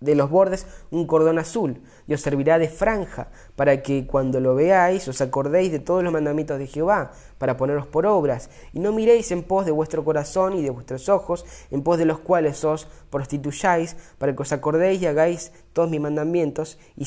de, 0.00 0.14
los 0.16 0.28
bordes 0.28 0.66
un 0.90 1.06
cordón 1.06 1.38
azul 1.38 1.80
y 2.08 2.14
os 2.14 2.20
servirá 2.22 2.58
de 2.58 2.68
franja 2.68 3.28
para 3.54 3.82
que 3.82 4.04
cuando 4.04 4.40
lo 4.40 4.56
veáis 4.56 5.06
os 5.06 5.20
acordéis 5.20 5.70
de 5.70 5.78
todos 5.78 6.02
los 6.02 6.12
mandamientos 6.12 6.58
de 6.58 6.66
Jehová 6.66 7.12
para 7.38 7.56
poneros 7.56 7.86
por 7.86 8.04
obras 8.04 8.50
y 8.72 8.80
no 8.80 8.92
miréis 8.92 9.30
en 9.30 9.44
pos 9.44 9.64
de 9.64 9.70
vuestro 9.70 10.04
corazón 10.04 10.54
y 10.54 10.62
de 10.62 10.70
vuestros 10.70 11.08
ojos 11.08 11.46
en 11.70 11.84
pos 11.84 11.98
de 11.98 12.06
los 12.06 12.18
cuales 12.18 12.64
os 12.64 12.88
prostituyáis 13.10 13.94
para 14.18 14.34
que 14.34 14.42
os 14.42 14.52
acordéis 14.52 15.00
y 15.00 15.06
hagáis 15.06 15.52
todos 15.72 15.88
mis 15.88 16.00
mandamientos 16.00 16.78
y, 16.96 17.06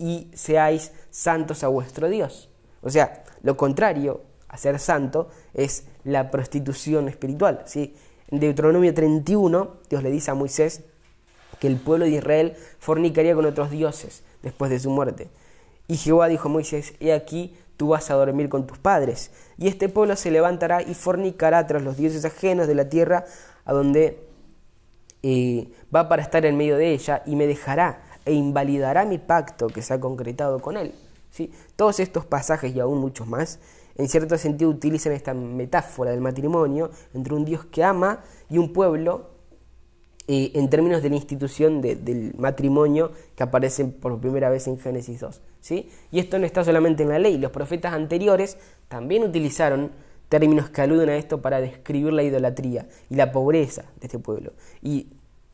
y 0.00 0.30
seáis 0.32 0.92
santos 1.10 1.62
a 1.62 1.68
vuestro 1.68 2.08
Dios. 2.08 2.48
O 2.80 2.88
sea, 2.88 3.22
lo 3.42 3.56
contrario 3.56 4.22
a 4.48 4.56
ser 4.56 4.78
santo 4.78 5.28
es 5.52 5.84
la 6.04 6.30
prostitución 6.30 7.08
espiritual. 7.08 7.62
¿sí? 7.66 7.94
En 8.28 8.40
Deuteronomio 8.40 8.94
31, 8.94 9.76
Dios 9.90 10.02
le 10.02 10.10
dice 10.10 10.30
a 10.30 10.34
Moisés 10.34 10.82
que 11.60 11.66
el 11.66 11.76
pueblo 11.76 12.06
de 12.06 12.12
Israel 12.12 12.56
fornicaría 12.78 13.34
con 13.34 13.44
otros 13.44 13.70
dioses 13.70 14.22
después 14.42 14.70
de 14.70 14.80
su 14.80 14.88
muerte. 14.90 15.28
Y 15.86 15.98
Jehová 15.98 16.28
dijo 16.28 16.48
a 16.48 16.52
Moisés, 16.52 16.94
he 16.98 17.12
aquí, 17.12 17.54
tú 17.76 17.88
vas 17.88 18.10
a 18.10 18.14
dormir 18.14 18.48
con 18.48 18.66
tus 18.66 18.78
padres, 18.78 19.30
y 19.58 19.68
este 19.68 19.88
pueblo 19.90 20.16
se 20.16 20.30
levantará 20.30 20.80
y 20.82 20.94
fornicará 20.94 21.66
tras 21.66 21.82
los 21.82 21.96
dioses 21.96 22.24
ajenos 22.24 22.66
de 22.66 22.74
la 22.74 22.88
tierra, 22.88 23.26
a 23.64 23.72
donde 23.72 24.26
eh, 25.22 25.68
va 25.94 26.08
para 26.08 26.22
estar 26.22 26.46
en 26.46 26.56
medio 26.56 26.76
de 26.76 26.92
ella, 26.92 27.22
y 27.26 27.36
me 27.36 27.46
dejará 27.46 28.09
e 28.24 28.32
invalidará 28.32 29.04
mi 29.04 29.18
pacto 29.18 29.68
que 29.68 29.82
se 29.82 29.94
ha 29.94 30.00
concretado 30.00 30.60
con 30.60 30.76
él. 30.76 30.94
¿Sí? 31.30 31.52
Todos 31.76 32.00
estos 32.00 32.26
pasajes 32.26 32.74
y 32.74 32.80
aún 32.80 32.98
muchos 32.98 33.26
más, 33.28 33.60
en 33.96 34.08
cierto 34.08 34.36
sentido 34.36 34.70
utilizan 34.70 35.12
esta 35.12 35.34
metáfora 35.34 36.10
del 36.10 36.20
matrimonio 36.20 36.90
entre 37.14 37.34
un 37.34 37.44
Dios 37.44 37.64
que 37.66 37.84
ama 37.84 38.24
y 38.48 38.58
un 38.58 38.72
pueblo 38.72 39.30
eh, 40.26 40.52
en 40.54 40.70
términos 40.70 41.02
de 41.02 41.10
la 41.10 41.16
institución 41.16 41.80
del 41.80 42.34
matrimonio 42.38 43.12
que 43.34 43.42
aparece 43.42 43.84
por 43.84 44.20
primera 44.20 44.48
vez 44.48 44.66
en 44.68 44.78
Génesis 44.78 45.20
2. 45.20 45.40
¿sí? 45.60 45.90
Y 46.10 46.20
esto 46.20 46.38
no 46.38 46.46
está 46.46 46.64
solamente 46.64 47.02
en 47.02 47.08
la 47.08 47.18
ley, 47.18 47.36
los 47.36 47.50
profetas 47.50 47.92
anteriores 47.94 48.56
también 48.88 49.22
utilizaron 49.22 49.90
términos 50.28 50.70
que 50.70 50.82
aluden 50.82 51.08
a 51.08 51.16
esto 51.16 51.42
para 51.42 51.60
describir 51.60 52.12
la 52.12 52.22
idolatría 52.22 52.86
y 53.10 53.16
la 53.16 53.32
pobreza 53.32 53.82
de 54.00 54.06
este 54.06 54.18
pueblo. 54.18 54.52
Y 54.80 55.08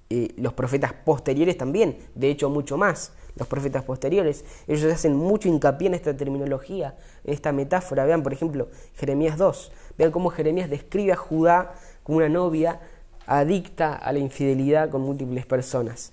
los 0.08 0.52
profetas 0.52 0.92
posteriores 0.92 1.56
también, 1.58 1.98
de 2.14 2.30
hecho 2.30 2.48
mucho 2.48 2.76
más, 2.76 3.12
los 3.36 3.48
profetas 3.48 3.82
posteriores, 3.84 4.44
ellos 4.66 4.92
hacen 4.92 5.16
mucho 5.16 5.48
hincapié 5.48 5.88
en 5.88 5.94
esta 5.94 6.16
terminología, 6.16 6.96
en 7.24 7.34
esta 7.34 7.52
metáfora. 7.52 8.04
Vean, 8.04 8.22
por 8.22 8.32
ejemplo, 8.32 8.68
Jeremías 8.94 9.36
2, 9.36 9.72
vean 9.98 10.10
cómo 10.10 10.30
Jeremías 10.30 10.70
describe 10.70 11.12
a 11.12 11.16
Judá 11.16 11.74
como 12.02 12.18
una 12.18 12.28
novia 12.28 12.80
adicta 13.26 13.94
a 13.94 14.12
la 14.12 14.20
infidelidad 14.20 14.90
con 14.90 15.02
múltiples 15.02 15.44
personas. 15.44 16.12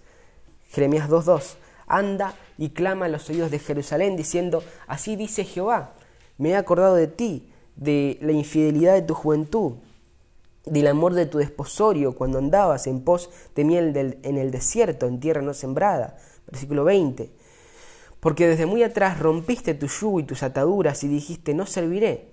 Jeremías 0.70 1.10
2.2. 1.10 1.56
Anda 1.86 2.34
y 2.58 2.70
clama 2.70 3.06
a 3.06 3.10
los 3.10 3.30
oídos 3.30 3.52
de 3.52 3.60
Jerusalén 3.60 4.18
diciendo, 4.18 4.64
así 4.88 5.16
dice 5.16 5.44
Jehová, 5.44 5.94
me 6.38 6.50
he 6.50 6.56
acordado 6.56 6.96
de 6.96 7.08
ti, 7.08 7.50
de 7.76 8.18
la 8.22 8.32
infidelidad 8.32 8.94
de 8.96 9.04
tu 9.04 9.14
juventud, 9.14 9.74
del 10.66 10.88
amor 10.88 11.14
de 11.14 11.26
tu 11.26 11.40
desposorio 11.40 12.16
cuando 12.16 12.38
andabas 12.38 12.88
en 12.88 13.02
pos 13.02 13.30
de 13.56 13.64
miel 13.66 14.18
en 14.24 14.38
el 14.38 14.52
desierto, 14.52 15.08
en 15.08 15.20
tierra 15.20 15.42
no 15.42 15.54
sembrada. 15.54 16.18
Versículo 16.48 16.84
20. 16.84 17.32
Porque 18.20 18.48
desde 18.48 18.66
muy 18.66 18.84
atrás 18.84 19.20
rompiste 19.20 19.74
tu 19.74 19.88
yugo 19.88 20.20
y 20.20 20.24
tus 20.24 20.44
ataduras 20.44 21.04
y 21.04 21.10
dijiste, 21.10 21.54
no 21.54 21.66
serviré. 21.66 22.30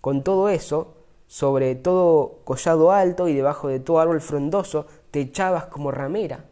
Con 0.00 0.22
todo 0.22 0.48
eso, 0.50 0.94
sobre 1.26 1.74
todo 1.74 2.40
collado 2.44 2.92
alto 2.92 3.28
y 3.28 3.34
debajo 3.34 3.68
de 3.68 3.80
todo 3.80 4.00
árbol 4.00 4.20
frondoso 4.20 4.86
te 5.10 5.20
echabas 5.20 5.66
como 5.66 5.90
ramera. 5.90 6.44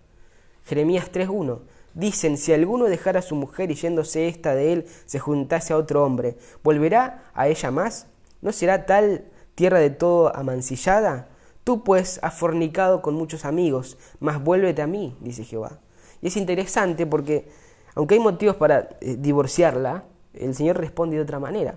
Jeremías 0.64 1.10
3.1. 1.12 1.60
Dicen, 1.94 2.38
si 2.38 2.52
alguno 2.52 2.84
dejara 2.84 3.18
a 3.18 3.22
su 3.22 3.34
mujer 3.34 3.70
y 3.70 3.74
yéndose 3.74 4.28
esta 4.28 4.54
de 4.54 4.72
él 4.72 4.86
se 5.04 5.18
juntase 5.18 5.72
a 5.72 5.76
otro 5.76 6.04
hombre, 6.04 6.36
¿volverá 6.62 7.24
a 7.34 7.48
ella 7.48 7.70
más? 7.70 8.06
¿No 8.40 8.52
será 8.52 8.86
tal 8.86 9.24
tierra 9.58 9.80
de 9.80 9.90
todo 9.90 10.34
amancillada? 10.36 11.26
Tú 11.64 11.82
pues 11.82 12.20
has 12.22 12.32
fornicado 12.32 13.02
con 13.02 13.14
muchos 13.14 13.44
amigos, 13.44 13.98
mas 14.20 14.42
vuélvete 14.42 14.82
a 14.82 14.86
mí, 14.86 15.16
dice 15.20 15.42
Jehová. 15.42 15.80
Y 16.22 16.28
es 16.28 16.36
interesante 16.36 17.06
porque, 17.06 17.48
aunque 17.96 18.14
hay 18.14 18.20
motivos 18.20 18.54
para 18.54 18.88
eh, 19.00 19.16
divorciarla, 19.18 20.04
el 20.32 20.54
Señor 20.54 20.78
responde 20.78 21.16
de 21.16 21.22
otra 21.22 21.40
manera. 21.40 21.76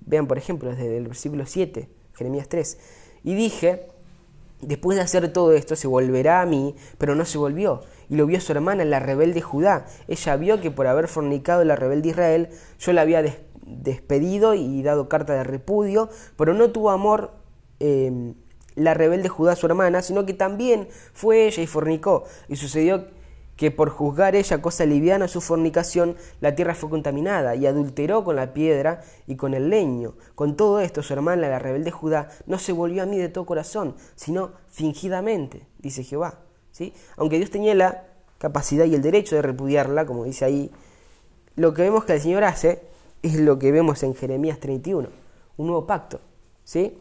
Vean, 0.00 0.28
por 0.28 0.38
ejemplo, 0.38 0.70
desde 0.70 0.96
el 0.96 1.08
versículo 1.08 1.44
7. 1.44 1.88
Jeremías 2.14 2.48
3. 2.48 2.78
Y 3.24 3.34
dije, 3.34 3.88
después 4.60 4.96
de 4.96 5.02
hacer 5.02 5.32
todo 5.32 5.52
esto, 5.52 5.74
se 5.74 5.88
volverá 5.88 6.40
a 6.40 6.46
mí, 6.46 6.76
pero 6.98 7.16
no 7.16 7.24
se 7.24 7.36
volvió. 7.36 7.80
Y 8.08 8.14
lo 8.14 8.26
vio 8.26 8.40
su 8.40 8.52
hermana, 8.52 8.84
la 8.84 9.00
rebelde 9.00 9.40
Judá. 9.40 9.86
Ella 10.06 10.36
vio 10.36 10.60
que 10.60 10.70
por 10.70 10.86
haber 10.86 11.08
fornicado 11.08 11.64
la 11.64 11.74
rebelde 11.74 12.10
Israel, 12.10 12.48
yo 12.78 12.92
la 12.92 13.02
había 13.02 13.22
despedido 13.68 14.54
y 14.54 14.82
dado 14.82 15.08
carta 15.08 15.34
de 15.34 15.44
repudio, 15.44 16.08
pero 16.36 16.54
no 16.54 16.70
tuvo 16.70 16.90
amor 16.90 17.32
em, 17.80 18.34
la 18.74 18.94
rebelde 18.94 19.28
Judá, 19.28 19.56
su 19.56 19.66
hermana, 19.66 20.02
sino 20.02 20.24
que 20.24 20.34
también 20.34 20.88
fue 21.12 21.46
ella 21.46 21.62
y 21.62 21.66
fornicó. 21.66 22.24
Y 22.48 22.56
sucedió 22.56 23.06
que 23.56 23.72
por 23.72 23.90
juzgar 23.90 24.36
ella 24.36 24.62
cosa 24.62 24.86
liviana 24.86 25.26
su 25.26 25.40
fornicación, 25.40 26.16
la 26.40 26.54
tierra 26.54 26.76
fue 26.76 26.88
contaminada 26.88 27.56
y 27.56 27.66
adulteró 27.66 28.22
con 28.22 28.36
la 28.36 28.54
piedra 28.54 29.02
y 29.26 29.34
con 29.34 29.52
el 29.52 29.68
leño. 29.68 30.14
Con 30.36 30.56
todo 30.56 30.78
esto, 30.78 31.02
su 31.02 31.12
hermana, 31.12 31.48
la 31.48 31.58
rebelde 31.58 31.90
Judá, 31.90 32.28
no 32.46 32.58
se 32.58 32.70
volvió 32.72 33.02
a 33.02 33.06
mí 33.06 33.18
de 33.18 33.28
todo 33.28 33.46
corazón, 33.46 33.96
sino 34.14 34.52
fingidamente, 34.68 35.66
dice 35.78 36.04
Jehová. 36.04 36.38
¿sí? 36.70 36.94
Aunque 37.16 37.38
Dios 37.38 37.50
tenía 37.50 37.74
la 37.74 38.04
capacidad 38.38 38.84
y 38.84 38.94
el 38.94 39.02
derecho 39.02 39.34
de 39.34 39.42
repudiarla, 39.42 40.06
como 40.06 40.22
dice 40.22 40.44
ahí, 40.44 40.70
lo 41.56 41.74
que 41.74 41.82
vemos 41.82 42.04
que 42.04 42.12
el 42.12 42.20
Señor 42.20 42.44
hace 42.44 42.87
es 43.22 43.34
lo 43.36 43.58
que 43.58 43.72
vemos 43.72 44.02
en 44.02 44.14
Jeremías 44.14 44.58
31, 44.60 45.08
un 45.56 45.66
nuevo 45.66 45.86
pacto. 45.86 46.20
¿sí? 46.64 46.98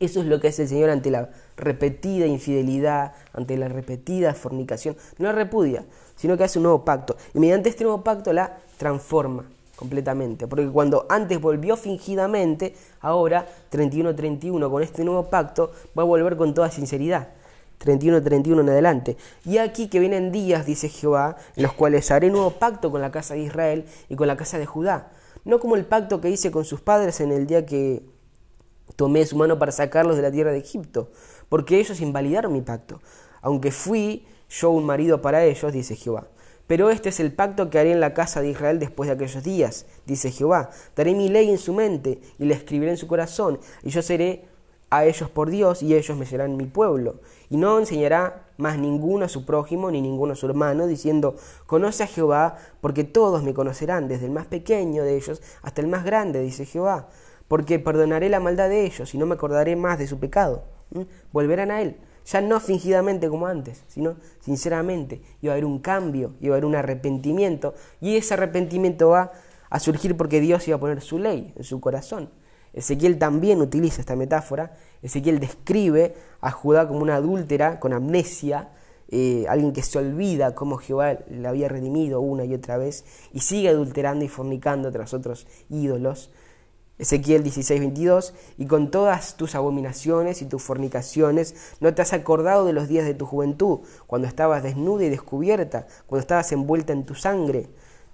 Eso 0.00 0.20
es 0.20 0.26
lo 0.26 0.40
que 0.40 0.48
hace 0.48 0.62
el 0.62 0.68
Señor 0.68 0.90
ante 0.90 1.12
la 1.12 1.30
repetida 1.56 2.26
infidelidad, 2.26 3.14
ante 3.32 3.56
la 3.56 3.68
repetida 3.68 4.34
fornicación. 4.34 4.96
No 5.18 5.26
la 5.26 5.32
repudia, 5.32 5.84
sino 6.16 6.36
que 6.36 6.42
hace 6.42 6.58
un 6.58 6.64
nuevo 6.64 6.84
pacto. 6.84 7.16
Y 7.34 7.38
mediante 7.38 7.68
este 7.68 7.84
nuevo 7.84 8.02
pacto 8.02 8.32
la 8.32 8.58
transforma 8.78 9.44
completamente. 9.76 10.48
Porque 10.48 10.68
cuando 10.68 11.06
antes 11.08 11.40
volvió 11.40 11.76
fingidamente, 11.76 12.74
ahora 13.00 13.46
31-31 13.70 14.68
con 14.68 14.82
este 14.82 15.04
nuevo 15.04 15.30
pacto 15.30 15.70
va 15.96 16.02
a 16.02 16.06
volver 16.06 16.36
con 16.36 16.52
toda 16.52 16.68
sinceridad. 16.72 17.28
31-31 17.84 18.60
en 18.60 18.68
adelante. 18.68 19.16
Y 19.44 19.58
aquí 19.58 19.86
que 19.86 20.00
vienen 20.00 20.32
días, 20.32 20.66
dice 20.66 20.88
Jehová, 20.88 21.36
en 21.54 21.62
los 21.62 21.74
cuales 21.74 22.10
haré 22.10 22.28
nuevo 22.30 22.50
pacto 22.50 22.90
con 22.90 23.00
la 23.00 23.12
casa 23.12 23.34
de 23.34 23.40
Israel 23.40 23.84
y 24.08 24.16
con 24.16 24.26
la 24.26 24.36
casa 24.36 24.58
de 24.58 24.66
Judá. 24.66 25.10
No 25.44 25.58
como 25.58 25.76
el 25.76 25.84
pacto 25.84 26.20
que 26.20 26.30
hice 26.30 26.50
con 26.50 26.64
sus 26.64 26.80
padres 26.80 27.20
en 27.20 27.32
el 27.32 27.46
día 27.46 27.66
que 27.66 28.02
tomé 28.96 29.26
su 29.26 29.36
mano 29.36 29.58
para 29.58 29.72
sacarlos 29.72 30.16
de 30.16 30.22
la 30.22 30.30
tierra 30.30 30.52
de 30.52 30.58
Egipto, 30.58 31.10
porque 31.48 31.78
ellos 31.78 32.00
invalidaron 32.00 32.52
mi 32.52 32.62
pacto, 32.62 33.00
aunque 33.40 33.70
fui 33.70 34.26
yo 34.48 34.70
un 34.70 34.84
marido 34.84 35.22
para 35.22 35.44
ellos, 35.44 35.72
dice 35.72 35.96
Jehová. 35.96 36.28
Pero 36.66 36.90
este 36.90 37.08
es 37.08 37.20
el 37.20 37.32
pacto 37.32 37.70
que 37.70 37.78
haré 37.78 37.92
en 37.92 38.00
la 38.00 38.14
casa 38.14 38.40
de 38.40 38.50
Israel 38.50 38.78
después 38.78 39.08
de 39.08 39.14
aquellos 39.14 39.42
días, 39.42 39.86
dice 40.06 40.30
Jehová. 40.30 40.70
Daré 40.94 41.14
mi 41.14 41.28
ley 41.28 41.50
en 41.50 41.58
su 41.58 41.74
mente 41.74 42.20
y 42.38 42.44
la 42.44 42.54
escribiré 42.54 42.92
en 42.92 42.96
su 42.96 43.06
corazón, 43.08 43.58
y 43.82 43.90
yo 43.90 44.02
seré 44.02 44.44
a 44.90 45.04
ellos 45.04 45.28
por 45.30 45.50
Dios, 45.50 45.82
y 45.82 45.94
ellos 45.94 46.16
me 46.16 46.26
serán 46.26 46.56
mi 46.56 46.66
pueblo. 46.66 47.16
Y 47.52 47.58
no 47.58 47.78
enseñará 47.78 48.48
más 48.56 48.78
ninguno 48.78 49.26
a 49.26 49.28
su 49.28 49.44
prójimo, 49.44 49.90
ni 49.90 50.00
ninguno 50.00 50.32
a 50.32 50.36
su 50.36 50.46
hermano, 50.46 50.86
diciendo, 50.86 51.36
conoce 51.66 52.02
a 52.02 52.06
Jehová, 52.06 52.56
porque 52.80 53.04
todos 53.04 53.42
me 53.42 53.52
conocerán, 53.52 54.08
desde 54.08 54.24
el 54.24 54.32
más 54.32 54.46
pequeño 54.46 55.04
de 55.04 55.16
ellos 55.16 55.42
hasta 55.62 55.82
el 55.82 55.86
más 55.86 56.04
grande, 56.04 56.40
dice 56.40 56.64
Jehová 56.64 57.08
porque 57.52 57.78
perdonaré 57.78 58.30
la 58.30 58.40
maldad 58.40 58.70
de 58.70 58.86
ellos 58.86 59.12
y 59.14 59.18
no 59.18 59.26
me 59.26 59.34
acordaré 59.34 59.76
más 59.76 59.98
de 59.98 60.06
su 60.06 60.18
pecado. 60.18 60.64
Volverán 61.32 61.70
a 61.70 61.82
Él, 61.82 61.98
ya 62.24 62.40
no 62.40 62.58
fingidamente 62.60 63.28
como 63.28 63.46
antes, 63.46 63.84
sino 63.88 64.16
sinceramente. 64.40 65.20
Y 65.42 65.48
va 65.48 65.52
a 65.52 65.56
haber 65.56 65.66
un 65.66 65.78
cambio, 65.80 66.32
y 66.40 66.48
a 66.48 66.52
haber 66.52 66.64
un 66.64 66.74
arrepentimiento, 66.74 67.74
y 68.00 68.16
ese 68.16 68.32
arrepentimiento 68.32 69.10
va 69.10 69.32
a 69.68 69.80
surgir 69.80 70.16
porque 70.16 70.40
Dios 70.40 70.66
iba 70.66 70.78
a 70.78 70.80
poner 70.80 71.02
su 71.02 71.18
ley 71.18 71.52
en 71.54 71.64
su 71.64 71.78
corazón. 71.78 72.30
Ezequiel 72.72 73.18
también 73.18 73.60
utiliza 73.60 74.00
esta 74.00 74.16
metáfora. 74.16 74.76
Ezequiel 75.02 75.40
describe 75.40 76.14
a 76.40 76.50
Judá 76.50 76.88
como 76.88 77.00
una 77.00 77.16
adúltera 77.16 77.80
con 77.80 77.92
amnesia, 77.92 78.70
eh, 79.08 79.44
alguien 79.48 79.72
que 79.72 79.82
se 79.82 79.98
olvida 79.98 80.54
cómo 80.54 80.78
Jehová 80.78 81.18
le 81.28 81.46
había 81.46 81.68
redimido 81.68 82.20
una 82.20 82.46
y 82.46 82.54
otra 82.54 82.78
vez 82.78 83.04
y 83.32 83.40
sigue 83.40 83.68
adulterando 83.68 84.24
y 84.24 84.28
fornicando 84.28 84.90
tras 84.90 85.12
otros 85.12 85.46
ídolos. 85.68 86.30
Ezequiel 86.98 87.42
16, 87.42 87.80
22, 87.80 88.34
y 88.58 88.66
con 88.66 88.90
todas 88.90 89.36
tus 89.36 89.54
abominaciones 89.54 90.40
y 90.40 90.44
tus 90.44 90.62
fornicaciones, 90.62 91.74
no 91.80 91.92
te 91.92 92.02
has 92.02 92.12
acordado 92.12 92.64
de 92.64 92.72
los 92.72 92.86
días 92.86 93.04
de 93.04 93.14
tu 93.14 93.26
juventud, 93.26 93.80
cuando 94.06 94.28
estabas 94.28 94.62
desnuda 94.62 95.04
y 95.04 95.08
descubierta, 95.08 95.88
cuando 96.06 96.20
estabas 96.20 96.52
envuelta 96.52 96.92
en 96.92 97.04
tu 97.04 97.14
sangre. 97.14 97.68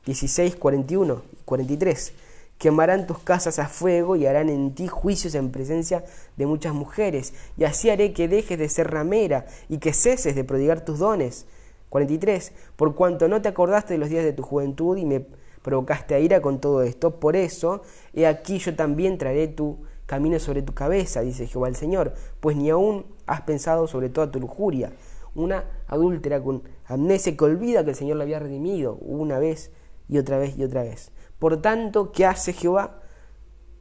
16, 0.06 0.56
41, 0.56 1.22
43. 1.44 2.12
Quemarán 2.58 3.06
tus 3.06 3.20
casas 3.20 3.58
a 3.58 3.68
fuego 3.68 4.16
y 4.16 4.26
harán 4.26 4.48
en 4.48 4.74
ti 4.74 4.88
juicios 4.88 5.34
en 5.34 5.50
presencia 5.50 6.04
de 6.36 6.46
muchas 6.46 6.74
mujeres, 6.74 7.32
y 7.56 7.64
así 7.64 7.88
haré 7.88 8.12
que 8.12 8.28
dejes 8.28 8.58
de 8.58 8.68
ser 8.68 8.90
ramera 8.90 9.46
y 9.68 9.78
que 9.78 9.92
ceses 9.92 10.34
de 10.34 10.44
prodigar 10.44 10.84
tus 10.84 10.98
dones. 10.98 11.46
43. 11.88 12.52
Por 12.76 12.94
cuanto 12.94 13.28
no 13.28 13.40
te 13.40 13.48
acordaste 13.48 13.94
de 13.94 13.98
los 13.98 14.10
días 14.10 14.24
de 14.24 14.32
tu 14.32 14.42
juventud 14.42 14.96
y 14.96 15.04
me 15.04 15.24
provocaste 15.62 16.14
a 16.14 16.18
ira 16.18 16.40
con 16.40 16.60
todo 16.60 16.82
esto, 16.82 17.20
por 17.20 17.36
eso, 17.36 17.82
he 18.12 18.26
aquí 18.26 18.58
yo 18.58 18.74
también 18.74 19.18
traeré 19.18 19.48
tu 19.48 19.78
camino 20.06 20.38
sobre 20.38 20.62
tu 20.62 20.72
cabeza, 20.72 21.20
dice 21.20 21.46
Jehová 21.46 21.68
el 21.68 21.76
Señor, 21.76 22.14
pues 22.40 22.56
ni 22.56 22.70
aún 22.70 23.06
has 23.26 23.42
pensado 23.42 23.86
sobre 23.86 24.08
toda 24.08 24.30
tu 24.30 24.40
lujuria. 24.40 24.92
Una 25.34 25.64
adúltera 25.86 26.42
con 26.42 26.62
amnesia 26.86 27.36
que 27.36 27.44
olvida 27.44 27.84
que 27.84 27.90
el 27.90 27.96
Señor 27.96 28.16
la 28.16 28.24
había 28.24 28.38
redimido 28.38 28.94
una 28.94 29.38
vez 29.38 29.70
y 30.08 30.18
otra 30.18 30.38
vez 30.38 30.56
y 30.56 30.64
otra 30.64 30.82
vez. 30.82 31.12
Por 31.38 31.62
tanto, 31.62 32.12
¿qué 32.12 32.26
hace 32.26 32.52
Jehová? 32.52 33.00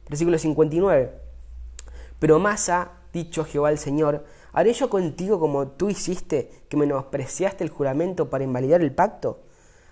Versículo 0.08 0.38
59. 0.38 1.12
Pero 2.18 2.38
más 2.38 2.68
ha 2.68 2.92
dicho 3.12 3.44
Jehová 3.44 3.70
el 3.70 3.78
Señor, 3.78 4.24
¿haré 4.52 4.72
yo 4.72 4.88
contigo 4.88 5.38
como 5.40 5.68
tú 5.68 5.90
hiciste, 5.90 6.50
que 6.68 6.76
menospreciaste 6.76 7.64
el 7.64 7.70
juramento 7.70 8.30
para 8.30 8.44
invalidar 8.44 8.80
el 8.80 8.94
pacto? 8.94 9.42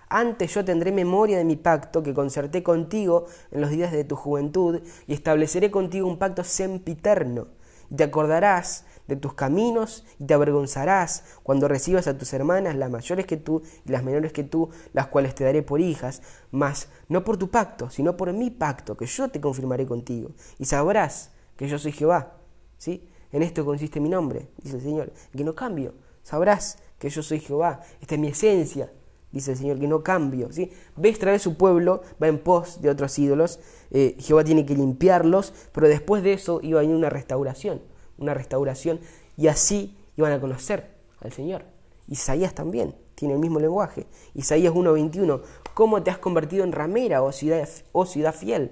Antes 0.09 0.53
yo 0.53 0.63
tendré 0.63 0.91
memoria 0.91 1.37
de 1.37 1.43
mi 1.43 1.57
pacto 1.57 2.01
que 2.01 2.13
concerté 2.13 2.63
contigo 2.63 3.25
en 3.51 3.59
los 3.59 3.69
días 3.69 3.91
de 3.91 4.05
tu 4.05 4.15
juventud 4.15 4.81
y 5.05 5.13
estableceré 5.13 5.69
contigo 5.69 6.07
un 6.07 6.17
pacto 6.17 6.43
sempiterno. 6.45 7.49
Y 7.89 7.95
te 7.95 8.05
acordarás 8.05 8.85
de 9.07 9.15
tus 9.15 9.33
caminos 9.33 10.05
y 10.19 10.25
te 10.25 10.33
avergonzarás 10.33 11.23
cuando 11.43 11.67
recibas 11.67 12.07
a 12.07 12.17
tus 12.17 12.33
hermanas, 12.33 12.75
las 12.75 12.91
mayores 12.91 13.25
que 13.25 13.37
tú 13.37 13.61
y 13.85 13.91
las 13.91 14.03
menores 14.03 14.33
que 14.33 14.43
tú, 14.43 14.69
las 14.93 15.07
cuales 15.07 15.35
te 15.35 15.43
daré 15.43 15.63
por 15.63 15.81
hijas, 15.81 16.21
mas 16.51 16.89
no 17.09 17.23
por 17.23 17.37
tu 17.37 17.49
pacto, 17.49 17.89
sino 17.89 18.17
por 18.17 18.31
mi 18.33 18.51
pacto 18.51 18.97
que 18.97 19.05
yo 19.05 19.29
te 19.29 19.41
confirmaré 19.41 19.85
contigo. 19.85 20.31
Y 20.59 20.65
sabrás 20.65 21.31
que 21.55 21.67
yo 21.67 21.79
soy 21.79 21.91
Jehová. 21.91 22.33
¿Sí? 22.77 23.09
En 23.31 23.43
esto 23.43 23.65
consiste 23.65 23.99
mi 23.99 24.09
nombre, 24.09 24.49
dice 24.61 24.75
el 24.77 24.83
Señor, 24.83 25.11
que 25.35 25.43
no 25.43 25.55
cambio 25.55 25.93
sabrás 26.27 26.79
que 26.99 27.09
yo 27.09 27.23
soy 27.23 27.39
Jehová. 27.39 27.81
Esta 28.01 28.15
es 28.15 28.21
mi 28.21 28.27
esencia, 28.27 28.91
dice 29.31 29.51
el 29.51 29.57
Señor, 29.57 29.79
que 29.79 29.87
no 29.87 30.03
cambio. 30.03 30.51
¿sí? 30.51 30.71
Ves 30.97 31.19
traer 31.19 31.39
su 31.39 31.55
pueblo, 31.55 32.01
va 32.21 32.27
en 32.27 32.37
pos 32.37 32.81
de 32.81 32.89
otros 32.89 33.17
ídolos, 33.17 33.61
eh, 33.91 34.17
Jehová 34.19 34.43
tiene 34.43 34.65
que 34.65 34.75
limpiarlos, 34.75 35.53
pero 35.71 35.87
después 35.87 36.23
de 36.23 36.33
eso 36.33 36.59
iba 36.61 36.79
a 36.79 36.81
venir 36.81 36.97
una 36.97 37.09
restauración, 37.09 37.81
una 38.17 38.33
restauración, 38.33 38.99
y 39.35 39.47
así 39.47 39.97
iban 40.15 40.31
a 40.31 40.41
conocer 40.41 40.95
al 41.21 41.31
Señor. 41.31 41.65
Isaías 42.07 42.53
también 42.53 42.95
tiene 43.15 43.33
el 43.33 43.39
mismo 43.39 43.59
lenguaje. 43.59 44.07
Isaías 44.33 44.73
1:21, 44.73 45.41
¿cómo 45.73 46.03
te 46.03 46.11
has 46.11 46.17
convertido 46.17 46.63
en 46.63 46.71
ramera, 46.71 47.23
oh 47.23 47.31
ciudad, 47.31 47.67
oh 47.91 48.05
ciudad 48.05 48.33
fiel? 48.33 48.71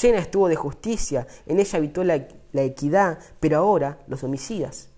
Llena 0.00 0.18
estuvo 0.18 0.48
de 0.48 0.56
justicia, 0.56 1.26
en 1.46 1.58
ella 1.58 1.78
habitó 1.78 2.04
la, 2.04 2.28
equidad, 2.54 3.18
pero 3.40 3.58
ahora 3.58 3.98
los 4.06 4.22
homicidas. 4.22 4.88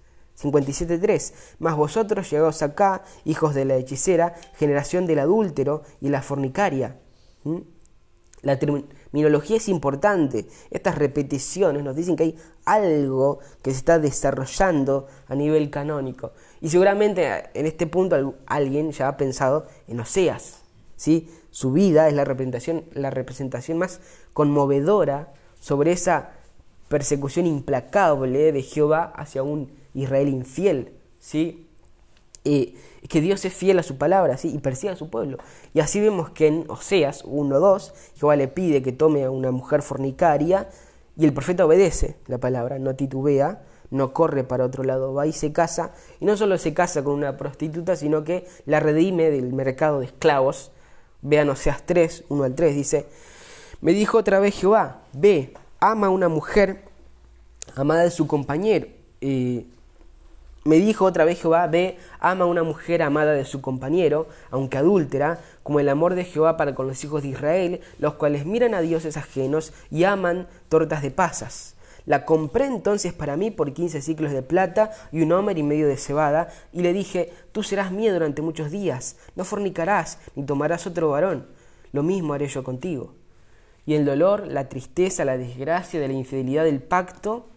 57.3. 0.40 1.32
Mas 1.58 1.76
vosotros 1.76 2.30
llegados 2.30 2.62
acá, 2.62 3.04
hijos 3.24 3.54
de 3.54 3.64
la 3.64 3.76
hechicera, 3.76 4.34
generación 4.54 5.06
del 5.06 5.20
adúltero 5.20 5.82
y 6.00 6.08
la 6.08 6.22
fornicaria. 6.22 6.98
¿Mm? 7.44 7.58
La 8.42 8.58
terminología 9.12 9.58
es 9.58 9.68
importante. 9.68 10.48
Estas 10.70 10.96
repeticiones 10.96 11.84
nos 11.84 11.94
dicen 11.94 12.16
que 12.16 12.22
hay 12.24 12.36
algo 12.64 13.40
que 13.60 13.70
se 13.70 13.76
está 13.76 13.98
desarrollando 13.98 15.06
a 15.28 15.34
nivel 15.34 15.68
canónico. 15.68 16.32
Y 16.62 16.70
seguramente 16.70 17.50
en 17.52 17.66
este 17.66 17.86
punto 17.86 18.34
alguien 18.46 18.90
ya 18.90 19.08
ha 19.08 19.16
pensado 19.18 19.66
en 19.86 20.00
Oseas. 20.00 20.62
¿sí? 20.96 21.30
Su 21.50 21.72
vida 21.72 22.08
es 22.08 22.14
la 22.14 22.24
representación, 22.24 22.84
la 22.94 23.10
representación 23.10 23.76
más 23.76 24.00
conmovedora 24.32 25.34
sobre 25.60 25.92
esa 25.92 26.30
persecución 26.88 27.46
implacable 27.46 28.50
de 28.50 28.62
Jehová 28.62 29.12
hacia 29.14 29.42
un 29.42 29.70
Israel 29.94 30.28
infiel, 30.28 30.92
¿sí? 31.18 31.68
Eh, 32.44 32.74
que 33.08 33.20
Dios 33.20 33.44
es 33.44 33.52
fiel 33.52 33.78
a 33.78 33.82
su 33.82 33.98
palabra, 33.98 34.36
¿sí? 34.36 34.52
Y 34.54 34.58
persigue 34.58 34.92
a 34.92 34.96
su 34.96 35.10
pueblo. 35.10 35.38
Y 35.74 35.80
así 35.80 36.00
vemos 36.00 36.30
que 36.30 36.46
en 36.46 36.64
Oseas 36.68 37.24
1.2, 37.24 37.92
Jehová 38.16 38.36
le 38.36 38.48
pide 38.48 38.82
que 38.82 38.92
tome 38.92 39.24
a 39.24 39.30
una 39.30 39.50
mujer 39.50 39.82
fornicaria 39.82 40.68
y 41.16 41.24
el 41.24 41.32
profeta 41.32 41.66
obedece 41.66 42.16
la 42.26 42.38
palabra, 42.38 42.78
no 42.78 42.94
titubea, 42.94 43.62
no 43.90 44.12
corre 44.12 44.44
para 44.44 44.64
otro 44.64 44.84
lado, 44.84 45.12
va 45.12 45.26
y 45.26 45.32
se 45.32 45.52
casa. 45.52 45.92
Y 46.20 46.24
no 46.24 46.36
solo 46.36 46.56
se 46.58 46.72
casa 46.72 47.04
con 47.04 47.14
una 47.14 47.36
prostituta, 47.36 47.96
sino 47.96 48.24
que 48.24 48.46
la 48.64 48.80
redime 48.80 49.30
del 49.30 49.52
mercado 49.52 50.00
de 50.00 50.06
esclavos. 50.06 50.72
Vean 51.20 51.50
Oseas 51.50 51.84
3, 51.84 52.24
1 52.28 52.44
al 52.44 52.54
3, 52.54 52.74
dice, 52.74 53.06
me 53.80 53.92
dijo 53.92 54.18
otra 54.18 54.40
vez 54.40 54.54
Jehová, 54.54 55.02
ve, 55.12 55.54
ama 55.78 56.06
a 56.08 56.10
una 56.10 56.28
mujer 56.28 56.84
amada 57.76 58.02
de 58.02 58.10
su 58.10 58.26
compañero. 58.26 58.86
Eh, 59.20 59.66
me 60.64 60.76
dijo 60.76 61.04
otra 61.04 61.24
vez 61.24 61.40
Jehová, 61.40 61.66
ve, 61.66 61.98
ama 62.20 62.44
a 62.44 62.48
una 62.48 62.62
mujer 62.62 63.02
amada 63.02 63.32
de 63.32 63.44
su 63.44 63.60
compañero, 63.60 64.28
aunque 64.50 64.78
adúltera, 64.78 65.40
como 65.62 65.80
el 65.80 65.88
amor 65.88 66.14
de 66.14 66.24
Jehová 66.24 66.56
para 66.56 66.74
con 66.74 66.86
los 66.86 67.02
hijos 67.02 67.22
de 67.22 67.28
Israel, 67.28 67.80
los 67.98 68.14
cuales 68.14 68.46
miran 68.46 68.74
a 68.74 68.80
dioses 68.80 69.16
ajenos 69.16 69.72
y 69.90 70.04
aman 70.04 70.46
tortas 70.68 71.02
de 71.02 71.10
pasas. 71.10 71.74
La 72.06 72.24
compré 72.24 72.66
entonces 72.66 73.12
para 73.12 73.36
mí 73.36 73.50
por 73.50 73.72
quince 73.72 74.02
ciclos 74.02 74.32
de 74.32 74.42
plata 74.42 74.90
y 75.12 75.22
un 75.22 75.32
homer 75.32 75.58
y 75.58 75.62
medio 75.62 75.86
de 75.86 75.96
cebada, 75.96 76.48
y 76.72 76.82
le 76.82 76.92
dije, 76.92 77.32
tú 77.52 77.62
serás 77.62 77.92
mía 77.92 78.12
durante 78.12 78.42
muchos 78.42 78.70
días, 78.70 79.16
no 79.36 79.44
fornicarás, 79.44 80.18
ni 80.34 80.44
tomarás 80.44 80.86
otro 80.86 81.10
varón, 81.10 81.46
lo 81.92 82.02
mismo 82.02 82.34
haré 82.34 82.48
yo 82.48 82.64
contigo. 82.64 83.14
Y 83.84 83.94
el 83.94 84.04
dolor, 84.04 84.46
la 84.46 84.68
tristeza, 84.68 85.24
la 85.24 85.36
desgracia 85.36 85.98
de 86.00 86.08
la 86.08 86.14
infidelidad 86.14 86.64
del 86.64 86.80
pacto, 86.80 87.48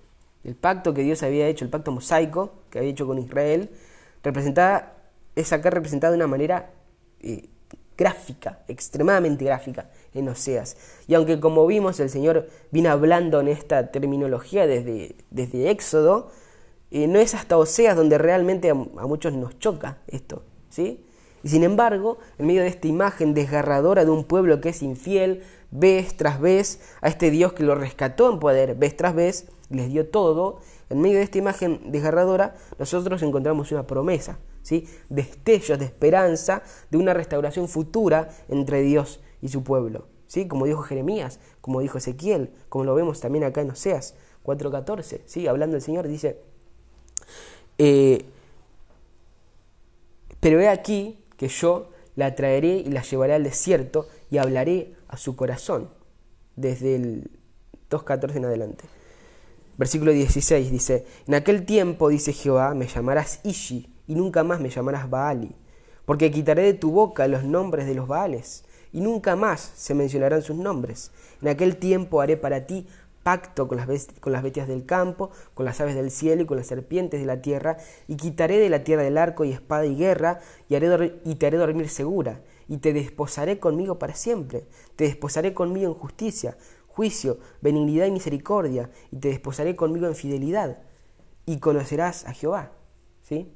el 0.46 0.56
pacto 0.56 0.94
que 0.94 1.02
Dios 1.02 1.24
había 1.24 1.48
hecho, 1.48 1.66
el 1.66 1.72
pacto 1.72 1.92
mosaico 1.92 2.54
que 2.70 2.78
había 2.78 2.92
hecho 2.92 3.08
con 3.08 3.18
Israel, 3.18 3.72
representada, 4.24 4.94
es 5.36 5.52
acá 5.52 5.72
representada 5.72 6.12
de 6.12 6.18
una 6.18 6.28
manera 6.28 6.72
eh, 7.20 7.50
gráfica, 7.98 8.60
extremadamente 8.68 9.44
gráfica 9.44 9.90
en 10.14 10.30
Oseas. 10.30 10.78
Y 11.08 11.16
aunque 11.16 11.40
como 11.40 11.66
vimos 11.66 12.00
el 12.00 12.10
Señor 12.10 12.48
vino 12.72 12.92
hablando 12.92 13.40
en 13.40 13.48
esta 13.48 13.92
terminología 13.92 14.68
desde, 14.68 15.16
desde 15.32 15.72
Éxodo, 15.72 16.30
eh, 16.92 17.08
no 17.08 17.20
es 17.20 17.34
hasta 17.34 17.58
Oseas 17.58 17.96
donde 17.96 18.18
realmente 18.20 18.70
a, 18.70 18.74
a, 18.74 19.08
muchos 19.08 19.34
nos 19.34 19.58
choca 19.58 19.98
esto, 20.08 20.44
¿sí? 20.70 21.06
Y 21.44 21.50
sin 21.50 21.64
embargo, 21.64 22.20
en 22.38 22.48
medio 22.48 22.62
de 22.62 22.68
esta 22.68 22.88
imagen 22.88 23.34
desgarradora 23.34 24.06
de 24.06 24.12
un 24.12 24.24
pueblo 24.24 24.62
que 24.62 24.70
es 24.70 24.82
infiel, 24.82 25.44
vez 25.72 26.16
tras 26.16 26.40
vez 26.40 26.82
a 27.02 27.08
este 27.08 27.32
Dios 27.32 27.54
que 27.54 27.64
lo 27.64 27.76
rescató 27.76 28.32
en 28.32 28.40
poder, 28.40 28.76
vez 28.76 28.96
tras 28.96 29.14
vez, 29.14 29.48
les 29.70 29.90
dio 29.90 30.08
todo, 30.08 30.60
en 30.90 31.02
medio 31.02 31.18
de 31.18 31.24
esta 31.24 31.38
imagen 31.38 31.92
desgarradora, 31.92 32.56
nosotros 32.78 33.22
encontramos 33.24 33.72
una 33.72 33.88
promesa, 33.88 34.40
¿sí? 34.62 34.88
destellos 35.10 35.80
de 35.80 35.86
esperanza 35.86 36.64
de 36.92 36.98
una 36.98 37.14
restauración 37.14 37.68
futura 37.68 38.30
entre 38.50 38.82
Dios 38.82 39.20
y 39.42 39.50
su 39.50 39.64
pueblo. 39.64 40.08
¿sí? 40.28 40.48
Como 40.48 40.66
dijo 40.66 40.82
Jeremías, 40.82 41.40
como 41.62 41.82
dijo 41.82 41.98
Ezequiel, 41.98 42.52
como 42.70 42.84
lo 42.86 42.96
vemos 42.96 43.20
también 43.20 43.44
acá 43.44 43.62
en 43.62 43.72
Oseas 43.72 44.16
4.14, 44.44 45.22
¿sí? 45.26 45.48
hablando 45.48 45.76
el 45.76 45.82
Señor, 45.82 46.08
dice, 46.08 46.40
eh, 47.78 48.26
pero 50.40 50.60
he 50.60 50.70
aquí 50.70 51.24
que 51.38 51.48
yo 51.48 51.90
la 52.16 52.36
traeré 52.36 52.78
y 52.78 52.90
la 52.90 53.02
llevaré 53.02 53.34
al 53.34 53.44
desierto 53.44 54.08
y 54.30 54.38
hablaré 54.38 54.96
a 55.08 55.18
su 55.18 55.36
corazón, 55.36 55.90
desde 56.56 56.96
el 56.96 57.32
2.14 57.90 58.36
en 58.36 58.46
adelante. 58.46 58.86
Versículo 59.78 60.12
16 60.12 60.72
dice, 60.72 61.06
en 61.28 61.36
aquel 61.36 61.66
tiempo, 61.66 62.10
dice 62.10 62.32
Jehová, 62.32 62.74
me 62.74 62.88
llamarás 62.88 63.42
Ishi 63.44 63.94
y 64.08 64.16
nunca 64.16 64.44
más 64.44 64.62
me 64.62 64.70
llamarás 64.70 65.10
Baali, 65.10 65.54
porque 66.06 66.32
quitaré 66.32 66.64
de 66.64 66.74
tu 66.74 66.92
boca 66.92 67.28
los 67.28 67.44
nombres 67.44 67.86
de 67.86 67.96
los 67.96 68.08
Baales 68.08 68.64
y 68.94 69.02
nunca 69.02 69.36
más 69.36 69.74
se 69.76 69.94
mencionarán 69.94 70.42
sus 70.42 70.56
nombres. 70.56 71.12
En 71.42 71.50
aquel 71.50 71.76
tiempo 71.76 72.22
haré 72.22 72.38
para 72.38 72.66
ti 72.66 72.88
pacto 73.24 73.68
con 73.68 73.78
las, 73.78 73.88
con 74.20 74.32
las 74.32 74.44
bestias 74.44 74.68
del 74.68 74.86
campo, 74.86 75.32
con 75.56 75.66
las 75.66 75.82
aves 75.82 75.96
del 75.96 76.12
cielo 76.12 76.44
y 76.44 76.46
con 76.46 76.58
las 76.58 76.68
serpientes 76.68 77.20
de 77.20 77.26
la 77.26 77.42
tierra, 77.42 77.78
y 78.08 78.16
quitaré 78.16 78.60
de 78.60 78.70
la 78.70 78.84
tierra 78.84 79.06
el 79.06 79.18
arco 79.18 79.44
y 79.44 79.52
espada 79.52 79.86
y 79.86 79.96
guerra, 79.96 80.40
y, 80.70 80.76
haré 80.76 81.20
y 81.26 81.36
te 81.36 81.48
haré 81.48 81.58
dormir 81.58 81.90
segura, 81.90 82.42
y 82.70 82.78
te 82.78 82.94
desposaré 82.94 83.60
conmigo 83.60 84.00
para 84.00 84.14
siempre, 84.14 84.66
te 84.96 85.06
desposaré 85.06 85.56
conmigo 85.56 85.92
en 85.92 86.00
justicia, 86.00 86.56
juicio, 86.96 87.40
benignidad 87.62 88.06
y 88.06 88.12
misericordia, 88.12 88.90
y 89.12 89.18
te 89.18 89.28
desposaré 89.28 89.76
conmigo 89.76 90.08
en 90.08 90.16
fidelidad, 90.16 90.78
y 91.46 91.60
conocerás 91.60 92.26
a 92.26 92.34
Jehová. 92.34 92.72
¿Sí? 93.22 93.52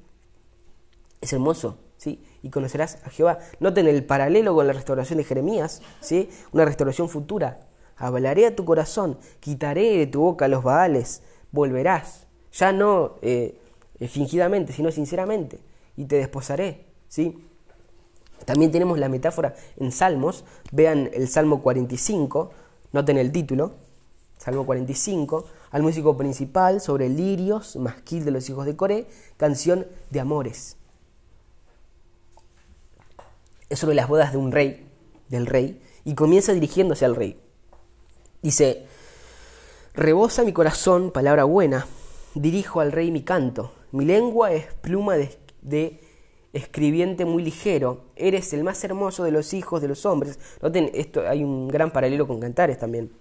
Es 1.22 1.32
hermoso, 1.32 1.78
¿sí? 1.98 2.24
Y 2.42 2.50
conocerás 2.50 3.00
a 3.06 3.10
Jehová. 3.10 3.40
Noten 3.60 3.88
el 3.88 4.04
paralelo 4.04 4.54
con 4.54 4.68
la 4.68 4.74
restauración 4.74 5.18
de 5.18 5.24
Jeremías, 5.24 5.82
¿sí? 6.02 6.30
Una 6.52 6.66
restauración 6.66 7.08
futura. 7.08 7.62
Hablaré 7.96 8.46
a 8.46 8.56
tu 8.56 8.66
corazón, 8.66 9.18
quitaré 9.40 9.98
de 9.98 10.08
tu 10.08 10.22
boca 10.22 10.48
los 10.48 10.64
baales, 10.64 11.22
volverás, 11.52 12.28
ya 12.52 12.72
no 12.72 13.16
eh, 13.22 13.60
fingidamente, 14.08 14.74
sino 14.74 14.92
sinceramente, 14.92 15.60
y 15.98 16.06
te 16.06 16.16
desposaré, 16.16 16.86
¿sí? 17.08 17.46
También 18.46 18.72
tenemos 18.72 18.98
la 18.98 19.10
metáfora 19.10 19.56
en 19.78 19.92
Salmos, 19.92 20.46
vean 20.72 21.10
el 21.14 21.28
Salmo 21.28 21.62
45, 21.62 22.52
Noten 22.92 23.18
el 23.18 23.32
título, 23.32 23.76
Salmo 24.38 24.66
45, 24.66 25.46
al 25.72 25.84
músico 25.84 26.18
principal 26.18 26.82
sobre 26.82 27.08
lirios, 27.10 27.76
masquil 27.76 28.26
de 28.26 28.32
los 28.32 28.50
hijos 28.50 28.66
de 28.66 28.76
Coré, 28.76 29.08
canción 29.38 29.86
de 30.10 30.20
amores. 30.20 30.78
Es 33.70 33.80
sobre 33.80 33.96
las 33.96 34.08
bodas 34.08 34.32
de 34.32 34.38
un 34.40 34.52
rey, 34.52 34.88
del 35.28 35.46
rey, 35.46 35.82
y 36.04 36.16
comienza 36.16 36.54
dirigiéndose 36.54 37.06
al 37.06 37.16
rey. 37.16 37.40
Dice, 38.42 38.88
rebosa 39.94 40.44
mi 40.44 40.54
corazón 40.54 41.12
palabra 41.12 41.44
buena, 41.44 41.86
dirijo 42.34 42.80
al 42.80 42.92
rey 42.92 43.12
mi 43.12 43.22
canto, 43.22 43.74
mi 43.92 44.06
lengua 44.06 44.52
es 44.52 44.74
pluma 44.76 45.16
de, 45.16 45.38
de 45.62 46.00
escribiente 46.54 47.26
muy 47.26 47.44
ligero, 47.44 48.06
eres 48.16 48.54
el 48.54 48.64
más 48.64 48.84
hermoso 48.84 49.24
de 49.24 49.32
los 49.32 49.54
hijos 49.54 49.82
de 49.82 49.88
los 49.88 50.06
hombres. 50.06 50.40
Noten, 50.62 50.90
esto 50.94 51.28
hay 51.28 51.44
un 51.44 51.68
gran 51.68 51.92
paralelo 51.92 52.28
con 52.28 52.40
cantares 52.40 52.80
también. 52.80 53.12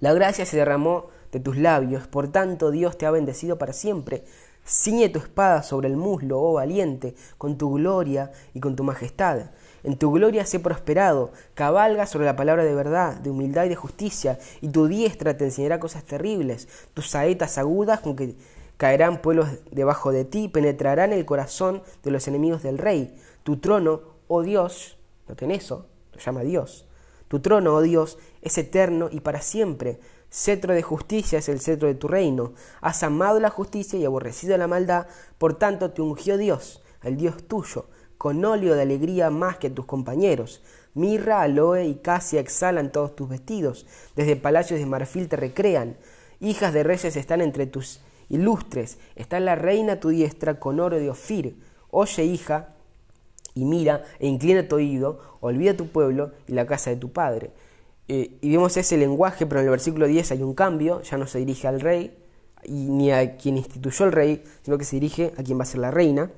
La 0.00 0.12
gracia 0.12 0.44
se 0.44 0.56
derramó 0.56 1.08
de 1.32 1.40
tus 1.40 1.56
labios, 1.56 2.06
por 2.06 2.28
tanto 2.28 2.70
Dios 2.70 2.98
te 2.98 3.06
ha 3.06 3.10
bendecido 3.10 3.58
para 3.58 3.72
siempre. 3.72 4.24
Ciñe 4.66 5.10
tu 5.10 5.18
espada 5.18 5.62
sobre 5.62 5.88
el 5.88 5.96
muslo, 5.96 6.40
oh 6.40 6.54
valiente, 6.54 7.14
con 7.36 7.58
tu 7.58 7.74
gloria 7.74 8.32
y 8.54 8.60
con 8.60 8.76
tu 8.76 8.82
majestad. 8.82 9.50
En 9.82 9.98
tu 9.98 10.10
gloria 10.10 10.46
sé 10.46 10.58
prosperado, 10.58 11.32
cabalga 11.52 12.06
sobre 12.06 12.24
la 12.24 12.36
palabra 12.36 12.64
de 12.64 12.74
verdad, 12.74 13.16
de 13.16 13.30
humildad 13.30 13.66
y 13.66 13.68
de 13.68 13.76
justicia, 13.76 14.38
y 14.62 14.68
tu 14.68 14.86
diestra 14.86 15.36
te 15.36 15.44
enseñará 15.44 15.78
cosas 15.78 16.04
terribles, 16.04 16.68
tus 16.94 17.10
saetas 17.10 17.58
agudas 17.58 18.00
con 18.00 18.16
que 18.16 18.36
Caerán 18.84 19.22
pueblos 19.22 19.48
debajo 19.70 20.12
de 20.12 20.26
ti, 20.26 20.48
penetrarán 20.48 21.14
el 21.14 21.24
corazón 21.24 21.82
de 22.02 22.10
los 22.10 22.28
enemigos 22.28 22.62
del 22.62 22.76
rey. 22.76 23.18
Tu 23.42 23.56
trono, 23.56 24.02
oh 24.28 24.42
Dios, 24.42 24.98
noten 25.26 25.52
eso, 25.52 25.86
lo 26.12 26.20
llama 26.20 26.42
Dios. 26.42 26.86
Tu 27.28 27.40
trono, 27.40 27.72
oh 27.72 27.80
Dios, 27.80 28.18
es 28.42 28.58
eterno 28.58 29.08
y 29.10 29.20
para 29.20 29.40
siempre. 29.40 30.00
Cetro 30.30 30.74
de 30.74 30.82
justicia 30.82 31.38
es 31.38 31.48
el 31.48 31.60
cetro 31.60 31.88
de 31.88 31.94
tu 31.94 32.08
reino. 32.08 32.52
Has 32.82 33.02
amado 33.02 33.40
la 33.40 33.48
justicia 33.48 33.98
y 33.98 34.04
aborrecido 34.04 34.54
la 34.58 34.66
maldad, 34.66 35.06
por 35.38 35.56
tanto 35.56 35.92
te 35.92 36.02
ungió 36.02 36.36
Dios, 36.36 36.82
el 37.02 37.16
Dios 37.16 37.42
tuyo, 37.48 37.86
con 38.18 38.44
óleo 38.44 38.74
de 38.74 38.82
alegría 38.82 39.30
más 39.30 39.56
que 39.56 39.70
tus 39.70 39.86
compañeros. 39.86 40.62
Mirra, 40.92 41.40
aloe 41.40 41.86
y 41.86 41.94
casia 41.94 42.38
exhalan 42.38 42.92
todos 42.92 43.16
tus 43.16 43.30
vestidos, 43.30 43.86
desde 44.14 44.36
palacios 44.36 44.78
de 44.78 44.84
marfil 44.84 45.30
te 45.30 45.36
recrean. 45.36 45.96
Hijas 46.38 46.74
de 46.74 46.82
reyes 46.82 47.16
están 47.16 47.40
entre 47.40 47.66
tus 47.66 48.02
ilustres, 48.34 48.98
está 49.16 49.40
la 49.40 49.54
reina 49.54 50.00
tu 50.00 50.10
diestra 50.10 50.58
con 50.60 50.80
oro 50.80 50.98
de 50.98 51.10
Ofir. 51.10 51.56
Oye, 51.90 52.24
hija, 52.24 52.74
y 53.54 53.64
mira, 53.64 54.04
e 54.18 54.26
inclina 54.26 54.66
tu 54.66 54.76
oído, 54.76 55.20
olvida 55.40 55.76
tu 55.76 55.88
pueblo 55.88 56.32
y 56.46 56.52
la 56.52 56.66
casa 56.66 56.90
de 56.90 56.96
tu 56.96 57.12
padre. 57.12 57.50
Eh, 58.08 58.36
y 58.40 58.50
vemos 58.50 58.76
ese 58.76 58.96
lenguaje, 58.96 59.46
pero 59.46 59.60
en 59.60 59.66
el 59.66 59.70
versículo 59.70 60.06
10 60.06 60.32
hay 60.32 60.42
un 60.42 60.54
cambio, 60.54 61.00
ya 61.02 61.16
no 61.16 61.26
se 61.26 61.38
dirige 61.38 61.68
al 61.68 61.80
rey, 61.80 62.16
y 62.64 62.72
ni 62.72 63.12
a 63.12 63.36
quien 63.36 63.56
instituyó 63.56 64.06
el 64.06 64.12
rey, 64.12 64.44
sino 64.62 64.76
que 64.78 64.84
se 64.84 64.96
dirige 64.96 65.32
a 65.36 65.42
quien 65.42 65.58
va 65.58 65.62
a 65.62 65.66
ser 65.66 65.80
la 65.80 65.90
reina. 65.90 66.30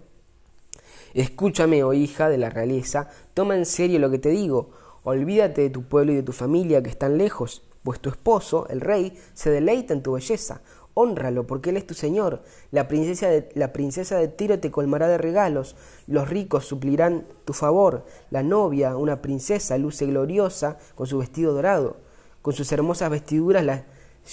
Escúchame, 1.15 1.83
oh 1.83 1.95
hija 1.95 2.29
de 2.29 2.39
la 2.39 2.51
realeza, 2.51 3.09
toma 3.33 3.57
en 3.57 3.65
serio 3.65 3.99
lo 3.99 4.11
que 4.11 4.19
te 4.19 4.29
digo, 4.29 4.71
olvídate 5.03 5.63
de 5.63 5.71
tu 5.71 5.85
pueblo 5.85 6.13
y 6.13 6.17
de 6.17 6.23
tu 6.23 6.33
familia 6.33 6.83
que 6.83 6.91
están 6.91 7.17
lejos, 7.17 7.63
pues 7.83 8.01
tu 8.01 8.11
esposo, 8.11 8.67
el 8.69 8.81
rey, 8.81 9.17
se 9.33 9.51
deleita 9.51 9.95
en 9.95 10.03
tu 10.03 10.13
belleza, 10.13 10.61
honralo, 10.99 11.47
porque 11.47 11.71
él 11.71 11.77
es 11.77 11.87
tu 11.87 11.93
señor. 11.93 12.43
La 12.71 12.89
princesa, 12.89 13.29
de, 13.29 13.51
la 13.55 13.75
princesa 13.75 14.17
de 14.17 14.29
Tiro 14.29 14.59
te 14.59 14.71
colmará 14.71 15.09
de 15.09 15.19
regalos, 15.19 15.77
los 16.07 16.29
ricos 16.31 16.65
suplirán 16.65 17.27
tu 17.45 17.53
favor. 17.53 18.07
La 18.31 18.43
novia, 18.43 18.97
una 18.97 19.21
princesa, 19.21 19.77
luce 19.77 20.07
gloriosa 20.07 20.79
con 20.95 21.07
su 21.07 21.19
vestido 21.19 21.53
dorado. 21.53 21.99
Con 22.41 22.55
sus 22.55 22.73
hermosas 22.73 23.11
vestiduras 23.11 23.63
la 23.63 23.85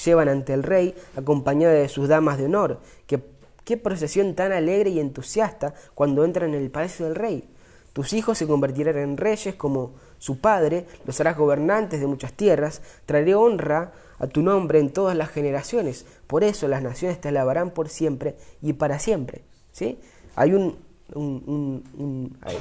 llevan 0.05 0.29
ante 0.29 0.53
el 0.53 0.63
rey, 0.63 0.95
acompañada 1.17 1.73
de 1.73 1.89
sus 1.89 2.07
damas 2.07 2.37
de 2.37 2.45
honor. 2.45 2.79
Qué, 3.07 3.21
qué 3.65 3.75
procesión 3.75 4.33
tan 4.33 4.53
alegre 4.53 4.89
y 4.89 5.01
entusiasta 5.01 5.73
cuando 5.93 6.23
entran 6.23 6.53
en 6.53 6.61
el 6.61 6.71
palacio 6.71 7.05
del 7.05 7.15
rey. 7.15 7.49
Tus 7.91 8.13
hijos 8.13 8.37
se 8.37 8.47
convertirán 8.47 8.97
en 8.97 9.17
reyes 9.17 9.55
como 9.55 9.91
su 10.17 10.39
padre, 10.39 10.87
los 11.05 11.19
harás 11.19 11.37
gobernantes 11.37 11.99
de 11.99 12.07
muchas 12.07 12.31
tierras, 12.31 12.81
traeré 13.05 13.35
honra 13.35 13.91
a 14.23 14.27
tu 14.27 14.41
nombre 14.41 14.79
en 14.79 14.89
todas 14.89 15.17
las 15.17 15.29
generaciones. 15.29 16.05
Por 16.27 16.43
eso 16.43 16.67
las 16.67 16.81
naciones 16.81 17.19
te 17.19 17.27
alabarán 17.27 17.71
por 17.71 17.89
siempre 17.89 18.35
y 18.61 18.73
para 18.73 18.97
siempre. 18.97 19.43
¿sí? 19.71 19.99
Hay 20.35 20.53
un, 20.53 20.77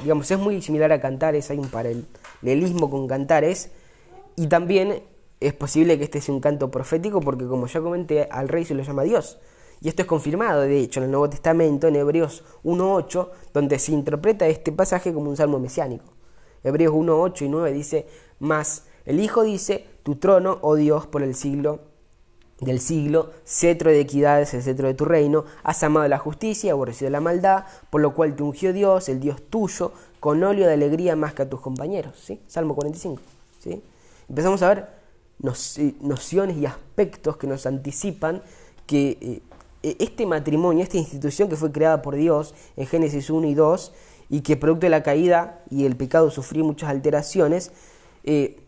digamos, 0.01 0.29
es 0.29 0.39
muy 0.39 0.61
similar 0.61 0.91
a 0.91 0.99
Cantares, 0.99 1.49
hay 1.49 1.57
un 1.57 1.69
paralelismo 1.69 2.89
con 2.89 3.07
Cantares, 3.07 3.71
y 4.35 4.47
también 4.47 5.03
es 5.39 5.53
posible 5.53 5.97
que 5.97 6.03
este 6.03 6.19
sea 6.19 6.33
un 6.35 6.41
canto 6.41 6.69
profético, 6.69 7.21
porque 7.21 7.45
como 7.45 7.67
ya 7.67 7.81
comenté, 7.81 8.27
al 8.29 8.49
rey 8.49 8.65
se 8.65 8.73
lo 8.73 8.83
llama 8.83 9.03
Dios. 9.03 9.39
Y 9.79 9.89
esto 9.89 10.01
es 10.01 10.07
confirmado, 10.07 10.61
de 10.61 10.79
hecho, 10.79 10.99
en 10.99 11.05
el 11.05 11.11
Nuevo 11.11 11.29
Testamento, 11.29 11.87
en 11.87 11.95
Hebreos 11.95 12.43
1.8, 12.63 13.29
donde 13.53 13.79
se 13.79 13.91
interpreta 13.91 14.47
este 14.47 14.71
pasaje 14.71 15.13
como 15.13 15.29
un 15.29 15.37
salmo 15.37 15.59
mesiánico. 15.59 16.13
Hebreos 16.63 16.93
1.8 16.93 17.45
y 17.45 17.49
9 17.49 17.73
dice, 17.73 18.07
más 18.39 18.85
el 19.05 19.19
Hijo 19.19 19.43
dice, 19.43 19.85
tu 20.03 20.15
trono, 20.15 20.59
oh 20.61 20.75
Dios, 20.75 21.07
por 21.07 21.23
el 21.23 21.35
siglo 21.35 21.79
del 22.59 22.79
siglo, 22.79 23.31
cetro 23.45 23.91
de 23.91 23.99
equidad 23.99 24.41
es 24.41 24.53
el 24.53 24.61
cetro 24.61 24.87
de 24.87 24.93
tu 24.93 25.05
reino, 25.05 25.45
has 25.63 25.83
amado 25.83 26.07
la 26.07 26.17
justicia, 26.17 26.71
aborrecido 26.71 27.09
la 27.11 27.19
maldad, 27.19 27.65
por 27.89 28.01
lo 28.01 28.13
cual 28.13 28.35
te 28.35 28.43
ungió 28.43 28.73
Dios, 28.73 29.09
el 29.09 29.19
Dios 29.19 29.41
tuyo, 29.49 29.91
con 30.19 30.43
óleo 30.43 30.67
de 30.67 30.73
alegría 30.73 31.15
más 31.15 31.33
que 31.33 31.41
a 31.41 31.49
tus 31.49 31.59
compañeros. 31.59 32.17
¿sí? 32.17 32.39
Salmo 32.47 32.75
45. 32.75 33.21
¿sí? 33.59 33.81
Empezamos 34.29 34.61
a 34.61 34.69
ver 34.69 34.87
nociones 35.99 36.57
y 36.57 36.65
aspectos 36.65 37.37
que 37.37 37.47
nos 37.47 37.65
anticipan 37.65 38.41
que 38.85 39.17
eh, 39.19 39.41
e, 39.81 39.97
este 39.99 40.25
matrimonio, 40.25 40.83
esta 40.83 40.97
institución 40.97 41.49
que 41.49 41.57
fue 41.57 41.71
creada 41.71 42.01
por 42.01 42.15
Dios 42.15 42.53
en 42.77 42.87
Génesis 42.87 43.29
1 43.29 43.47
y 43.47 43.53
2, 43.53 43.93
y 44.29 44.41
que 44.41 44.55
producto 44.55 44.85
de 44.85 44.89
la 44.89 45.03
caída 45.03 45.61
y 45.69 45.85
el 45.85 45.95
pecado 45.95 46.31
sufrió 46.31 46.63
muchas 46.63 46.89
alteraciones, 46.89 47.71
eh, 48.23 48.62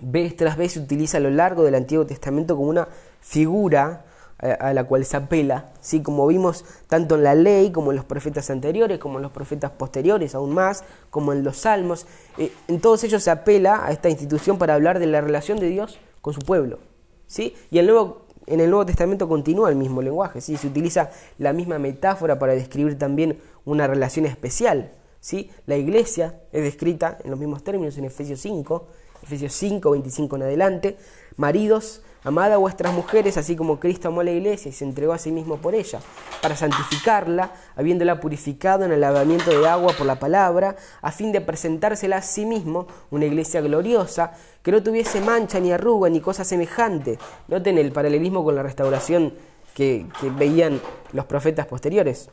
vez 0.00 0.36
tras 0.36 0.56
vez 0.56 0.72
se 0.72 0.80
utiliza 0.80 1.18
a 1.18 1.20
lo 1.20 1.30
largo 1.30 1.64
del 1.64 1.74
Antiguo 1.74 2.06
Testamento 2.06 2.56
como 2.56 2.68
una 2.68 2.88
figura 3.20 4.04
eh, 4.40 4.56
a 4.60 4.72
la 4.72 4.84
cual 4.84 5.04
se 5.04 5.16
apela, 5.16 5.72
¿sí? 5.80 6.00
como 6.00 6.24
vimos 6.28 6.64
tanto 6.86 7.16
en 7.16 7.24
la 7.24 7.34
ley 7.34 7.72
como 7.72 7.90
en 7.90 7.96
los 7.96 8.04
profetas 8.04 8.50
anteriores, 8.50 9.00
como 9.00 9.18
en 9.18 9.22
los 9.22 9.32
profetas 9.32 9.72
posteriores 9.72 10.32
aún 10.36 10.54
más, 10.54 10.84
como 11.10 11.32
en 11.32 11.42
los 11.42 11.56
salmos, 11.56 12.06
eh, 12.36 12.52
en 12.68 12.80
todos 12.80 13.02
ellos 13.02 13.24
se 13.24 13.32
apela 13.32 13.84
a 13.84 13.90
esta 13.90 14.08
institución 14.08 14.56
para 14.56 14.74
hablar 14.74 15.00
de 15.00 15.06
la 15.06 15.20
relación 15.20 15.58
de 15.58 15.68
Dios 15.68 15.98
con 16.20 16.34
su 16.34 16.40
pueblo. 16.40 16.78
¿sí? 17.26 17.56
Y 17.72 17.78
el 17.78 17.86
nuevo, 17.88 18.26
en 18.46 18.60
el 18.60 18.70
Nuevo 18.70 18.86
Testamento 18.86 19.28
continúa 19.28 19.70
el 19.70 19.76
mismo 19.76 20.02
lenguaje, 20.02 20.40
¿sí? 20.40 20.56
se 20.56 20.68
utiliza 20.68 21.10
la 21.38 21.52
misma 21.52 21.80
metáfora 21.80 22.38
para 22.38 22.54
describir 22.54 22.96
también 22.96 23.40
una 23.64 23.88
relación 23.88 24.24
especial. 24.24 24.92
¿sí? 25.18 25.50
La 25.66 25.76
iglesia 25.76 26.42
es 26.52 26.62
descrita 26.62 27.18
en 27.24 27.30
los 27.32 27.40
mismos 27.40 27.64
términos 27.64 27.98
en 27.98 28.04
Efesios 28.04 28.38
5, 28.38 28.86
Efesios 29.22 29.52
5, 29.54 29.90
25 29.90 30.36
en 30.36 30.42
adelante. 30.42 30.96
Maridos, 31.36 32.02
amad 32.24 32.52
a 32.52 32.56
vuestras 32.56 32.92
mujeres, 32.92 33.36
así 33.36 33.56
como 33.56 33.78
Cristo 33.78 34.08
amó 34.08 34.20
a 34.20 34.24
la 34.24 34.32
iglesia 34.32 34.68
y 34.68 34.72
se 34.72 34.84
entregó 34.84 35.12
a 35.12 35.18
sí 35.18 35.30
mismo 35.30 35.58
por 35.58 35.74
ella, 35.74 36.00
para 36.42 36.56
santificarla, 36.56 37.52
habiéndola 37.76 38.20
purificado 38.20 38.84
en 38.84 38.92
el 38.92 39.00
lavamiento 39.00 39.50
de 39.50 39.68
agua 39.68 39.92
por 39.96 40.06
la 40.06 40.18
palabra, 40.18 40.76
a 41.00 41.12
fin 41.12 41.32
de 41.32 41.40
presentársela 41.40 42.16
a 42.16 42.22
sí 42.22 42.44
mismo 42.44 42.86
una 43.10 43.26
iglesia 43.26 43.60
gloriosa, 43.60 44.32
que 44.62 44.72
no 44.72 44.82
tuviese 44.82 45.20
mancha 45.20 45.60
ni 45.60 45.72
arruga 45.72 46.10
ni 46.10 46.20
cosa 46.20 46.44
semejante. 46.44 47.18
Noten 47.48 47.78
el 47.78 47.92
paralelismo 47.92 48.44
con 48.44 48.54
la 48.54 48.62
restauración 48.62 49.34
que, 49.74 50.06
veían 50.36 50.80
los 51.12 51.24
profetas 51.26 51.66
posteriores. 51.66 52.30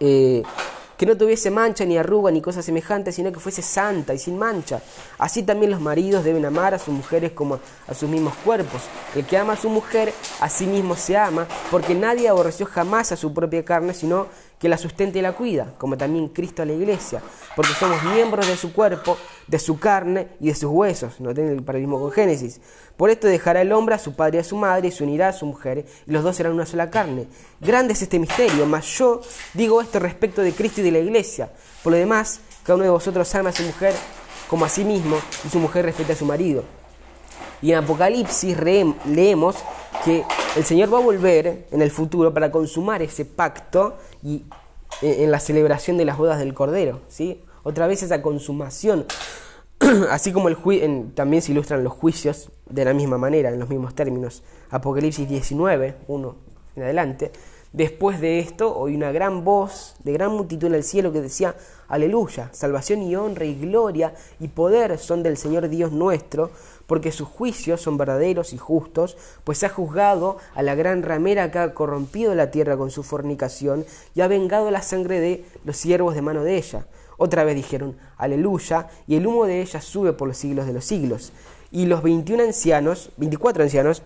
Eh, 0.00 0.42
que 1.02 1.06
no 1.06 1.16
tuviese 1.16 1.50
mancha 1.50 1.84
ni 1.84 1.98
arruga 1.98 2.30
ni 2.30 2.40
cosa 2.40 2.62
semejante, 2.62 3.10
sino 3.10 3.32
que 3.32 3.40
fuese 3.40 3.60
santa 3.60 4.14
y 4.14 4.20
sin 4.20 4.38
mancha. 4.38 4.80
Así 5.18 5.42
también 5.42 5.72
los 5.72 5.80
maridos 5.80 6.22
deben 6.22 6.46
amar 6.46 6.74
a 6.74 6.78
sus 6.78 6.94
mujeres 6.94 7.32
como 7.32 7.58
a 7.88 7.92
sus 7.92 8.08
mismos 8.08 8.34
cuerpos. 8.44 8.82
El 9.16 9.26
que 9.26 9.36
ama 9.36 9.54
a 9.54 9.56
su 9.56 9.68
mujer, 9.68 10.14
a 10.40 10.48
sí 10.48 10.64
mismo 10.64 10.94
se 10.94 11.16
ama, 11.16 11.48
porque 11.72 11.96
nadie 11.96 12.28
aborreció 12.28 12.66
jamás 12.66 13.10
a 13.10 13.16
su 13.16 13.34
propia 13.34 13.64
carne, 13.64 13.94
sino 13.94 14.28
que 14.62 14.68
la 14.68 14.78
sustente 14.78 15.18
y 15.18 15.22
la 15.22 15.32
cuida, 15.32 15.74
como 15.76 15.98
también 15.98 16.28
Cristo 16.28 16.62
a 16.62 16.64
la 16.64 16.72
iglesia, 16.72 17.20
porque 17.56 17.72
somos 17.72 18.00
miembros 18.04 18.46
de 18.46 18.56
su 18.56 18.72
cuerpo, 18.72 19.18
de 19.48 19.58
su 19.58 19.80
carne 19.80 20.28
y 20.38 20.46
de 20.46 20.54
sus 20.54 20.70
huesos. 20.70 21.20
No 21.20 21.34
tiene 21.34 21.50
el 21.50 21.64
paralelismo 21.64 21.98
con 21.98 22.12
Génesis. 22.12 22.60
Por 22.96 23.10
esto 23.10 23.26
dejará 23.26 23.62
el 23.62 23.72
hombre 23.72 23.96
a 23.96 23.98
su 23.98 24.14
padre 24.14 24.36
y 24.36 24.40
a 24.40 24.44
su 24.44 24.56
madre 24.56 24.86
y 24.86 24.92
se 24.92 25.02
unirá 25.02 25.30
a 25.30 25.32
su 25.32 25.46
mujer, 25.46 25.84
y 26.06 26.12
los 26.12 26.22
dos 26.22 26.36
serán 26.36 26.52
una 26.52 26.64
sola 26.64 26.90
carne. 26.90 27.26
Grande 27.60 27.94
es 27.94 28.02
este 28.02 28.20
misterio, 28.20 28.64
mas 28.66 28.86
yo 28.96 29.20
digo 29.52 29.82
esto 29.82 29.98
respecto 29.98 30.42
de 30.42 30.52
Cristo 30.52 30.80
y 30.80 30.84
de 30.84 30.92
la 30.92 31.00
iglesia. 31.00 31.50
Por 31.82 31.90
lo 31.90 31.98
demás, 31.98 32.38
cada 32.62 32.76
uno 32.76 32.84
de 32.84 32.90
vosotros 32.90 33.34
ama 33.34 33.48
a 33.50 33.52
su 33.52 33.64
mujer 33.64 33.94
como 34.46 34.64
a 34.64 34.68
sí 34.68 34.84
mismo, 34.84 35.16
y 35.44 35.48
su 35.48 35.58
mujer 35.58 35.86
respeta 35.86 36.12
a 36.12 36.16
su 36.16 36.24
marido. 36.24 36.81
Y 37.62 37.72
en 37.72 37.78
Apocalipsis 37.78 38.56
leemos 39.06 39.56
que 40.04 40.24
el 40.56 40.64
Señor 40.64 40.92
va 40.92 40.98
a 40.98 41.02
volver 41.02 41.66
en 41.70 41.80
el 41.80 41.90
futuro 41.90 42.34
para 42.34 42.50
consumar 42.50 43.02
ese 43.02 43.24
pacto 43.24 43.96
y 44.22 44.42
e, 45.00 45.24
en 45.24 45.30
la 45.30 45.38
celebración 45.38 45.96
de 45.96 46.04
las 46.04 46.18
bodas 46.18 46.38
del 46.38 46.52
Cordero, 46.54 47.00
¿sí? 47.08 47.40
Otra 47.62 47.86
vez 47.86 48.02
esa 48.02 48.20
consumación, 48.20 49.06
así 50.10 50.32
como 50.32 50.48
el 50.48 50.56
también 51.14 51.40
se 51.40 51.52
ilustran 51.52 51.84
los 51.84 51.92
juicios 51.92 52.50
de 52.68 52.84
la 52.84 52.92
misma 52.92 53.16
manera, 53.16 53.50
en 53.50 53.60
los 53.60 53.68
mismos 53.68 53.94
términos. 53.94 54.42
Apocalipsis 54.70 55.28
19, 55.28 55.94
1 56.08 56.52
en 56.76 56.82
adelante. 56.82 57.32
Después 57.72 58.20
de 58.20 58.38
esto 58.38 58.76
oí 58.76 58.94
una 58.94 59.12
gran 59.12 59.44
voz 59.44 59.94
de 60.04 60.12
gran 60.12 60.32
multitud 60.32 60.66
en 60.66 60.74
el 60.74 60.84
cielo 60.84 61.10
que 61.10 61.22
decía, 61.22 61.54
aleluya, 61.88 62.50
salvación 62.52 63.02
y 63.02 63.16
honra 63.16 63.46
y 63.46 63.54
gloria 63.54 64.12
y 64.40 64.48
poder 64.48 64.98
son 64.98 65.22
del 65.22 65.38
Señor 65.38 65.68
Dios 65.70 65.90
nuestro, 65.90 66.50
porque 66.86 67.12
sus 67.12 67.28
juicios 67.28 67.80
son 67.80 67.96
verdaderos 67.96 68.52
y 68.52 68.58
justos, 68.58 69.16
pues 69.44 69.62
ha 69.64 69.68
juzgado 69.68 70.38
a 70.54 70.62
la 70.62 70.74
gran 70.74 71.02
ramera 71.02 71.50
que 71.50 71.58
ha 71.58 71.74
corrompido 71.74 72.34
la 72.34 72.50
tierra 72.50 72.76
con 72.76 72.90
su 72.90 73.02
fornicación 73.02 73.84
y 74.14 74.20
ha 74.20 74.28
vengado 74.28 74.70
la 74.70 74.82
sangre 74.82 75.20
de 75.20 75.44
los 75.64 75.76
siervos 75.76 76.14
de 76.14 76.22
mano 76.22 76.42
de 76.42 76.56
ella. 76.56 76.86
Otra 77.18 77.44
vez 77.44 77.54
dijeron, 77.54 77.96
aleluya, 78.16 78.88
y 79.06 79.16
el 79.16 79.26
humo 79.26 79.46
de 79.46 79.62
ella 79.62 79.80
sube 79.80 80.12
por 80.12 80.28
los 80.28 80.36
siglos 80.36 80.66
de 80.66 80.72
los 80.72 80.84
siglos. 80.84 81.32
Y 81.70 81.86
los 81.86 82.02
veintiún 82.02 82.40
ancianos, 82.40 83.10
veinticuatro 83.16 83.62
ancianos, 83.62 84.02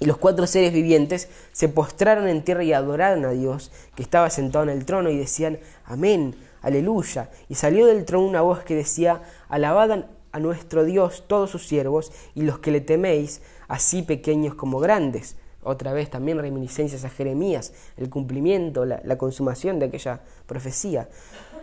y 0.00 0.06
los 0.06 0.16
cuatro 0.16 0.48
seres 0.48 0.72
vivientes 0.72 1.28
se 1.52 1.68
postraron 1.68 2.26
en 2.26 2.42
tierra 2.42 2.64
y 2.64 2.72
adoraron 2.72 3.24
a 3.24 3.30
Dios, 3.30 3.70
que 3.94 4.02
estaba 4.02 4.28
sentado 4.30 4.64
en 4.64 4.70
el 4.70 4.84
trono, 4.84 5.08
y 5.10 5.16
decían, 5.16 5.60
Amén, 5.84 6.34
aleluya. 6.62 7.30
Y 7.48 7.54
salió 7.54 7.86
del 7.86 8.04
trono 8.04 8.26
una 8.26 8.40
voz 8.40 8.64
que 8.64 8.74
decía, 8.74 9.22
Alabad 9.48 10.06
a 10.32 10.40
nuestro 10.40 10.84
Dios 10.84 11.24
todos 11.26 11.50
sus 11.50 11.66
siervos, 11.66 12.10
y 12.34 12.42
los 12.42 12.58
que 12.58 12.70
le 12.70 12.80
teméis, 12.80 13.42
así 13.68 14.02
pequeños 14.02 14.54
como 14.54 14.80
grandes. 14.80 15.36
Otra 15.62 15.92
vez 15.92 16.10
también 16.10 16.38
reminiscencias 16.38 17.04
a 17.04 17.10
Jeremías, 17.10 17.72
el 17.96 18.10
cumplimiento, 18.10 18.84
la, 18.84 19.16
consumación 19.16 19.78
de 19.78 19.86
aquella 19.86 20.22
profecía. 20.46 21.08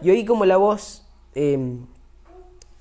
Y 0.01 0.09
oí 0.11 0.23
como 0.23 0.45
la 0.45 0.55
voz 0.55 1.05
em, 1.35 1.85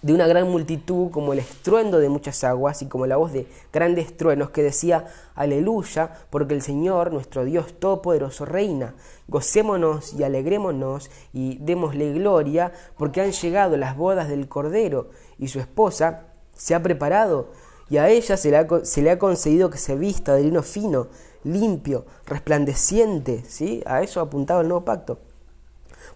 de 0.01 0.15
una 0.15 0.29
gran 0.29 0.49
multitud, 0.49 1.11
como 1.11 1.33
el 1.33 1.41
estruendo 1.41 1.99
de 1.99 2.09
muchas 2.09 2.45
aguas 2.45 2.83
y 2.83 2.87
como 2.87 3.07
la 3.07 3.17
voz 3.17 3.33
de 3.33 3.49
grandes 3.73 4.17
truenos 4.17 4.51
que 4.51 4.63
decía, 4.63 5.07
aleluya, 5.35 6.13
porque 6.31 6.55
el 6.55 6.63
Señor, 6.63 7.13
nuestro 7.13 7.45
Dios 7.45 7.75
Todopoderoso, 7.81 8.45
reina. 8.45 8.95
Gocémonos 9.27 10.15
y 10.15 10.23
alegrémonos 10.23 11.11
y 11.33 11.59
démosle 11.59 12.13
gloria, 12.13 12.73
porque 12.97 13.21
han 13.21 13.33
llegado 13.33 13.77
las 13.77 13.97
bodas 13.97 14.29
del 14.29 14.49
Cordero 14.49 15.11
y 15.37 15.49
su 15.49 15.59
esposa 15.59 16.27
se 16.53 16.75
ha 16.75 16.83
preparado, 16.83 17.51
y 17.91 17.97
a 17.97 18.09
ella 18.09 18.37
se 18.37 18.51
le 18.51 18.57
ha, 18.57 18.67
se 18.83 19.03
le 19.03 19.11
ha 19.11 19.19
concedido 19.19 19.71
que 19.71 19.79
se 19.79 19.97
vista 19.97 20.35
de 20.35 20.43
lino 20.43 20.63
fino, 20.63 21.09
limpio, 21.43 22.05
resplandeciente, 22.27 23.45
¿sí? 23.49 23.83
A 23.87 24.03
eso 24.03 24.21
ha 24.21 24.25
apuntado 24.25 24.61
el 24.61 24.69
nuevo 24.69 24.85
pacto 24.85 25.19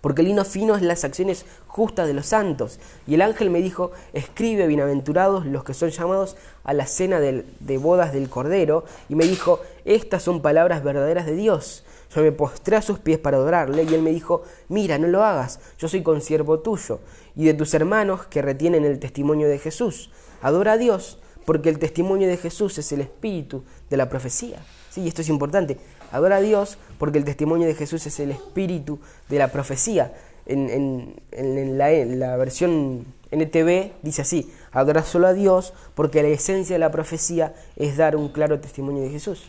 porque 0.01 0.23
el 0.23 0.29
lino 0.29 0.45
fino 0.45 0.75
es 0.77 0.83
las 0.83 1.05
acciones 1.05 1.45
justas 1.67 2.07
de 2.07 2.15
los 2.15 2.27
santos. 2.27 2.81
Y 3.07 3.15
el 3.15 3.23
ángel 3.23 3.51
me 3.51 3.61
dijo, 3.61 3.93
escribe 4.13 4.67
bienaventurados 4.67 5.47
los 5.47 5.65
que 5.65 5.75
son 5.75 5.91
llamados 5.91 6.37
a 6.65 6.73
la 6.73 6.87
cena 6.87 7.21
de 7.21 7.79
bodas 7.79 8.13
del 8.13 8.29
Cordero, 8.29 8.85
y 9.09 9.15
me 9.15 9.27
dijo, 9.27 9.61
estas 9.85 10.23
son 10.23 10.43
palabras 10.43 10.83
verdaderas 10.83 11.27
de 11.27 11.35
Dios. 11.35 11.85
Yo 12.15 12.23
me 12.23 12.33
postré 12.33 12.77
a 12.77 12.83
sus 12.83 12.99
pies 12.99 13.19
para 13.19 13.39
adorarle, 13.39 13.85
y 13.85 13.95
él 13.95 14.03
me 14.03 14.11
dijo, 14.11 14.43
mira, 14.69 14.99
no 14.99 15.09
lo 15.09 15.25
hagas, 15.25 15.61
yo 15.79 15.89
soy 15.89 16.03
consiervo 16.03 16.61
tuyo, 16.61 17.01
y 17.35 17.47
de 17.47 17.55
tus 17.55 17.73
hermanos 17.75 18.27
que 18.27 18.43
retienen 18.43 18.85
el 18.85 18.99
testimonio 18.99 19.49
de 19.49 19.59
Jesús. 19.59 20.11
Adora 20.43 20.73
a 20.73 20.79
Dios, 20.79 21.19
porque 21.47 21.69
el 21.69 21.79
testimonio 21.79 22.29
de 22.29 22.37
Jesús 22.37 22.79
es 22.79 22.93
el 22.93 23.01
espíritu 23.01 23.65
de 23.91 23.97
la 23.97 24.09
profecía. 24.09 24.65
Sí, 24.91 25.09
esto 25.09 25.23
es 25.23 25.29
importante. 25.29 25.79
Adora 26.13 26.37
a 26.37 26.41
Dios 26.41 26.79
porque 26.99 27.19
el 27.19 27.25
testimonio 27.25 27.67
de 27.67 27.75
Jesús 27.75 28.07
es 28.07 28.21
el 28.21 28.31
espíritu 28.31 29.01
de 29.29 29.39
la 29.39 29.49
profecía. 29.49 30.15
En, 30.47 31.17
la, 31.33 32.37
versión 32.37 33.07
NTV 33.31 33.93
dice 34.03 34.23
así, 34.23 34.53
adora 34.73 35.03
solo 35.03 35.29
a 35.29 35.33
Dios 35.33 35.73
porque 35.95 36.23
la 36.23 36.29
esencia 36.29 36.75
de 36.75 36.81
la 36.81 36.91
profecía 36.91 37.55
es 37.77 37.97
dar 37.97 38.15
un 38.15 38.29
claro 38.29 38.61
testimonio 38.61 39.03
de 39.03 39.11
Jesús. 39.11 39.45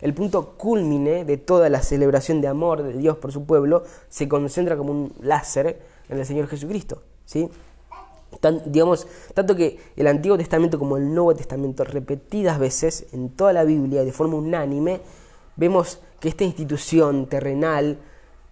El 0.00 0.14
punto 0.14 0.54
culmine 0.56 1.24
de 1.24 1.36
toda 1.36 1.68
la 1.68 1.82
celebración 1.82 2.40
de 2.40 2.48
amor 2.48 2.82
de 2.82 2.92
Dios 2.94 3.18
por 3.18 3.32
su 3.32 3.44
pueblo 3.44 3.84
se 4.08 4.28
concentra 4.28 4.76
como 4.76 4.92
un 4.92 5.12
láser 5.20 5.80
en 6.08 6.18
el 6.18 6.26
Señor 6.26 6.48
Jesucristo. 6.48 7.02
¿sí? 7.24 7.48
digamos, 8.66 9.06
tanto 9.34 9.54
que 9.54 9.78
el 9.96 10.06
Antiguo 10.06 10.36
Testamento 10.36 10.78
como 10.78 10.96
el 10.96 11.14
Nuevo 11.14 11.34
Testamento, 11.34 11.84
repetidas 11.84 12.58
veces 12.58 13.06
en 13.12 13.30
toda 13.30 13.52
la 13.52 13.64
Biblia, 13.64 14.04
de 14.04 14.12
forma 14.12 14.36
unánime, 14.36 15.00
vemos 15.56 16.00
que 16.20 16.28
esta 16.28 16.44
institución 16.44 17.26
terrenal, 17.26 17.98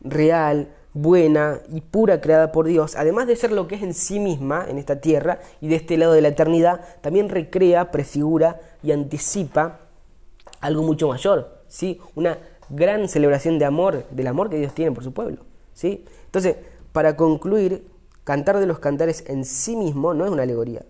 real, 0.01 0.69
buena 0.93 1.61
y 1.69 1.81
pura 1.81 2.21
creada 2.21 2.53
por 2.53 2.67
Dios, 2.67 2.97
además 2.97 3.27
de 3.27 3.37
ser 3.37 3.53
lo 3.53 3.69
que 3.69 3.77
es 3.77 3.83
en 3.83 3.95
sí 3.95 4.19
misma 4.19 4.67
en 4.69 4.79
esta 4.79 5.01
tierra 5.01 5.39
y 5.61 5.69
de 5.69 5.77
este 5.77 5.97
lado 5.97 6.13
de 6.13 6.21
la 6.21 6.29
eternidad, 6.29 6.81
también 7.01 7.29
recrea, 7.29 7.91
prefigura 7.91 8.61
y 8.83 8.93
anticipa 8.93 9.81
algo 10.61 10.83
mucho 10.83 11.09
mayor, 11.09 11.63
¿sí? 11.69 12.01
Una 12.15 12.39
gran 12.69 13.09
celebración 13.09 13.59
de 13.59 13.65
amor, 13.65 14.05
del 14.11 14.27
amor 14.27 14.51
que 14.51 14.59
Dios 14.59 14.75
tiene 14.75 14.93
por 14.93 15.05
su 15.05 15.13
pueblo, 15.13 15.39
¿sí? 15.75 16.05
Entonces, 16.27 16.57
para 16.93 17.17
concluir, 17.17 17.87
Cantar 18.25 18.59
de 18.59 18.67
los 18.67 18.79
Cantares 18.79 19.25
en 19.27 19.45
sí 19.45 19.77
mismo 19.77 20.13
no 20.13 20.25
es 20.25 20.31
una 20.31 20.43
alegoría, 20.43 20.85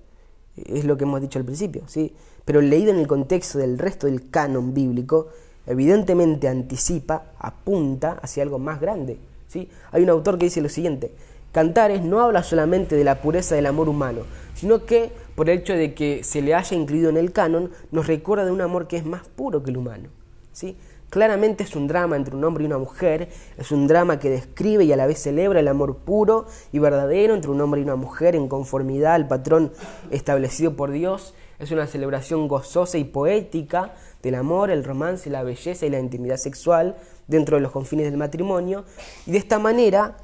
es 0.56 0.84
lo 0.84 0.96
que 0.96 1.04
hemos 1.04 1.20
dicho 1.20 1.38
al 1.38 1.44
principio, 1.44 1.82
¿sí? 1.86 2.14
Pero 2.44 2.61
leído 2.61 2.90
en 2.90 2.98
el 2.98 3.06
contexto 3.06 3.58
del 3.58 3.78
resto 3.78 4.06
del 4.06 4.30
canon 4.30 4.74
bíblico, 4.74 5.28
evidentemente 5.71 6.49
anticipa, 6.49 7.33
apunta 7.39 8.18
hacia 8.23 8.43
algo 8.43 8.59
más 8.59 8.81
grande. 8.81 9.18
¿sí? 9.49 9.68
Hay 9.93 10.03
un 10.03 10.11
autor 10.11 10.39
que 10.39 10.47
dice 10.47 10.61
lo 10.61 10.68
siguiente, 10.68 11.12
Cantares 11.53 12.03
no 12.03 12.21
habla 12.21 12.45
solamente 12.45 12.95
de 12.95 13.03
la 13.03 13.21
pureza 13.21 13.57
del 13.57 13.66
amor 13.66 13.89
humano, 13.89 14.21
sino 14.55 14.87
que, 14.87 15.11
por 15.35 15.51
el 15.51 15.59
hecho 15.59 15.73
de 15.73 15.95
que 15.95 16.23
se 16.23 16.43
le 16.43 16.55
haya 16.55 16.77
incluido 16.77 17.11
en 17.11 17.16
el 17.16 17.33
canon, 17.33 17.73
nos 17.91 18.07
recuerda 18.07 18.45
de 18.45 18.53
un 18.53 18.61
amor 18.61 18.87
que 18.87 18.97
es 18.97 19.05
más 19.05 19.27
puro 19.27 19.64
que 19.64 19.71
el 19.71 19.77
humano. 19.77 20.11
¿sí? 20.53 20.77
Claramente 21.09 21.64
es 21.64 21.75
un 21.75 21.89
drama 21.89 22.14
entre 22.14 22.37
un 22.37 22.45
hombre 22.45 22.62
y 22.62 22.66
una 22.66 22.79
mujer, 22.79 23.31
es 23.59 23.73
un 23.73 23.89
drama 23.89 24.21
que 24.21 24.31
describe 24.31 24.85
y 24.85 24.93
a 24.93 24.97
la 24.97 25.09
vez 25.09 25.18
celebra 25.21 25.59
el 25.59 25.66
amor 25.66 25.97
puro 25.97 26.47
y 26.71 26.79
verdadero 26.79 27.35
entre 27.35 27.51
un 27.51 27.61
hombre 27.61 27.81
y 27.81 27.85
una 27.85 27.97
mujer 27.97 28.37
en 28.37 28.47
conformidad 28.47 29.14
al 29.14 29.27
patrón 29.27 29.73
establecido 30.12 30.77
por 30.77 30.93
Dios. 30.93 31.35
Es 31.59 31.73
una 31.73 31.89
celebración 31.89 32.47
gozosa 32.47 32.97
y 32.97 33.03
poética 33.05 33.95
del 34.23 34.35
amor, 34.35 34.71
el 34.71 34.85
romance, 34.85 35.31
la 35.31 35.43
belleza 35.43 35.87
y 35.87 35.91
la 35.91 35.99
intimidad 35.99 36.37
sexual 36.37 36.97
dentro 37.27 37.57
de 37.57 37.62
los 37.62 37.73
confines 37.73 38.07
del 38.07 38.16
matrimonio. 38.16 38.85
Y 39.27 39.33
de 39.33 39.39
esta 39.39 39.59
manera, 39.59 40.16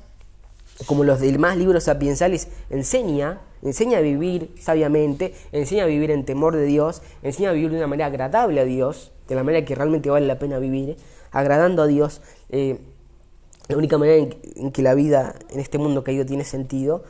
como 0.87 1.05
los 1.05 1.21
demás 1.21 1.57
libros 1.57 1.85
sapiensales, 1.85 2.49
enseña, 2.71 3.41
enseña 3.63 3.99
a 3.99 4.01
vivir 4.03 4.51
sabiamente, 4.61 5.35
enseña 5.53 5.85
a 5.85 5.87
vivir 5.87 6.11
en 6.11 6.25
temor 6.25 6.55
de 6.55 6.65
Dios, 6.65 7.03
enseña 7.23 7.51
a 7.51 7.53
vivir 7.53 7.71
de 7.71 7.79
una 7.79 7.87
manera 7.87 8.07
agradable 8.07 8.61
a 8.61 8.65
Dios, 8.65 9.13
de 9.29 9.35
la 9.35 9.43
manera 9.43 9.65
que 9.65 9.75
realmente 9.75 10.11
vale 10.11 10.27
la 10.27 10.39
pena 10.39 10.59
vivir, 10.59 10.97
agradando 11.33 11.83
a 11.83 11.87
Dios. 11.87 12.21
Eh, 12.51 12.79
la 13.69 13.77
única 13.77 13.99
manera 13.99 14.33
en 14.57 14.71
que 14.71 14.83
la 14.83 14.95
vida 14.95 15.35
en 15.51 15.59
este 15.59 15.79
mundo 15.79 16.05
caído 16.05 16.25
tiene 16.25 16.45
sentido. 16.45 17.03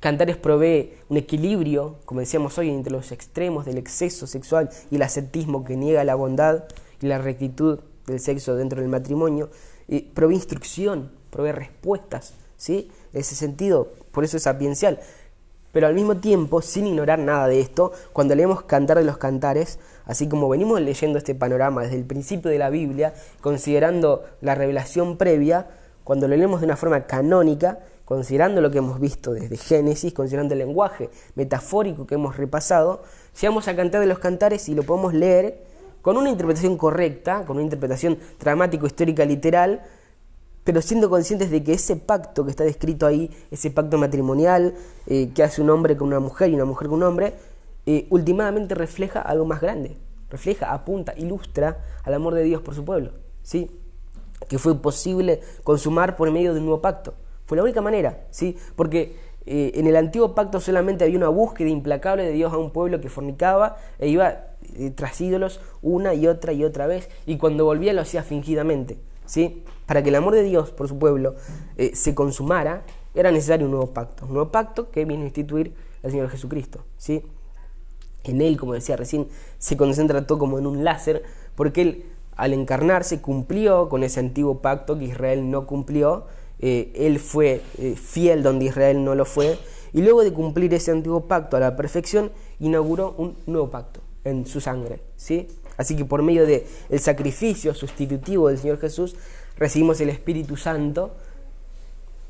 Cantares 0.00 0.38
provee 0.38 0.94
un 1.10 1.18
equilibrio, 1.18 1.96
como 2.06 2.20
decíamos 2.20 2.56
hoy, 2.56 2.70
entre 2.70 2.90
los 2.90 3.12
extremos 3.12 3.66
del 3.66 3.76
exceso 3.76 4.26
sexual 4.26 4.70
y 4.90 4.96
el 4.96 5.02
ascetismo 5.02 5.62
que 5.62 5.76
niega 5.76 6.04
la 6.04 6.14
bondad 6.14 6.64
y 7.02 7.06
la 7.06 7.18
rectitud 7.18 7.80
del 8.06 8.18
sexo 8.18 8.56
dentro 8.56 8.80
del 8.80 8.88
matrimonio. 8.88 9.50
Y 9.88 10.00
provee 10.00 10.36
instrucción, 10.36 11.10
provee 11.28 11.52
respuestas, 11.52 12.32
¿sí? 12.56 12.90
Ese 13.12 13.34
sentido, 13.34 13.88
por 14.10 14.24
eso 14.24 14.38
es 14.38 14.44
sapiencial. 14.44 15.00
Pero 15.72 15.86
al 15.86 15.94
mismo 15.94 16.16
tiempo, 16.16 16.62
sin 16.62 16.86
ignorar 16.86 17.18
nada 17.18 17.46
de 17.46 17.60
esto, 17.60 17.92
cuando 18.14 18.34
leemos 18.34 18.62
Cantar 18.62 18.96
de 18.96 19.04
los 19.04 19.18
Cantares, 19.18 19.78
así 20.06 20.28
como 20.28 20.48
venimos 20.48 20.80
leyendo 20.80 21.18
este 21.18 21.34
panorama 21.34 21.82
desde 21.82 21.96
el 21.96 22.04
principio 22.04 22.50
de 22.50 22.58
la 22.58 22.70
Biblia, 22.70 23.12
considerando 23.42 24.24
la 24.40 24.54
revelación 24.54 25.18
previa, 25.18 25.68
cuando 26.04 26.26
lo 26.26 26.36
leemos 26.36 26.60
de 26.60 26.66
una 26.66 26.76
forma 26.76 27.06
canónica, 27.06 27.80
considerando 28.10 28.60
lo 28.60 28.72
que 28.72 28.78
hemos 28.78 28.98
visto 28.98 29.32
desde 29.32 29.56
Génesis, 29.56 30.12
considerando 30.12 30.54
el 30.54 30.58
lenguaje 30.58 31.10
metafórico 31.36 32.08
que 32.08 32.16
hemos 32.16 32.36
repasado, 32.36 33.04
llegamos 33.40 33.68
a 33.68 33.76
Cantar 33.76 34.00
de 34.00 34.08
los 34.08 34.18
Cantares 34.18 34.68
y 34.68 34.74
lo 34.74 34.82
podemos 34.82 35.14
leer 35.14 35.62
con 36.02 36.16
una 36.16 36.28
interpretación 36.28 36.76
correcta, 36.76 37.44
con 37.46 37.58
una 37.58 37.62
interpretación 37.62 38.18
dramático, 38.40 38.84
histórica, 38.84 39.24
literal, 39.24 39.84
pero 40.64 40.82
siendo 40.82 41.08
conscientes 41.08 41.52
de 41.52 41.62
que 41.62 41.74
ese 41.74 41.94
pacto 41.94 42.44
que 42.44 42.50
está 42.50 42.64
descrito 42.64 43.06
ahí, 43.06 43.30
ese 43.52 43.70
pacto 43.70 43.96
matrimonial 43.96 44.74
eh, 45.06 45.30
que 45.32 45.44
hace 45.44 45.62
un 45.62 45.70
hombre 45.70 45.96
con 45.96 46.08
una 46.08 46.18
mujer 46.18 46.50
y 46.50 46.56
una 46.56 46.64
mujer 46.64 46.88
con 46.88 46.96
un 46.96 47.04
hombre, 47.04 47.34
eh, 47.86 48.08
últimamente 48.10 48.74
refleja 48.74 49.20
algo 49.20 49.44
más 49.44 49.60
grande, 49.60 49.96
refleja, 50.30 50.72
apunta, 50.72 51.14
ilustra 51.16 51.78
al 52.02 52.14
amor 52.14 52.34
de 52.34 52.42
Dios 52.42 52.60
por 52.60 52.74
su 52.74 52.84
pueblo, 52.84 53.12
¿sí? 53.44 53.70
que 54.48 54.58
fue 54.58 54.82
posible 54.82 55.42
consumar 55.62 56.16
por 56.16 56.28
medio 56.32 56.54
del 56.54 56.64
nuevo 56.64 56.80
pacto. 56.80 57.14
Fue 57.50 57.56
la 57.56 57.64
única 57.64 57.80
manera, 57.80 58.20
¿sí? 58.30 58.56
porque 58.76 59.16
eh, 59.44 59.72
en 59.74 59.88
el 59.88 59.96
antiguo 59.96 60.36
pacto 60.36 60.60
solamente 60.60 61.02
había 61.02 61.16
una 61.16 61.30
búsqueda 61.30 61.68
implacable 61.68 62.22
de 62.22 62.30
Dios 62.30 62.52
a 62.52 62.58
un 62.58 62.70
pueblo 62.70 63.00
que 63.00 63.08
fornicaba 63.08 63.76
e 63.98 64.06
iba 64.06 64.44
tras 64.94 65.20
ídolos 65.20 65.60
una 65.82 66.14
y 66.14 66.28
otra 66.28 66.52
y 66.52 66.62
otra 66.62 66.86
vez, 66.86 67.08
y 67.26 67.38
cuando 67.38 67.64
volvía 67.64 67.92
lo 67.92 68.02
hacía 68.02 68.22
fingidamente. 68.22 68.98
¿sí? 69.26 69.64
Para 69.84 70.00
que 70.04 70.10
el 70.10 70.14
amor 70.14 70.32
de 70.36 70.44
Dios 70.44 70.70
por 70.70 70.86
su 70.86 70.96
pueblo 70.96 71.34
eh, 71.76 71.90
se 71.92 72.14
consumara, 72.14 72.84
era 73.16 73.32
necesario 73.32 73.66
un 73.66 73.72
nuevo 73.72 73.88
pacto. 73.88 74.26
Un 74.26 74.34
nuevo 74.34 74.52
pacto 74.52 74.92
que 74.92 75.04
viene 75.04 75.24
a 75.24 75.26
instituir 75.26 75.74
el 76.04 76.12
Señor 76.12 76.28
Jesucristo. 76.28 76.84
¿sí? 76.98 77.24
En 78.22 78.42
Él, 78.42 78.56
como 78.56 78.74
decía 78.74 78.94
recién, 78.94 79.26
se 79.58 79.76
concentra 79.76 80.24
todo 80.24 80.38
como 80.38 80.60
en 80.60 80.68
un 80.68 80.84
láser, 80.84 81.24
porque 81.56 81.82
Él, 81.82 82.04
al 82.36 82.52
encarnarse, 82.52 83.20
cumplió 83.20 83.88
con 83.88 84.04
ese 84.04 84.20
antiguo 84.20 84.60
pacto 84.62 84.96
que 84.96 85.06
Israel 85.06 85.50
no 85.50 85.66
cumplió. 85.66 86.26
Eh, 86.60 86.92
él 86.94 87.18
fue 87.18 87.62
eh, 87.78 87.96
fiel 87.96 88.42
donde 88.42 88.66
Israel 88.66 89.02
no 89.02 89.14
lo 89.14 89.24
fue. 89.24 89.58
Y 89.92 90.02
luego 90.02 90.22
de 90.22 90.32
cumplir 90.32 90.72
ese 90.74 90.90
antiguo 90.90 91.26
pacto 91.26 91.56
a 91.56 91.60
la 91.60 91.76
perfección, 91.76 92.30
inauguró 92.60 93.14
un 93.18 93.36
nuevo 93.46 93.70
pacto 93.70 94.00
en 94.24 94.46
su 94.46 94.60
sangre. 94.60 95.00
¿sí? 95.16 95.48
Así 95.76 95.96
que 95.96 96.04
por 96.04 96.22
medio 96.22 96.46
del 96.46 96.64
el 96.90 97.00
sacrificio 97.00 97.74
sustitutivo 97.74 98.48
del 98.48 98.58
Señor 98.58 98.78
Jesús 98.78 99.16
recibimos 99.56 100.00
el 100.00 100.10
Espíritu 100.10 100.56
Santo 100.56 101.12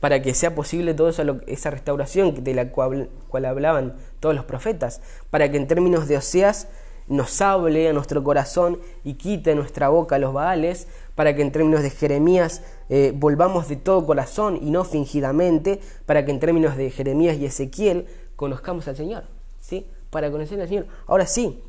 para 0.01 0.23
que 0.23 0.35
sea 0.35 0.55
posible 0.55 0.95
toda 0.95 1.11
esa, 1.47 1.71
restauración 1.71 2.43
de 2.43 2.55
la 2.55 2.71
cual, 2.71 3.11
hablaban 3.47 3.97
todos 4.19 4.35
los 4.35 4.47
profetas, 4.47 5.03
para 5.29 5.51
que 5.51 5.59
en 5.59 5.67
términos 5.67 6.09
de 6.09 6.17
Oseas 6.17 6.69
nos 7.07 7.41
hable 7.43 7.89
a 7.89 7.93
nuestro 7.93 8.25
corazón 8.25 8.81
y 9.05 9.15
quite 9.15 9.55
nuestra 9.55 9.91
boca 9.91 10.19
los 10.19 10.33
baales, 10.33 10.89
para 11.15 11.35
que 11.37 11.43
en 11.43 11.53
términos 11.53 11.83
de 11.83 11.91
Jeremías 11.91 12.63
eh, 12.91 13.13
volvamos 13.15 13.69
de 13.69 13.77
todo 13.77 14.05
corazón 14.05 14.59
y 14.61 14.71
no 14.73 14.85
fingidamente, 14.85 15.81
para 16.07 16.25
que 16.25 16.33
en 16.33 16.41
términos 16.41 16.77
de 16.77 16.91
Jeremías 16.91 17.39
y 17.39 17.47
Ezequiel 17.47 18.07
conozcamos 18.35 18.89
al 18.89 18.97
Señor, 18.97 19.25
¿sí? 19.61 19.87
Para 20.11 20.31
conocer 20.31 20.61
al 20.61 20.69
Señor. 20.69 20.87
Ahora 21.07 21.27
sí, 21.27 21.63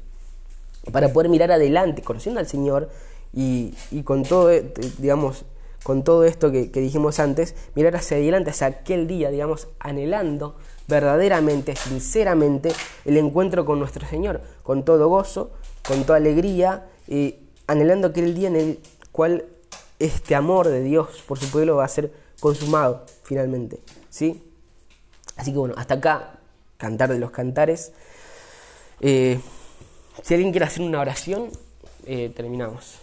para 0.92 1.14
poder 1.14 1.30
mirar 1.30 1.52
adelante, 1.52 2.02
conociendo 2.02 2.40
al 2.40 2.48
Señor 2.48 2.90
y, 3.34 3.74
con 4.04 4.24
todo, 4.24 4.50
eh, 4.52 4.74
digamos, 4.98 5.46
con 5.84 6.04
todo 6.04 6.24
esto 6.24 6.52
que, 6.52 6.70
dijimos 6.74 7.20
antes, 7.20 7.56
mirar 7.76 7.96
hacia 7.96 8.18
adelante, 8.18 8.50
hacia 8.50 8.68
aquel 8.68 9.06
día, 9.06 9.30
digamos, 9.30 9.68
anhelando 9.80 10.56
verdaderamente, 10.88 11.76
sinceramente, 11.76 12.72
el 13.06 13.18
encuentro 13.18 13.64
con 13.64 13.78
nuestro 13.78 14.08
Señor, 14.08 14.42
con 14.64 14.84
todo 14.84 15.08
gozo, 15.08 15.52
con 15.88 16.04
toda 16.04 16.18
alegría, 16.18 16.88
y 17.08 17.36
anhelando 17.68 18.08
aquel 18.08 18.34
día 18.34 18.48
en 18.48 18.56
el 18.56 18.80
cual 19.12 19.46
este 20.06 20.36
amor 20.36 20.68
de 20.68 20.82
Dios 20.82 21.24
por 21.28 21.40
su 21.40 21.50
pueblo 21.50 21.78
va 21.78 21.86
a 21.86 21.88
ser 21.88 22.12
consumado 22.40 23.06
finalmente. 23.24 23.80
¿sí? 24.10 24.44
Así 25.36 25.52
que 25.52 25.58
bueno, 25.58 25.76
hasta 25.78 25.96
acá, 25.96 26.40
cantar 26.78 27.10
de 27.12 27.20
los 27.20 27.32
cantares. 27.32 27.94
Eh, 29.00 29.40
si 30.22 30.34
alguien 30.34 30.52
quiere 30.52 30.66
hacer 30.66 30.84
una 30.84 31.00
oración, 31.00 31.50
eh, 32.06 32.32
terminamos. 32.36 33.01